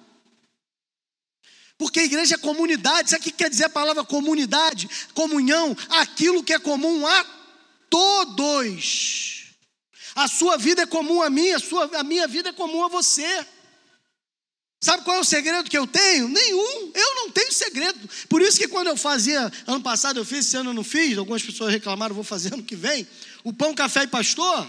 Porque 1.78 2.00
a 2.00 2.04
igreja 2.04 2.36
é 2.36 2.38
comunidade. 2.38 3.10
Sabe 3.10 3.22
o 3.22 3.24
que 3.24 3.32
quer 3.32 3.50
dizer 3.50 3.66
a 3.66 3.70
palavra 3.70 4.04
comunidade? 4.04 4.90
Comunhão, 5.14 5.76
aquilo 5.90 6.44
que 6.44 6.54
é 6.54 6.60
comum 6.60 7.08
a 7.08 7.26
todos. 7.90 9.56
A 10.16 10.28
sua 10.28 10.58
vida 10.58 10.84
é 10.84 10.86
comum 10.86 11.22
a 11.22 11.30
mim, 11.30 11.52
a, 11.52 11.60
sua, 11.60 11.90
a 11.98 12.04
minha 12.04 12.28
vida 12.28 12.50
é 12.50 12.54
comum 12.54 12.84
a 12.84 12.88
você. 12.88 13.46
Sabe 14.84 15.04
qual 15.04 15.18
é 15.18 15.20
o 15.20 15.24
segredo 15.24 15.70
que 15.70 15.78
eu 15.78 15.86
tenho? 15.86 16.28
Nenhum. 16.28 16.92
Eu 16.94 17.16
não 17.16 17.30
tenho 17.30 17.52
segredo. 17.54 18.00
Por 18.28 18.42
isso 18.42 18.58
que 18.58 18.68
quando 18.68 18.88
eu 18.88 18.98
fazia, 18.98 19.52
ano 19.68 19.82
passado 19.82 20.20
eu 20.20 20.26
fiz, 20.26 20.48
esse 20.48 20.58
ano 20.58 20.72
eu 20.72 20.74
não 20.74 20.84
fiz, 20.84 21.18
algumas 21.18 21.44
pessoas 21.44 21.72
reclamaram, 21.72 22.16
vou 22.16 22.24
fazer 22.24 22.54
ano 22.54 22.64
que 22.64 22.76
vem, 22.76 23.08
o 23.44 23.54
pão, 23.54 23.74
café 23.74 24.04
e 24.04 24.08
pastor. 24.08 24.68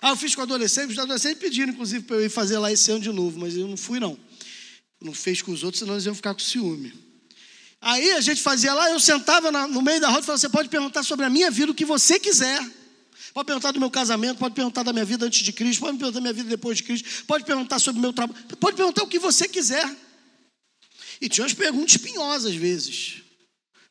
Ah, 0.00 0.10
eu 0.10 0.16
fiz 0.16 0.34
com 0.34 0.42
adolescentes, 0.42 0.92
os 0.92 0.98
adolescentes 0.98 1.38
pediram, 1.38 1.72
inclusive, 1.72 2.04
para 2.04 2.16
eu 2.16 2.24
ir 2.24 2.28
fazer 2.28 2.58
lá 2.58 2.72
esse 2.72 2.90
ano 2.90 3.00
de 3.00 3.12
novo, 3.12 3.38
mas 3.38 3.56
eu 3.56 3.68
não 3.68 3.76
fui, 3.76 4.00
não. 4.00 4.18
Não 5.00 5.12
fez 5.12 5.42
com 5.42 5.52
os 5.52 5.62
outros, 5.62 5.80
senão 5.80 5.94
eles 5.94 6.06
iam 6.06 6.14
ficar 6.14 6.34
com 6.34 6.40
ciúme. 6.40 6.92
Aí 7.80 8.12
a 8.12 8.20
gente 8.20 8.40
fazia 8.40 8.72
lá, 8.72 8.90
eu 8.90 9.00
sentava 9.00 9.50
no 9.66 9.82
meio 9.82 10.00
da 10.00 10.08
roda 10.08 10.20
e 10.20 10.24
falava: 10.24 10.38
você 10.38 10.48
pode 10.48 10.68
perguntar 10.68 11.02
sobre 11.02 11.26
a 11.26 11.30
minha 11.30 11.50
vida 11.50 11.72
o 11.72 11.74
que 11.74 11.84
você 11.84 12.18
quiser. 12.18 12.60
Pode 13.34 13.46
perguntar 13.46 13.72
do 13.72 13.80
meu 13.80 13.90
casamento, 13.90 14.38
pode 14.38 14.54
perguntar 14.54 14.82
da 14.82 14.92
minha 14.92 15.04
vida 15.04 15.24
antes 15.24 15.42
de 15.42 15.52
Cristo, 15.52 15.80
pode 15.80 15.96
perguntar 15.96 16.18
da 16.18 16.20
minha 16.20 16.32
vida 16.32 16.48
depois 16.48 16.76
de 16.76 16.82
Cristo, 16.82 17.24
pode 17.24 17.44
perguntar 17.44 17.78
sobre 17.78 17.98
o 17.98 18.02
meu 18.02 18.12
trabalho, 18.12 18.38
pode 18.60 18.76
perguntar 18.76 19.02
o 19.02 19.06
que 19.06 19.18
você 19.18 19.48
quiser. 19.48 19.88
E 21.20 21.28
tinha 21.28 21.44
umas 21.44 21.54
perguntas 21.54 21.92
espinhosas 21.92 22.52
às 22.52 22.56
vezes. 22.56 23.22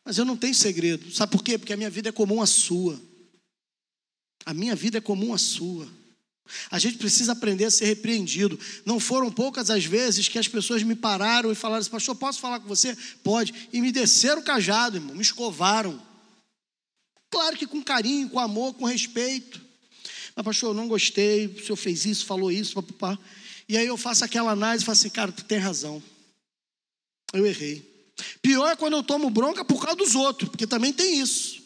Mas 0.05 0.17
eu 0.17 0.25
não 0.25 0.37
tenho 0.37 0.53
segredo. 0.53 1.11
Sabe 1.13 1.31
por 1.31 1.43
quê? 1.43 1.57
Porque 1.57 1.73
a 1.73 1.77
minha 1.77 1.89
vida 1.89 2.09
é 2.09 2.11
comum 2.11 2.41
à 2.41 2.45
sua. 2.45 2.99
A 4.45 4.53
minha 4.53 4.75
vida 4.75 4.97
é 4.97 5.01
comum 5.01 5.33
à 5.33 5.37
sua. 5.37 5.87
A 6.69 6.79
gente 6.79 6.97
precisa 6.97 7.31
aprender 7.31 7.65
a 7.65 7.71
ser 7.71 7.85
repreendido. 7.85 8.59
Não 8.85 8.99
foram 8.99 9.31
poucas 9.31 9.69
as 9.69 9.85
vezes 9.85 10.27
que 10.27 10.37
as 10.37 10.47
pessoas 10.47 10.83
me 10.83 10.95
pararam 10.95 11.51
e 11.51 11.55
falaram 11.55 11.81
assim: 11.81 11.89
Pastor, 11.89 12.15
posso 12.15 12.39
falar 12.39 12.59
com 12.59 12.67
você? 12.67 12.97
Pode. 13.23 13.53
E 13.71 13.79
me 13.79 13.91
desceram 13.91 14.41
o 14.41 14.43
cajado, 14.43 14.97
irmão, 14.97 15.15
me 15.15 15.21
escovaram. 15.21 16.01
Claro 17.29 17.55
que 17.55 17.65
com 17.65 17.81
carinho, 17.81 18.29
com 18.29 18.39
amor, 18.39 18.73
com 18.73 18.85
respeito. 18.85 19.61
Mas, 20.35 20.45
pastor, 20.45 20.71
eu 20.71 20.73
não 20.73 20.87
gostei, 20.87 21.47
o 21.47 21.63
senhor 21.63 21.75
fez 21.75 22.05
isso, 22.05 22.25
falou 22.25 22.51
isso, 22.51 22.73
papapá. 22.73 23.17
E 23.67 23.77
aí 23.77 23.87
eu 23.87 23.95
faço 23.95 24.25
aquela 24.25 24.51
análise 24.51 24.83
e 24.83 24.85
falo 24.85 24.97
assim, 24.97 25.09
cara, 25.09 25.31
tu 25.31 25.45
tem 25.45 25.57
razão. 25.57 26.03
Eu 27.33 27.45
errei. 27.45 27.89
Pior 28.41 28.69
é 28.69 28.75
quando 28.75 28.97
eu 28.97 29.03
tomo 29.03 29.29
bronca 29.29 29.63
por 29.63 29.81
causa 29.81 29.97
dos 29.97 30.15
outros, 30.15 30.49
porque 30.49 30.67
também 30.67 30.91
tem 30.91 31.19
isso. 31.19 31.61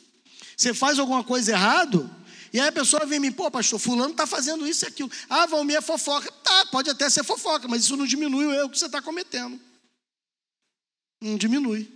Você 0.56 0.74
faz 0.74 1.00
alguma 1.00 1.24
coisa 1.24 1.52
errado, 1.52 2.10
e 2.56 2.60
aí 2.62 2.70
a 2.70 2.72
pessoa 2.72 3.06
vem 3.06 3.20
me, 3.20 3.32
pô, 3.32 3.52
pastor, 3.52 3.78
fulano 3.78 4.12
está 4.12 4.26
fazendo 4.26 4.66
isso 4.66 4.86
e 4.86 4.88
aquilo. 4.88 5.12
Ah, 5.30 5.46
Valmir 5.46 5.76
é 5.76 5.82
fofoca. 5.82 6.32
Tá, 6.32 6.66
pode 6.68 6.90
até 6.90 7.10
ser 7.10 7.22
fofoca, 7.22 7.68
mas 7.68 7.84
isso 7.84 7.98
não 7.98 8.08
diminui 8.08 8.46
o 8.46 8.54
erro 8.54 8.70
que 8.70 8.80
você 8.80 8.86
está 8.86 9.02
cometendo. 9.02 9.60
Não 11.20 11.36
diminui. 11.36 11.92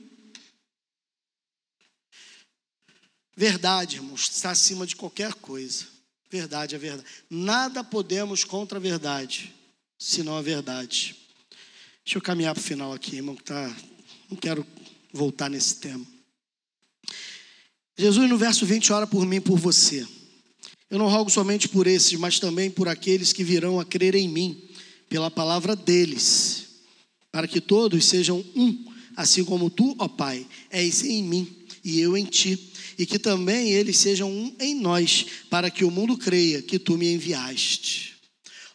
Verdade, 3.38 3.96
irmãos, 3.96 4.30
está 4.30 4.52
acima 4.52 4.86
de 4.86 4.98
qualquer 4.98 5.34
coisa. 5.36 5.88
Verdade 6.30 6.76
é 6.76 6.78
verdade. 6.78 7.08
Nada 7.30 7.82
podemos 7.82 8.44
contra 8.44 8.80
a 8.80 8.82
verdade, 8.82 9.56
senão 9.98 10.36
a 10.36 10.42
verdade. 10.42 11.16
Deixa 12.04 12.18
eu 12.18 12.22
caminhar 12.22 12.54
para 12.54 12.60
o 12.60 12.66
final 12.66 12.92
aqui, 12.92 13.16
irmão, 13.16 13.34
que 13.34 13.44
tá, 13.46 13.74
não 14.30 14.36
quero 14.36 14.68
voltar 15.14 15.50
nesse 15.50 15.76
tema. 15.76 16.06
Jesus, 17.98 18.30
no 18.30 18.38
verso 18.38 18.66
20, 18.66 18.92
ora 18.92 19.08
por 19.08 19.26
mim 19.26 19.38
e 19.38 19.42
por 19.42 19.58
você. 19.58 20.06
Eu 20.90 20.98
não 20.98 21.08
rogo 21.08 21.30
somente 21.30 21.68
por 21.70 21.88
esses, 21.88 22.18
mas 22.20 22.40
também 22.40 22.70
por 22.72 22.88
aqueles 22.88 23.32
que 23.32 23.44
virão 23.44 23.80
a 23.80 23.86
crer 23.86 24.16
em 24.16 24.28
mim, 24.28 24.62
pela 25.08 25.30
palavra 25.30 25.76
deles, 25.76 26.68
para 27.32 27.48
que 27.48 27.62
todos 27.62 28.06
sejam 28.06 28.44
um, 28.56 28.86
assim 29.16 29.44
como 29.44 29.70
tu, 29.70 29.96
ó 30.00 30.08
Pai, 30.08 30.48
és 30.70 31.04
em 31.04 31.24
mim 31.24 31.48
e 31.84 32.00
eu 32.00 32.18
em 32.18 32.26
ti 32.26 32.70
e 33.00 33.06
que 33.06 33.18
também 33.18 33.72
eles 33.72 33.98
sejam 33.98 34.30
um 34.30 34.54
em 34.60 34.76
nós, 34.76 35.26
para 35.50 35.72
que 35.72 35.86
o 35.86 35.90
mundo 35.90 36.18
creia 36.18 36.62
que 36.62 36.78
tu 36.78 36.98
me 36.98 37.14
enviaste. 37.14 38.18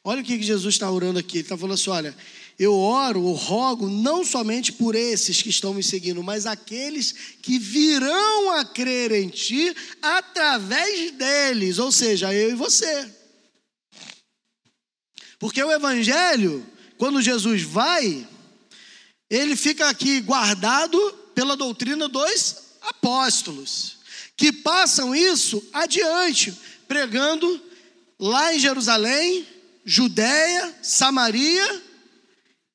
Olha 0.02 0.22
o 0.22 0.24
que 0.24 0.42
Jesus 0.42 0.74
está 0.74 0.90
orando 0.90 1.18
aqui. 1.18 1.36
Ele 1.36 1.42
está 1.42 1.58
falando 1.58 1.74
assim: 1.74 1.90
olha, 1.90 2.16
eu 2.58 2.74
oro, 2.74 3.18
eu 3.18 3.32
rogo 3.32 3.88
não 3.88 4.24
somente 4.24 4.72
por 4.72 4.94
esses 4.94 5.42
que 5.42 5.50
estão 5.50 5.74
me 5.74 5.82
seguindo, 5.82 6.22
mas 6.22 6.46
aqueles 6.46 7.12
que 7.42 7.58
virão 7.58 8.52
a 8.52 8.64
crer 8.64 9.10
em 9.12 9.28
ti 9.28 9.74
através 10.00 11.10
deles, 11.12 11.78
ou 11.78 11.90
seja, 11.90 12.32
eu 12.32 12.50
e 12.50 12.54
você. 12.54 13.12
Porque 15.38 15.62
o 15.62 15.72
Evangelho, 15.72 16.64
quando 16.96 17.20
Jesus 17.20 17.62
vai, 17.62 18.26
ele 19.28 19.56
fica 19.56 19.88
aqui 19.88 20.20
guardado 20.20 20.98
pela 21.34 21.56
doutrina 21.56 22.08
dos 22.08 22.56
apóstolos 22.82 23.98
que 24.36 24.52
passam 24.52 25.14
isso 25.14 25.62
adiante, 25.72 26.56
pregando 26.86 27.60
lá 28.18 28.54
em 28.54 28.58
Jerusalém, 28.60 29.46
Judéia, 29.84 30.74
Samaria 30.82 31.83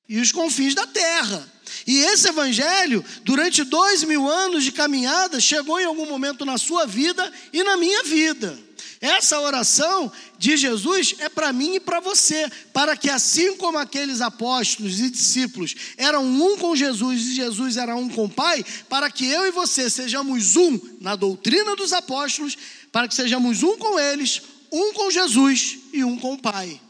e 0.10 0.20
os 0.20 0.32
confins 0.32 0.74
da 0.74 0.88
terra. 0.88 1.48
E 1.86 2.00
esse 2.00 2.28
evangelho, 2.28 3.06
durante 3.24 3.64
dois 3.64 4.04
mil 4.04 4.28
anos 4.28 4.64
de 4.64 4.72
caminhada, 4.72 5.40
chegou 5.40 5.80
em 5.80 5.86
algum 5.86 6.08
momento 6.08 6.44
na 6.44 6.58
sua 6.58 6.88
vida 6.88 7.32
e 7.54 7.64
na 7.64 7.78
minha 7.78 8.04
vida. 8.04 8.58
Essa 9.00 9.40
oração 9.40 10.12
de 10.38 10.58
Jesus 10.58 11.16
é 11.20 11.30
para 11.30 11.54
mim 11.54 11.76
e 11.76 11.80
para 11.80 12.02
você, 12.02 12.52
para 12.74 12.98
que 12.98 13.10
assim 13.10 13.56
como 13.56 13.78
aqueles 13.78 14.20
apóstolos 14.20 15.00
e 15.00 15.10
discípulos 15.10 15.74
eram 15.96 16.26
um 16.26 16.58
com 16.58 16.76
Jesus 16.76 17.22
e 17.22 17.36
Jesus 17.36 17.78
era 17.78 17.96
um 17.96 18.10
com 18.10 18.26
o 18.26 18.30
Pai, 18.30 18.66
para 18.90 19.10
que 19.10 19.26
eu 19.26 19.46
e 19.46 19.52
você 19.52 19.90
sejamos 19.90 20.58
um 20.58 20.78
na 21.00 21.16
doutrina 21.16 21.76
dos 21.78 21.94
apóstolos, 21.94 22.58
para 22.92 23.08
que 23.08 23.16
sejamos 23.16 23.64
um 23.64 23.78
com 23.78 23.98
eles, 23.98 24.42
um 24.70 24.92
com 24.92 25.10
Jesus 25.10 25.78
e 25.94 26.04
um 26.04 26.18
com 26.18 26.34
o 26.34 26.38
Pai. 26.38 26.82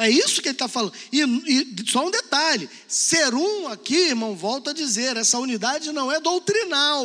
É 0.00 0.08
isso 0.08 0.40
que 0.40 0.46
ele 0.46 0.54
está 0.54 0.68
falando. 0.68 0.94
E, 1.12 1.20
e, 1.20 1.90
só 1.90 2.06
um 2.06 2.10
detalhe: 2.10 2.70
ser 2.86 3.34
um 3.34 3.66
aqui, 3.66 3.96
irmão, 3.96 4.36
volto 4.36 4.70
a 4.70 4.72
dizer, 4.72 5.16
essa 5.16 5.40
unidade 5.40 5.90
não 5.90 6.10
é 6.10 6.20
doutrinal. 6.20 7.04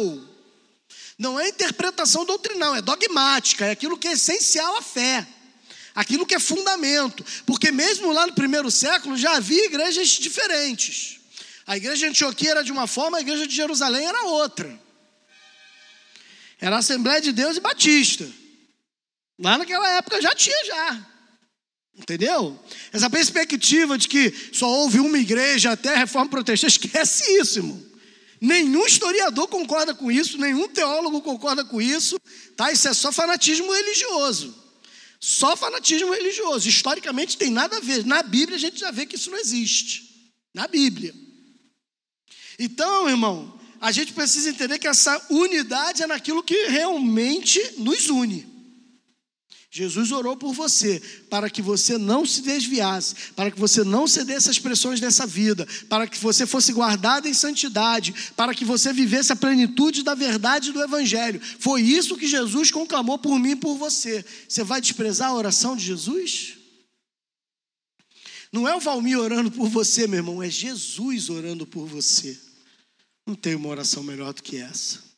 Não 1.18 1.40
é 1.40 1.50
interpretação 1.50 2.24
doutrinal, 2.24 2.76
é 2.76 2.82
dogmática, 2.82 3.66
é 3.66 3.72
aquilo 3.72 3.98
que 3.98 4.08
é 4.08 4.14
essencial 4.14 4.78
à 4.78 4.82
fé, 4.82 5.28
aquilo 5.96 6.26
que 6.26 6.36
é 6.36 6.40
fundamento. 6.40 7.26
Porque 7.48 7.72
mesmo 7.72 8.12
lá 8.12 8.28
no 8.28 8.34
primeiro 8.34 8.70
século 8.70 9.18
já 9.18 9.38
havia 9.38 9.66
igrejas 9.66 10.10
diferentes. 10.10 11.20
A 11.66 11.76
igreja 11.76 11.98
de 11.98 12.06
Antioquia 12.06 12.52
era 12.52 12.64
de 12.64 12.72
uma 12.72 12.86
forma, 12.86 13.18
a 13.18 13.22
igreja 13.22 13.48
de 13.48 13.56
Jerusalém 13.56 14.06
era 14.06 14.24
outra. 14.26 14.80
Era 16.62 16.76
a 16.76 16.80
Assembleia 16.80 17.22
de 17.22 17.32
Deus 17.32 17.58
e 17.58 17.60
Batista. 17.60 18.30
Lá 19.40 19.58
naquela 19.58 19.90
época 19.98 20.22
já 20.22 20.36
tinha 20.36 20.66
já. 20.66 21.13
Entendeu? 21.96 22.60
Essa 22.92 23.10
perspectiva 23.10 23.98
de 23.98 24.08
que 24.08 24.34
só 24.52 24.68
houve 24.68 25.00
uma 25.00 25.18
igreja 25.18 25.72
até 25.72 25.94
a 25.94 25.98
reforma 26.00 26.30
protestante, 26.30 26.86
esquece 26.86 27.24
isso, 27.40 27.60
irmão. 27.60 27.94
Nenhum 28.42 28.86
historiador 28.86 29.48
concorda 29.48 29.94
com 29.94 30.12
isso, 30.12 30.38
nenhum 30.38 30.68
teólogo 30.68 31.22
concorda 31.22 31.64
com 31.64 31.82
isso, 31.82 32.20
tá? 32.58 32.72
Isso 32.72 32.88
é 32.88 32.94
só 32.94 33.12
fanatismo 33.12 33.72
religioso. 33.72 34.54
Só 35.20 35.56
fanatismo 35.56 36.12
religioso. 36.12 36.68
Historicamente 36.68 37.38
tem 37.38 37.50
nada 37.50 37.78
a 37.78 37.80
ver. 37.80 38.06
Na 38.06 38.22
Bíblia 38.22 38.58
a 38.58 38.60
gente 38.60 38.78
já 38.78 38.92
vê 38.92 39.06
que 39.06 39.16
isso 39.16 39.32
não 39.32 39.38
existe. 39.38 40.34
Na 40.54 40.68
Bíblia. 40.68 41.16
Então, 42.60 43.08
irmão, 43.08 43.58
a 43.80 43.92
gente 43.92 44.12
precisa 44.12 44.50
entender 44.50 44.80
que 44.80 44.88
essa 44.88 45.26
unidade 45.30 46.04
é 46.04 46.08
naquilo 46.08 46.44
que 46.44 46.68
realmente 46.68 47.60
nos 47.78 48.10
une. 48.10 48.53
Jesus 49.76 50.12
orou 50.12 50.38
por 50.38 50.54
você, 50.54 51.02
para 51.32 51.50
que 51.50 51.60
você 51.60 51.98
não 51.98 52.28
se 52.28 52.44
desviasse, 52.44 53.16
para 53.36 53.50
que 53.50 53.60
você 53.60 53.84
não 53.84 54.08
cedesse 54.08 54.52
às 54.52 54.60
pressões 54.60 55.00
dessa 55.00 55.26
vida, 55.26 55.68
para 55.90 56.06
que 56.06 56.16
você 56.20 56.46
fosse 56.46 56.72
guardado 56.72 57.28
em 57.28 57.34
santidade, 57.34 58.14
para 58.36 58.54
que 58.54 58.64
você 58.64 58.94
vivesse 58.94 59.34
a 59.34 59.36
plenitude 59.36 60.04
da 60.04 60.14
verdade 60.14 60.72
do 60.72 60.80
Evangelho. 60.80 61.42
Foi 61.58 61.82
isso 61.82 62.16
que 62.16 62.28
Jesus 62.28 62.70
conclamou 62.70 63.18
por 63.18 63.40
mim 63.40 63.54
e 63.54 63.56
por 63.56 63.76
você. 63.76 64.24
Você 64.48 64.64
vai 64.64 64.80
desprezar 64.80 65.30
a 65.30 65.34
oração 65.34 65.76
de 65.76 65.84
Jesus? 65.84 66.54
Não 68.52 68.68
é 68.68 68.76
o 68.76 68.80
Valmir 68.80 69.18
orando 69.18 69.50
por 69.50 69.68
você, 69.70 70.06
meu 70.06 70.20
irmão, 70.20 70.44
é 70.44 70.52
Jesus 70.52 71.32
orando 71.32 71.66
por 71.66 71.88
você. 71.88 72.40
Não 73.26 73.34
tem 73.34 73.56
uma 73.56 73.70
oração 73.70 74.04
melhor 74.04 74.36
do 74.36 74.44
que 74.44 74.58
essa. 74.58 75.13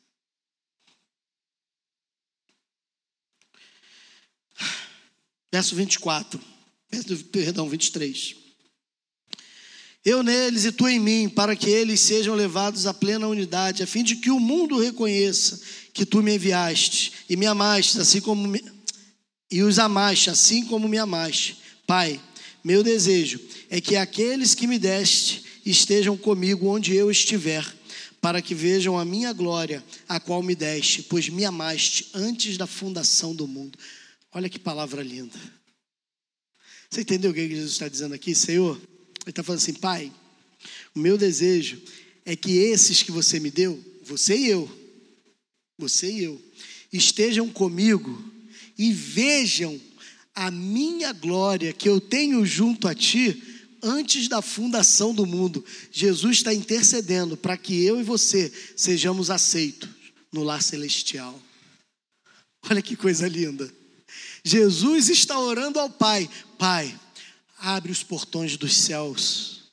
Verso 5.55 5.73
24, 5.73 6.37
perdão, 7.31 7.69
23. 7.69 8.35
Eu 10.03 10.21
neles 10.21 10.65
e 10.65 10.71
tu 10.73 10.85
em 10.85 10.99
mim, 10.99 11.29
para 11.29 11.55
que 11.55 11.69
eles 11.69 12.01
sejam 12.01 12.35
levados 12.35 12.85
à 12.85 12.93
plena 12.93 13.25
unidade, 13.25 13.81
a 13.81 13.87
fim 13.87 14.03
de 14.03 14.17
que 14.17 14.29
o 14.29 14.37
mundo 14.37 14.77
reconheça 14.77 15.61
que 15.93 16.05
tu 16.05 16.21
me 16.21 16.35
enviaste 16.35 17.13
e 17.29 17.37
me 17.37 17.45
amaste, 17.45 17.97
assim 17.97 18.19
como 18.19 18.45
me, 18.45 18.61
e 19.49 19.63
os 19.63 19.79
amaste, 19.79 20.29
assim 20.29 20.65
como 20.65 20.89
me 20.89 20.97
amaste. 20.97 21.55
Pai, 21.87 22.19
meu 22.61 22.83
desejo 22.83 23.39
é 23.69 23.79
que 23.79 23.95
aqueles 23.95 24.53
que 24.53 24.67
me 24.67 24.77
deste 24.77 25.41
estejam 25.65 26.17
comigo 26.17 26.67
onde 26.67 26.93
eu 26.93 27.09
estiver, 27.09 27.65
para 28.19 28.41
que 28.41 28.53
vejam 28.53 28.99
a 28.99 29.05
minha 29.05 29.31
glória, 29.31 29.81
a 30.05 30.19
qual 30.19 30.43
me 30.43 30.53
deste, 30.53 31.03
pois 31.03 31.29
me 31.29 31.45
amaste 31.45 32.09
antes 32.13 32.57
da 32.57 32.67
fundação 32.67 33.33
do 33.33 33.47
mundo. 33.47 33.79
Olha 34.35 34.49
que 34.49 34.59
palavra 34.59 35.01
linda. 35.01 35.39
Você 36.89 36.99
entendeu 36.99 37.31
o 37.31 37.33
que 37.33 37.47
Jesus 37.47 37.71
está 37.71 37.87
dizendo 37.87 38.13
aqui, 38.13 38.35
Senhor? 38.35 38.75
Ele 38.75 39.29
está 39.29 39.41
falando 39.41 39.61
assim, 39.61 39.73
Pai, 39.73 40.11
o 40.93 40.99
meu 40.99 41.17
desejo 41.17 41.81
é 42.25 42.35
que 42.35 42.57
esses 42.57 43.01
que 43.01 43.13
você 43.13 43.39
me 43.39 43.49
deu, 43.49 43.81
você 44.03 44.35
e 44.35 44.49
eu, 44.49 44.69
você 45.77 46.11
e 46.11 46.23
eu, 46.25 46.41
estejam 46.91 47.49
comigo 47.49 48.29
e 48.77 48.91
vejam 48.91 49.79
a 50.33 50.51
minha 50.51 51.13
glória 51.13 51.71
que 51.71 51.87
eu 51.87 52.01
tenho 52.01 52.45
junto 52.45 52.89
a 52.89 52.93
ti 52.93 53.41
antes 53.81 54.27
da 54.27 54.41
fundação 54.41 55.15
do 55.15 55.25
mundo. 55.25 55.63
Jesus 55.89 56.39
está 56.39 56.53
intercedendo 56.53 57.37
para 57.37 57.55
que 57.55 57.85
eu 57.85 58.01
e 58.01 58.03
você 58.03 58.51
sejamos 58.75 59.31
aceitos 59.31 59.89
no 60.29 60.43
lar 60.43 60.61
celestial. 60.61 61.41
Olha 62.69 62.81
que 62.81 62.97
coisa 62.97 63.29
linda. 63.29 63.84
Jesus 64.45 65.09
está 65.09 65.39
orando 65.39 65.79
ao 65.79 65.89
Pai: 65.89 66.29
Pai, 66.59 66.97
abre 67.57 67.91
os 67.91 68.03
portões 68.03 68.55
dos 68.55 68.77
céus. 68.77 69.63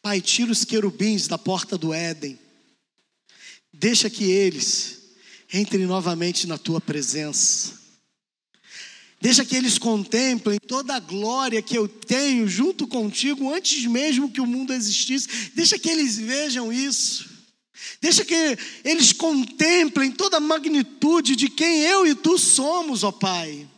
Pai, 0.00 0.20
tira 0.20 0.52
os 0.52 0.64
querubins 0.64 1.26
da 1.26 1.36
porta 1.36 1.76
do 1.76 1.92
Éden. 1.92 2.38
Deixa 3.72 4.08
que 4.08 4.24
eles 4.24 5.02
entrem 5.52 5.84
novamente 5.84 6.46
na 6.46 6.56
tua 6.56 6.80
presença. 6.80 7.80
Deixa 9.20 9.44
que 9.44 9.56
eles 9.56 9.76
contemplem 9.76 10.58
toda 10.58 10.94
a 10.94 11.00
glória 11.00 11.60
que 11.60 11.76
eu 11.76 11.86
tenho 11.86 12.48
junto 12.48 12.86
contigo 12.86 13.52
antes 13.52 13.84
mesmo 13.84 14.30
que 14.30 14.40
o 14.40 14.46
mundo 14.46 14.72
existisse. 14.72 15.50
Deixa 15.54 15.78
que 15.78 15.90
eles 15.90 16.16
vejam 16.16 16.72
isso. 16.72 17.28
Deixa 18.00 18.24
que 18.24 18.56
eles 18.84 19.12
contemplem 19.12 20.12
toda 20.12 20.38
a 20.38 20.40
magnitude 20.40 21.36
de 21.36 21.50
quem 21.50 21.80
eu 21.80 22.06
e 22.06 22.14
tu 22.14 22.38
somos, 22.38 23.02
ó 23.02 23.10
Pai. 23.12 23.68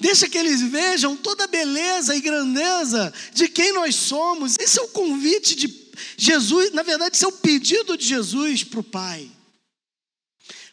Deixa 0.00 0.28
que 0.28 0.38
eles 0.38 0.62
vejam 0.62 1.14
toda 1.14 1.44
a 1.44 1.46
beleza 1.46 2.16
e 2.16 2.20
grandeza 2.22 3.12
de 3.34 3.46
quem 3.48 3.72
nós 3.74 3.94
somos. 3.94 4.56
Esse 4.58 4.78
é 4.78 4.82
o 4.82 4.88
convite 4.88 5.54
de 5.54 5.90
Jesus, 6.16 6.72
na 6.72 6.82
verdade, 6.82 7.16
esse 7.16 7.24
é 7.24 7.28
o 7.28 7.32
pedido 7.32 7.96
de 7.98 8.06
Jesus 8.06 8.64
para 8.64 8.80
o 8.80 8.84
Pai. 8.84 9.30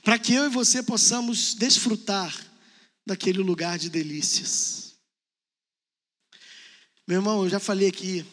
Para 0.01 0.17
que 0.17 0.34
eu 0.34 0.45
e 0.45 0.49
você 0.49 0.82
possamos 0.82 1.53
desfrutar 1.53 2.34
daquele 3.05 3.39
lugar 3.39 3.78
de 3.78 3.89
delícias. 3.89 4.93
Meu 7.05 7.17
irmão, 7.17 7.43
eu 7.43 7.49
já 7.49 7.59
falei 7.59 7.89
aqui, 7.89 8.25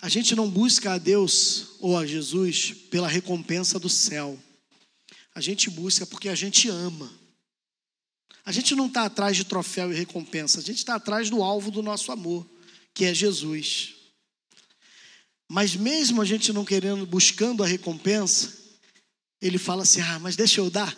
a 0.00 0.08
gente 0.08 0.36
não 0.36 0.48
busca 0.48 0.92
a 0.92 0.98
Deus 0.98 1.76
ou 1.80 1.98
a 1.98 2.06
Jesus 2.06 2.72
pela 2.90 3.08
recompensa 3.08 3.78
do 3.80 3.88
céu. 3.88 4.38
A 5.34 5.40
gente 5.40 5.68
busca 5.70 6.06
porque 6.06 6.28
a 6.28 6.34
gente 6.36 6.68
ama. 6.68 7.25
A 8.46 8.52
gente 8.52 8.76
não 8.76 8.86
está 8.86 9.04
atrás 9.06 9.36
de 9.36 9.44
troféu 9.44 9.92
e 9.92 9.96
recompensa, 9.96 10.60
a 10.60 10.62
gente 10.62 10.78
está 10.78 10.94
atrás 10.94 11.28
do 11.28 11.42
alvo 11.42 11.68
do 11.68 11.82
nosso 11.82 12.12
amor, 12.12 12.48
que 12.94 13.04
é 13.04 13.12
Jesus. 13.12 13.94
Mas 15.50 15.74
mesmo 15.74 16.22
a 16.22 16.24
gente 16.24 16.52
não 16.52 16.64
querendo, 16.64 17.04
buscando 17.04 17.64
a 17.64 17.66
recompensa, 17.66 18.56
ele 19.42 19.58
fala 19.58 19.82
assim: 19.82 20.00
ah, 20.00 20.20
mas 20.20 20.36
deixa 20.36 20.60
eu 20.60 20.70
dar. 20.70 20.96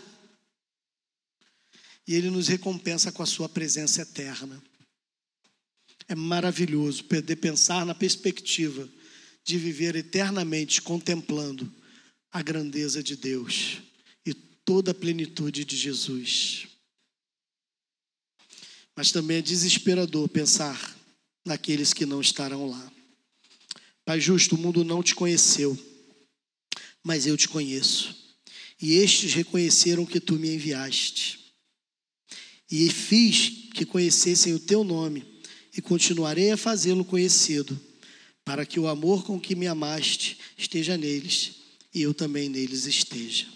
E 2.07 2.15
ele 2.15 2.29
nos 2.29 2.49
recompensa 2.49 3.11
com 3.11 3.23
a 3.23 3.27
sua 3.27 3.49
presença 3.49 4.03
eterna. 4.03 4.63
É 6.07 6.15
maravilhoso 6.15 7.05
poder 7.05 7.37
pensar 7.37 7.87
na 7.87 7.95
perspectiva 7.95 8.87
de 9.43 9.57
viver 9.57 9.97
eternamente 9.97 10.83
contemplando 10.83 11.71
a 12.31 12.43
grandeza 12.43 13.03
de 13.03 13.17
Deus 13.17 13.79
e 14.25 14.35
toda 14.35 14.91
a 14.91 14.95
plenitude 14.95 15.65
de 15.65 15.77
Jesus. 15.77 16.68
Mas 18.99 19.13
também 19.13 19.37
é 19.37 19.41
desesperador 19.41 20.29
pensar 20.29 20.99
naqueles 21.45 21.95
que 21.95 22.05
não 22.05 22.21
estarão 22.21 22.69
lá. 22.69 22.93
Pai 24.05 24.21
justo, 24.21 24.57
o 24.57 24.59
mundo 24.59 24.83
não 24.83 25.05
te 25.05 25.15
conheceu, 25.15 25.79
mas 27.05 27.25
eu 27.25 27.37
te 27.37 27.49
conheço. 27.49 28.13
E 28.83 28.95
estes 28.95 29.35
reconheceram 29.35 30.05
que 30.05 30.19
tu 30.19 30.35
me 30.35 30.53
enviaste. 30.53 31.55
E 32.69 32.91
fiz 32.91 33.71
que 33.73 33.87
conhecessem 33.87 34.53
o 34.53 34.59
teu 34.59 34.83
nome, 34.83 35.25
e 35.77 35.81
continuarei 35.81 36.51
a 36.51 36.57
fazê-lo 36.57 37.05
conhecido, 37.05 37.81
para 38.45 38.67
que 38.67 38.81
o 38.81 38.89
amor 38.89 39.23
com 39.23 39.39
que 39.39 39.55
me 39.55 39.69
amaste 39.69 40.39
esteja 40.57 40.97
neles 40.97 41.53
e 41.95 42.03
eu 42.03 42.13
também 42.13 42.49
neles 42.49 42.85
esteja. 42.85 43.47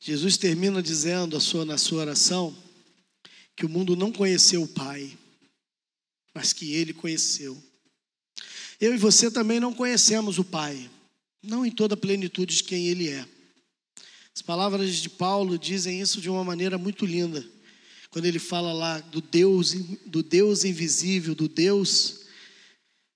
Jesus 0.00 0.38
termina 0.38 0.82
dizendo 0.82 1.36
a 1.36 1.40
sua, 1.40 1.66
na 1.66 1.76
sua 1.76 2.00
oração 2.00 2.69
que 3.60 3.66
o 3.66 3.68
mundo 3.68 3.94
não 3.94 4.10
conheceu 4.10 4.62
o 4.62 4.68
Pai, 4.68 5.12
mas 6.32 6.54
que 6.54 6.72
ele 6.72 6.94
conheceu. 6.94 7.62
Eu 8.80 8.94
e 8.94 8.96
você 8.96 9.30
também 9.30 9.60
não 9.60 9.74
conhecemos 9.74 10.38
o 10.38 10.44
Pai, 10.44 10.90
não 11.42 11.66
em 11.66 11.70
toda 11.70 11.92
a 11.92 11.96
plenitude 11.96 12.56
de 12.56 12.64
quem 12.64 12.86
Ele 12.86 13.10
é. 13.10 13.28
As 14.34 14.40
palavras 14.40 14.96
de 14.96 15.10
Paulo 15.10 15.58
dizem 15.58 16.00
isso 16.00 16.22
de 16.22 16.30
uma 16.30 16.42
maneira 16.42 16.78
muito 16.78 17.04
linda, 17.04 17.46
quando 18.08 18.24
ele 18.24 18.38
fala 18.38 18.72
lá 18.72 18.98
do 18.98 19.20
Deus, 19.20 19.74
do 20.06 20.22
Deus 20.22 20.64
invisível, 20.64 21.34
do 21.34 21.46
Deus 21.46 22.20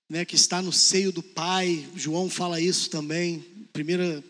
né, 0.07 0.25
que 0.25 0.35
está 0.35 0.61
no 0.61 0.71
seio 0.71 1.11
do 1.11 1.23
Pai. 1.23 1.89
João 1.95 2.29
fala 2.29 2.61
isso 2.61 2.87
também, 2.91 3.39
primeira 3.73 4.23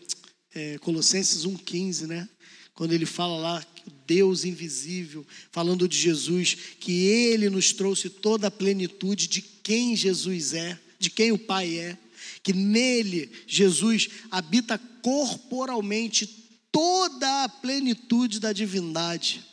é, 0.54 0.78
Colossenses 0.78 1.44
1,15, 1.44 2.06
né? 2.06 2.26
Quando 2.72 2.94
ele 2.94 3.04
fala 3.04 3.36
lá, 3.36 3.66
Deus 4.06 4.44
invisível, 4.44 5.26
falando 5.50 5.88
de 5.88 5.96
Jesus, 5.96 6.56
que 6.78 7.06
Ele 7.06 7.50
nos 7.50 7.72
trouxe 7.72 8.08
toda 8.08 8.46
a 8.46 8.50
plenitude 8.50 9.26
de 9.28 9.42
quem 9.42 9.96
Jesus 9.96 10.54
é, 10.54 10.78
de 10.98 11.10
quem 11.10 11.32
o 11.32 11.38
Pai 11.38 11.78
é, 11.78 11.98
que 12.42 12.52
nele, 12.52 13.30
Jesus, 13.46 14.08
habita 14.30 14.78
corporalmente 15.02 16.26
toda 16.70 17.44
a 17.44 17.48
plenitude 17.48 18.38
da 18.38 18.52
divindade. 18.52 19.44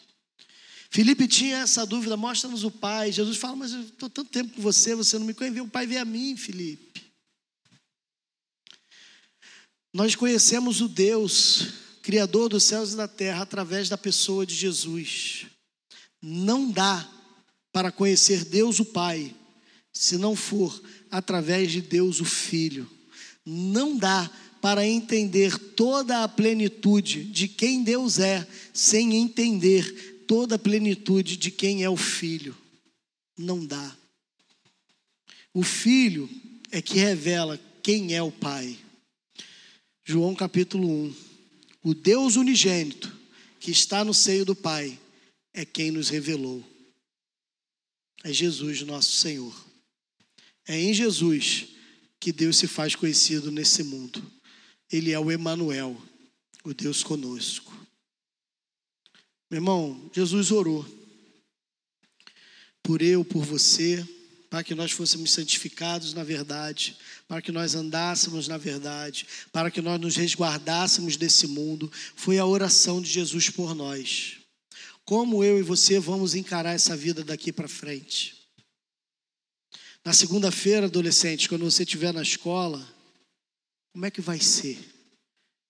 Felipe 0.91 1.27
tinha 1.27 1.57
essa 1.57 1.87
dúvida, 1.87 2.15
mostra-nos 2.15 2.63
o 2.63 2.69
Pai. 2.69 3.11
Jesus 3.11 3.37
fala, 3.37 3.55
mas 3.55 3.73
eu 3.73 3.81
estou 3.81 4.09
tanto 4.09 4.29
tempo 4.29 4.53
com 4.53 4.61
você, 4.61 4.93
você 4.93 5.17
não 5.17 5.25
me 5.25 5.33
conhece. 5.33 5.59
O 5.59 5.67
Pai 5.67 5.87
veio 5.87 6.01
a 6.01 6.05
mim, 6.05 6.37
Felipe. 6.37 7.01
Nós 9.91 10.15
conhecemos 10.15 10.81
o 10.81 10.87
Deus, 10.87 11.69
Criador 12.03 12.49
dos 12.49 12.65
céus 12.65 12.91
e 12.91 12.97
da 12.97 13.07
terra, 13.07 13.43
através 13.43 13.87
da 13.87 13.97
pessoa 13.97 14.45
de 14.45 14.53
Jesus. 14.53 15.45
Não 16.21 16.69
dá 16.69 17.09
para 17.71 17.93
conhecer 17.93 18.43
Deus 18.43 18.79
o 18.81 18.85
Pai, 18.85 19.33
se 19.91 20.17
não 20.17 20.35
for 20.35 20.83
através 21.09 21.71
de 21.71 21.81
Deus 21.81 22.19
o 22.19 22.25
Filho. 22.25 22.87
Não 23.45 23.97
dá 23.97 24.29
para 24.61 24.85
entender 24.85 25.57
toda 25.57 26.23
a 26.23 26.27
plenitude 26.27 27.23
de 27.23 27.47
quem 27.47 27.83
Deus 27.83 28.19
é, 28.19 28.45
sem 28.73 29.15
entender 29.15 30.25
toda 30.27 30.55
a 30.55 30.59
plenitude 30.59 31.37
de 31.37 31.51
quem 31.51 31.83
é 31.83 31.89
o 31.89 31.97
filho. 31.97 32.55
Não 33.37 33.65
dá. 33.65 33.97
O 35.53 35.63
filho 35.63 36.29
é 36.69 36.81
que 36.81 36.99
revela 36.99 37.57
quem 37.81 38.13
é 38.13 38.21
o 38.21 38.31
pai. 38.31 38.77
João 40.03 40.35
capítulo 40.35 40.89
1. 40.89 41.32
O 41.83 41.93
Deus 41.93 42.37
unigênito 42.37 43.11
que 43.59 43.69
está 43.69 44.03
no 44.03 44.13
seio 44.13 44.45
do 44.45 44.55
Pai 44.55 44.97
é 45.53 45.65
quem 45.65 45.91
nos 45.91 46.09
revelou. 46.09 46.63
É 48.23 48.31
Jesus, 48.31 48.81
nosso 48.83 49.11
Senhor. 49.17 49.53
É 50.65 50.79
em 50.79 50.93
Jesus 50.93 51.67
que 52.19 52.31
Deus 52.31 52.57
se 52.57 52.67
faz 52.67 52.95
conhecido 52.95 53.51
nesse 53.51 53.83
mundo. 53.83 54.23
Ele 54.89 55.11
é 55.11 55.19
o 55.19 55.29
Emanuel, 55.29 56.01
o 56.63 56.73
Deus 56.73 57.03
conosco. 57.03 57.73
Meu 59.51 59.57
irmão, 59.57 60.09
Jesus 60.13 60.51
orou 60.51 60.85
por 62.81 63.01
eu, 63.01 63.23
por 63.23 63.43
você, 63.43 64.07
para 64.53 64.63
que 64.63 64.75
nós 64.75 64.91
fôssemos 64.91 65.31
santificados 65.31 66.13
na 66.13 66.23
verdade, 66.23 66.95
para 67.27 67.41
que 67.41 67.51
nós 67.51 67.73
andássemos 67.73 68.47
na 68.47 68.55
verdade, 68.55 69.25
para 69.51 69.71
que 69.71 69.81
nós 69.81 69.99
nos 69.99 70.15
resguardássemos 70.15 71.17
desse 71.17 71.47
mundo. 71.47 71.91
Foi 72.15 72.37
a 72.37 72.45
oração 72.45 73.01
de 73.01 73.09
Jesus 73.09 73.49
por 73.49 73.73
nós. 73.73 74.37
Como 75.03 75.43
eu 75.43 75.57
e 75.57 75.63
você 75.63 75.99
vamos 75.99 76.35
encarar 76.35 76.73
essa 76.73 76.95
vida 76.95 77.23
daqui 77.23 77.51
para 77.51 77.67
frente? 77.67 78.47
Na 80.05 80.13
segunda-feira, 80.13 80.85
adolescente, 80.85 81.49
quando 81.49 81.65
você 81.65 81.81
estiver 81.81 82.13
na 82.13 82.21
escola, 82.21 82.87
como 83.91 84.05
é 84.05 84.11
que 84.11 84.21
vai 84.21 84.39
ser? 84.39 84.77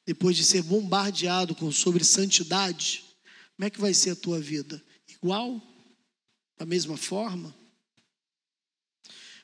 Depois 0.05 0.35
de 0.35 0.43
ser 0.43 0.61
bombardeado 0.61 1.55
com 1.55 1.71
sobre 1.71 2.03
santidade, 2.03 3.01
como 3.55 3.65
é 3.65 3.69
que 3.69 3.79
vai 3.79 3.93
ser 3.93 4.09
a 4.09 4.15
tua 4.17 4.41
vida? 4.41 4.83
Igual? 5.07 5.61
Da 6.57 6.65
mesma 6.65 6.97
forma? 6.97 7.62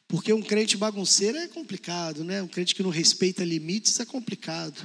Porque 0.10 0.34
um 0.34 0.41
crente 0.41 0.76
bagunceiro 0.76 1.38
é 1.38 1.47
complicado, 1.47 2.24
né? 2.24 2.41
Um 2.41 2.47
crente 2.47 2.74
que 2.74 2.82
não 2.82 2.89
respeita 2.89 3.45
limites 3.45 3.99
é 3.99 4.05
complicado. 4.05 4.84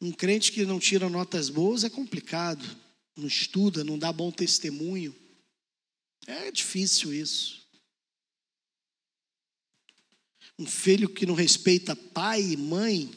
Um 0.00 0.10
crente 0.10 0.50
que 0.50 0.64
não 0.64 0.80
tira 0.80 1.10
notas 1.10 1.50
boas 1.50 1.84
é 1.84 1.90
complicado. 1.90 2.64
Não 3.14 3.26
estuda, 3.26 3.84
não 3.84 3.98
dá 3.98 4.10
bom 4.10 4.32
testemunho. 4.32 5.14
É 6.26 6.50
difícil 6.50 7.12
isso. 7.12 7.68
Um 10.58 10.66
filho 10.66 11.10
que 11.10 11.26
não 11.26 11.34
respeita 11.34 11.94
pai 11.94 12.40
e 12.40 12.56
mãe 12.56 13.10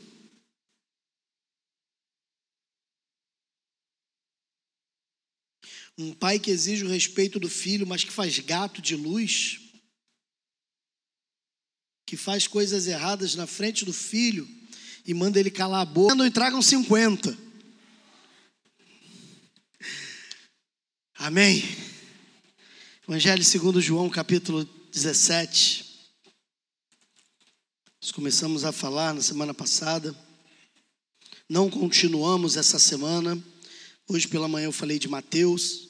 Um 5.96 6.12
pai 6.12 6.40
que 6.40 6.50
exige 6.50 6.84
o 6.84 6.90
respeito 6.90 7.40
do 7.40 7.48
filho, 7.48 7.86
mas 7.86 8.04
que 8.04 8.12
faz 8.12 8.40
gato 8.40 8.82
de 8.82 8.96
luz, 8.96 9.63
que 12.06 12.18
faz 12.18 12.48
coisas 12.48 12.88
erradas 12.88 13.36
na 13.36 13.48
frente 13.48 13.86
do 13.86 13.94
filho 13.94 14.48
e 15.06 15.14
manda 15.14 15.40
ele 15.40 15.52
calar 15.52 15.82
a 15.82 15.86
boca. 15.86 16.26
E 16.26 16.32
tragam 16.32 16.62
50. 16.62 17.38
Amém. 21.16 21.64
Evangelho 23.08 23.44
segundo 23.44 23.82
João, 23.82 24.10
capítulo 24.10 24.66
17. 24.92 26.10
Nós 28.02 28.12
começamos 28.12 28.66
a 28.66 28.72
falar 28.72 29.14
na 29.14 29.22
semana 29.22 29.54
passada. 29.54 30.16
Não 31.48 31.70
continuamos 31.70 32.58
essa 32.58 32.80
semana. 32.80 33.42
Hoje 34.08 34.28
pela 34.28 34.48
manhã 34.48 34.66
eu 34.66 34.72
falei 34.72 35.00
de 35.00 35.08
Mateus. 35.08 35.90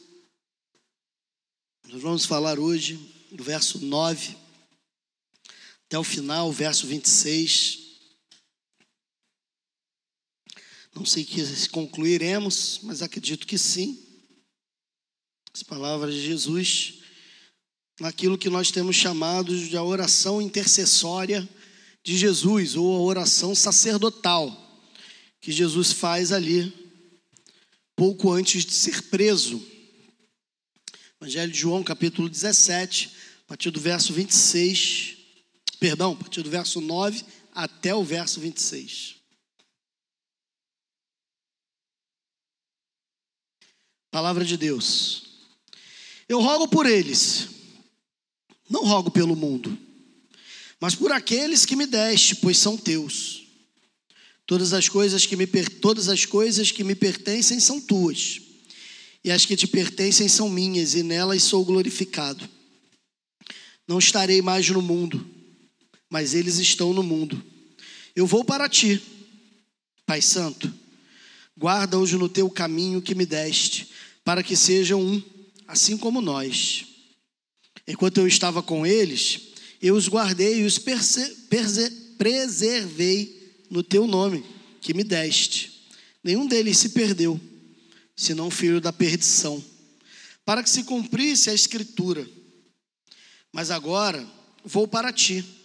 Nós 1.87 2.01
vamos 2.01 2.25
falar 2.25 2.59
hoje 2.59 2.99
do 3.31 3.43
verso 3.43 3.79
9 3.79 4.42
até 5.93 5.99
o 5.99 6.03
final, 6.03 6.51
verso 6.51 6.87
26. 6.87 7.77
Não 10.95 11.05
sei 11.05 11.23
se 11.23 11.69
concluiremos, 11.69 12.79
mas 12.81 13.03
acredito 13.03 13.45
que 13.45 13.59
sim. 13.59 14.03
As 15.53 15.61
palavras 15.61 16.15
de 16.15 16.25
Jesus, 16.25 16.95
naquilo 17.99 18.39
que 18.39 18.49
nós 18.49 18.71
temos 18.71 18.95
chamado 18.95 19.55
de 19.55 19.77
a 19.77 19.83
oração 19.83 20.41
intercessória 20.41 21.47
de 22.03 22.17
Jesus, 22.17 22.75
ou 22.75 22.95
a 22.95 22.99
oração 22.99 23.53
sacerdotal, 23.53 24.49
que 25.39 25.51
Jesus 25.51 25.91
faz 25.91 26.31
ali 26.31 26.73
pouco 27.95 28.31
antes 28.31 28.65
de 28.65 28.73
ser 28.73 28.99
preso. 29.03 29.63
Evangelho 31.21 31.51
de 31.51 31.59
João, 31.59 31.83
capítulo 31.83 32.27
17, 32.27 33.11
a 33.43 33.47
partir 33.49 33.69
do 33.69 33.79
verso 33.79 34.11
26, 34.11 35.21
perdão, 35.83 36.13
a 36.13 36.15
partir 36.15 36.41
do 36.41 36.49
verso 36.49 36.79
9 36.79 37.25
até 37.53 37.93
o 37.93 38.05
verso 38.05 38.39
26. 38.39 39.15
Palavra 44.09 44.45
de 44.45 44.55
Deus. 44.55 45.23
Eu 46.29 46.39
rogo 46.39 46.69
por 46.69 46.85
eles, 46.85 47.49
não 48.69 48.85
rogo 48.85 49.11
pelo 49.11 49.35
mundo, 49.35 49.77
mas 50.79 50.95
por 50.95 51.11
aqueles 51.11 51.65
que 51.65 51.75
me 51.75 51.85
deste, 51.85 52.37
pois 52.37 52.57
são 52.57 52.77
teus. 52.77 53.43
Todas 54.45 54.71
as 54.71 54.87
coisas 54.87 55.25
que 55.25 55.35
me 55.35 55.45
todas 55.81 56.07
as 56.07 56.25
coisas 56.25 56.71
que 56.71 56.85
me 56.85 56.95
pertencem 56.95 57.59
são 57.59 57.81
tuas. 57.81 58.39
E 59.21 59.29
as 59.29 59.45
que 59.45 59.57
te 59.57 59.67
pertencem 59.67 60.29
são 60.29 60.47
minhas, 60.47 60.93
e 60.93 61.03
nelas 61.03 61.43
sou 61.43 61.65
glorificado. 61.65 62.49
Não 63.85 63.99
estarei 63.99 64.41
mais 64.41 64.69
no 64.69 64.81
mundo, 64.81 65.42
mas 66.13 66.35
eles 66.35 66.59
estão 66.59 66.93
no 66.93 67.01
mundo. 67.01 67.43
Eu 68.15 68.27
vou 68.27 68.45
para 68.45 68.69
ti, 68.69 69.01
Pai 70.05 70.21
Santo. 70.21 70.71
Guarda-os 71.57 72.11
no 72.11 72.29
teu 72.29 72.51
caminho 72.51 73.01
que 73.01 73.15
me 73.15 73.25
deste, 73.25 73.89
para 74.23 74.43
que 74.43 74.55
sejam 74.55 75.01
um, 75.01 75.19
assim 75.67 75.97
como 75.97 76.21
nós. 76.21 76.85
Enquanto 77.87 78.19
eu 78.19 78.27
estava 78.27 78.61
com 78.61 78.85
eles, 78.85 79.39
eu 79.81 79.95
os 79.95 80.07
guardei 80.07 80.59
e 80.59 80.65
os 80.65 80.77
preservei 82.19 83.65
no 83.71 83.81
teu 83.81 84.05
nome 84.05 84.45
que 84.81 84.93
me 84.93 85.03
deste. 85.03 85.89
Nenhum 86.23 86.45
deles 86.45 86.77
se 86.77 86.89
perdeu, 86.89 87.41
senão 88.15 88.49
o 88.49 88.51
filho 88.51 88.79
da 88.79 88.93
perdição, 88.93 89.65
para 90.45 90.61
que 90.61 90.69
se 90.69 90.83
cumprisse 90.83 91.49
a 91.49 91.55
escritura. 91.55 92.29
Mas 93.51 93.71
agora 93.71 94.23
vou 94.63 94.87
para 94.87 95.11
ti. 95.11 95.62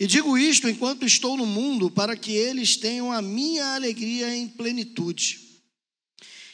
E 0.00 0.06
digo 0.06 0.38
isto 0.38 0.68
enquanto 0.68 1.04
estou 1.04 1.36
no 1.36 1.44
mundo, 1.44 1.90
para 1.90 2.16
que 2.16 2.32
eles 2.32 2.76
tenham 2.76 3.10
a 3.10 3.20
minha 3.20 3.74
alegria 3.74 4.34
em 4.34 4.46
plenitude. 4.46 5.40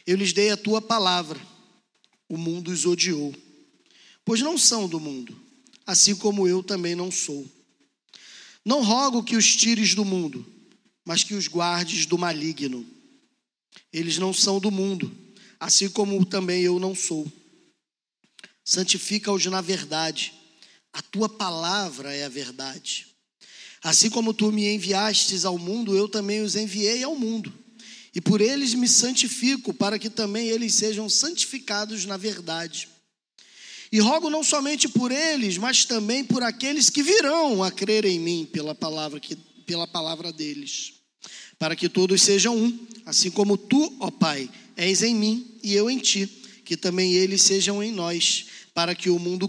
Eu 0.06 0.16
lhes 0.16 0.32
dei 0.32 0.50
a 0.50 0.56
tua 0.56 0.80
palavra, 0.80 1.40
o 2.28 2.38
mundo 2.38 2.70
os 2.70 2.86
odiou, 2.86 3.34
pois 4.24 4.40
não 4.40 4.56
são 4.56 4.88
do 4.88 4.98
mundo, 4.98 5.38
assim 5.86 6.16
como 6.16 6.48
eu 6.48 6.62
também 6.62 6.94
não 6.94 7.10
sou. 7.10 7.46
Não 8.64 8.82
rogo 8.82 9.22
que 9.22 9.36
os 9.36 9.54
tires 9.54 9.94
do 9.94 10.04
mundo, 10.04 10.46
mas 11.04 11.22
que 11.22 11.34
os 11.34 11.46
guardes 11.46 12.06
do 12.06 12.16
maligno. 12.16 12.86
Eles 13.92 14.16
não 14.16 14.32
são 14.32 14.58
do 14.58 14.70
mundo, 14.70 15.14
assim 15.60 15.88
como 15.90 16.24
também 16.24 16.62
eu 16.62 16.78
não 16.78 16.94
sou. 16.94 17.30
Santifica-os 18.64 19.44
na 19.46 19.60
verdade. 19.60 20.32
A 20.94 21.02
tua 21.02 21.28
palavra 21.28 22.14
é 22.14 22.24
a 22.24 22.28
verdade. 22.28 23.13
Assim 23.84 24.08
como 24.08 24.32
tu 24.32 24.50
me 24.50 24.66
enviastes 24.66 25.44
ao 25.44 25.58
mundo, 25.58 25.94
eu 25.94 26.08
também 26.08 26.40
os 26.40 26.56
enviei 26.56 27.02
ao 27.02 27.14
mundo. 27.14 27.52
E 28.14 28.20
por 28.20 28.40
eles 28.40 28.72
me 28.72 28.88
santifico, 28.88 29.74
para 29.74 29.98
que 29.98 30.08
também 30.08 30.48
eles 30.48 30.72
sejam 30.72 31.06
santificados 31.06 32.06
na 32.06 32.16
verdade. 32.16 32.88
E 33.92 34.00
rogo 34.00 34.30
não 34.30 34.42
somente 34.42 34.88
por 34.88 35.12
eles, 35.12 35.58
mas 35.58 35.84
também 35.84 36.24
por 36.24 36.42
aqueles 36.42 36.88
que 36.88 37.02
virão 37.02 37.62
a 37.62 37.70
crer 37.70 38.06
em 38.06 38.18
mim 38.18 38.48
pela 38.50 38.74
palavra, 38.74 39.20
que, 39.20 39.36
pela 39.66 39.86
palavra 39.86 40.32
deles, 40.32 40.94
para 41.58 41.76
que 41.76 41.86
todos 41.86 42.22
sejam 42.22 42.56
um, 42.56 42.86
assim 43.04 43.30
como 43.30 43.58
tu, 43.58 43.94
ó 44.00 44.10
Pai, 44.10 44.48
és 44.78 45.02
em 45.02 45.14
mim 45.14 45.58
e 45.62 45.74
eu 45.74 45.90
em 45.90 45.98
ti, 45.98 46.26
que 46.64 46.74
também 46.74 47.12
eles 47.12 47.42
sejam 47.42 47.82
em 47.82 47.92
nós, 47.92 48.46
para 48.72 48.94
que 48.94 49.10
o 49.10 49.18
mundo 49.18 49.46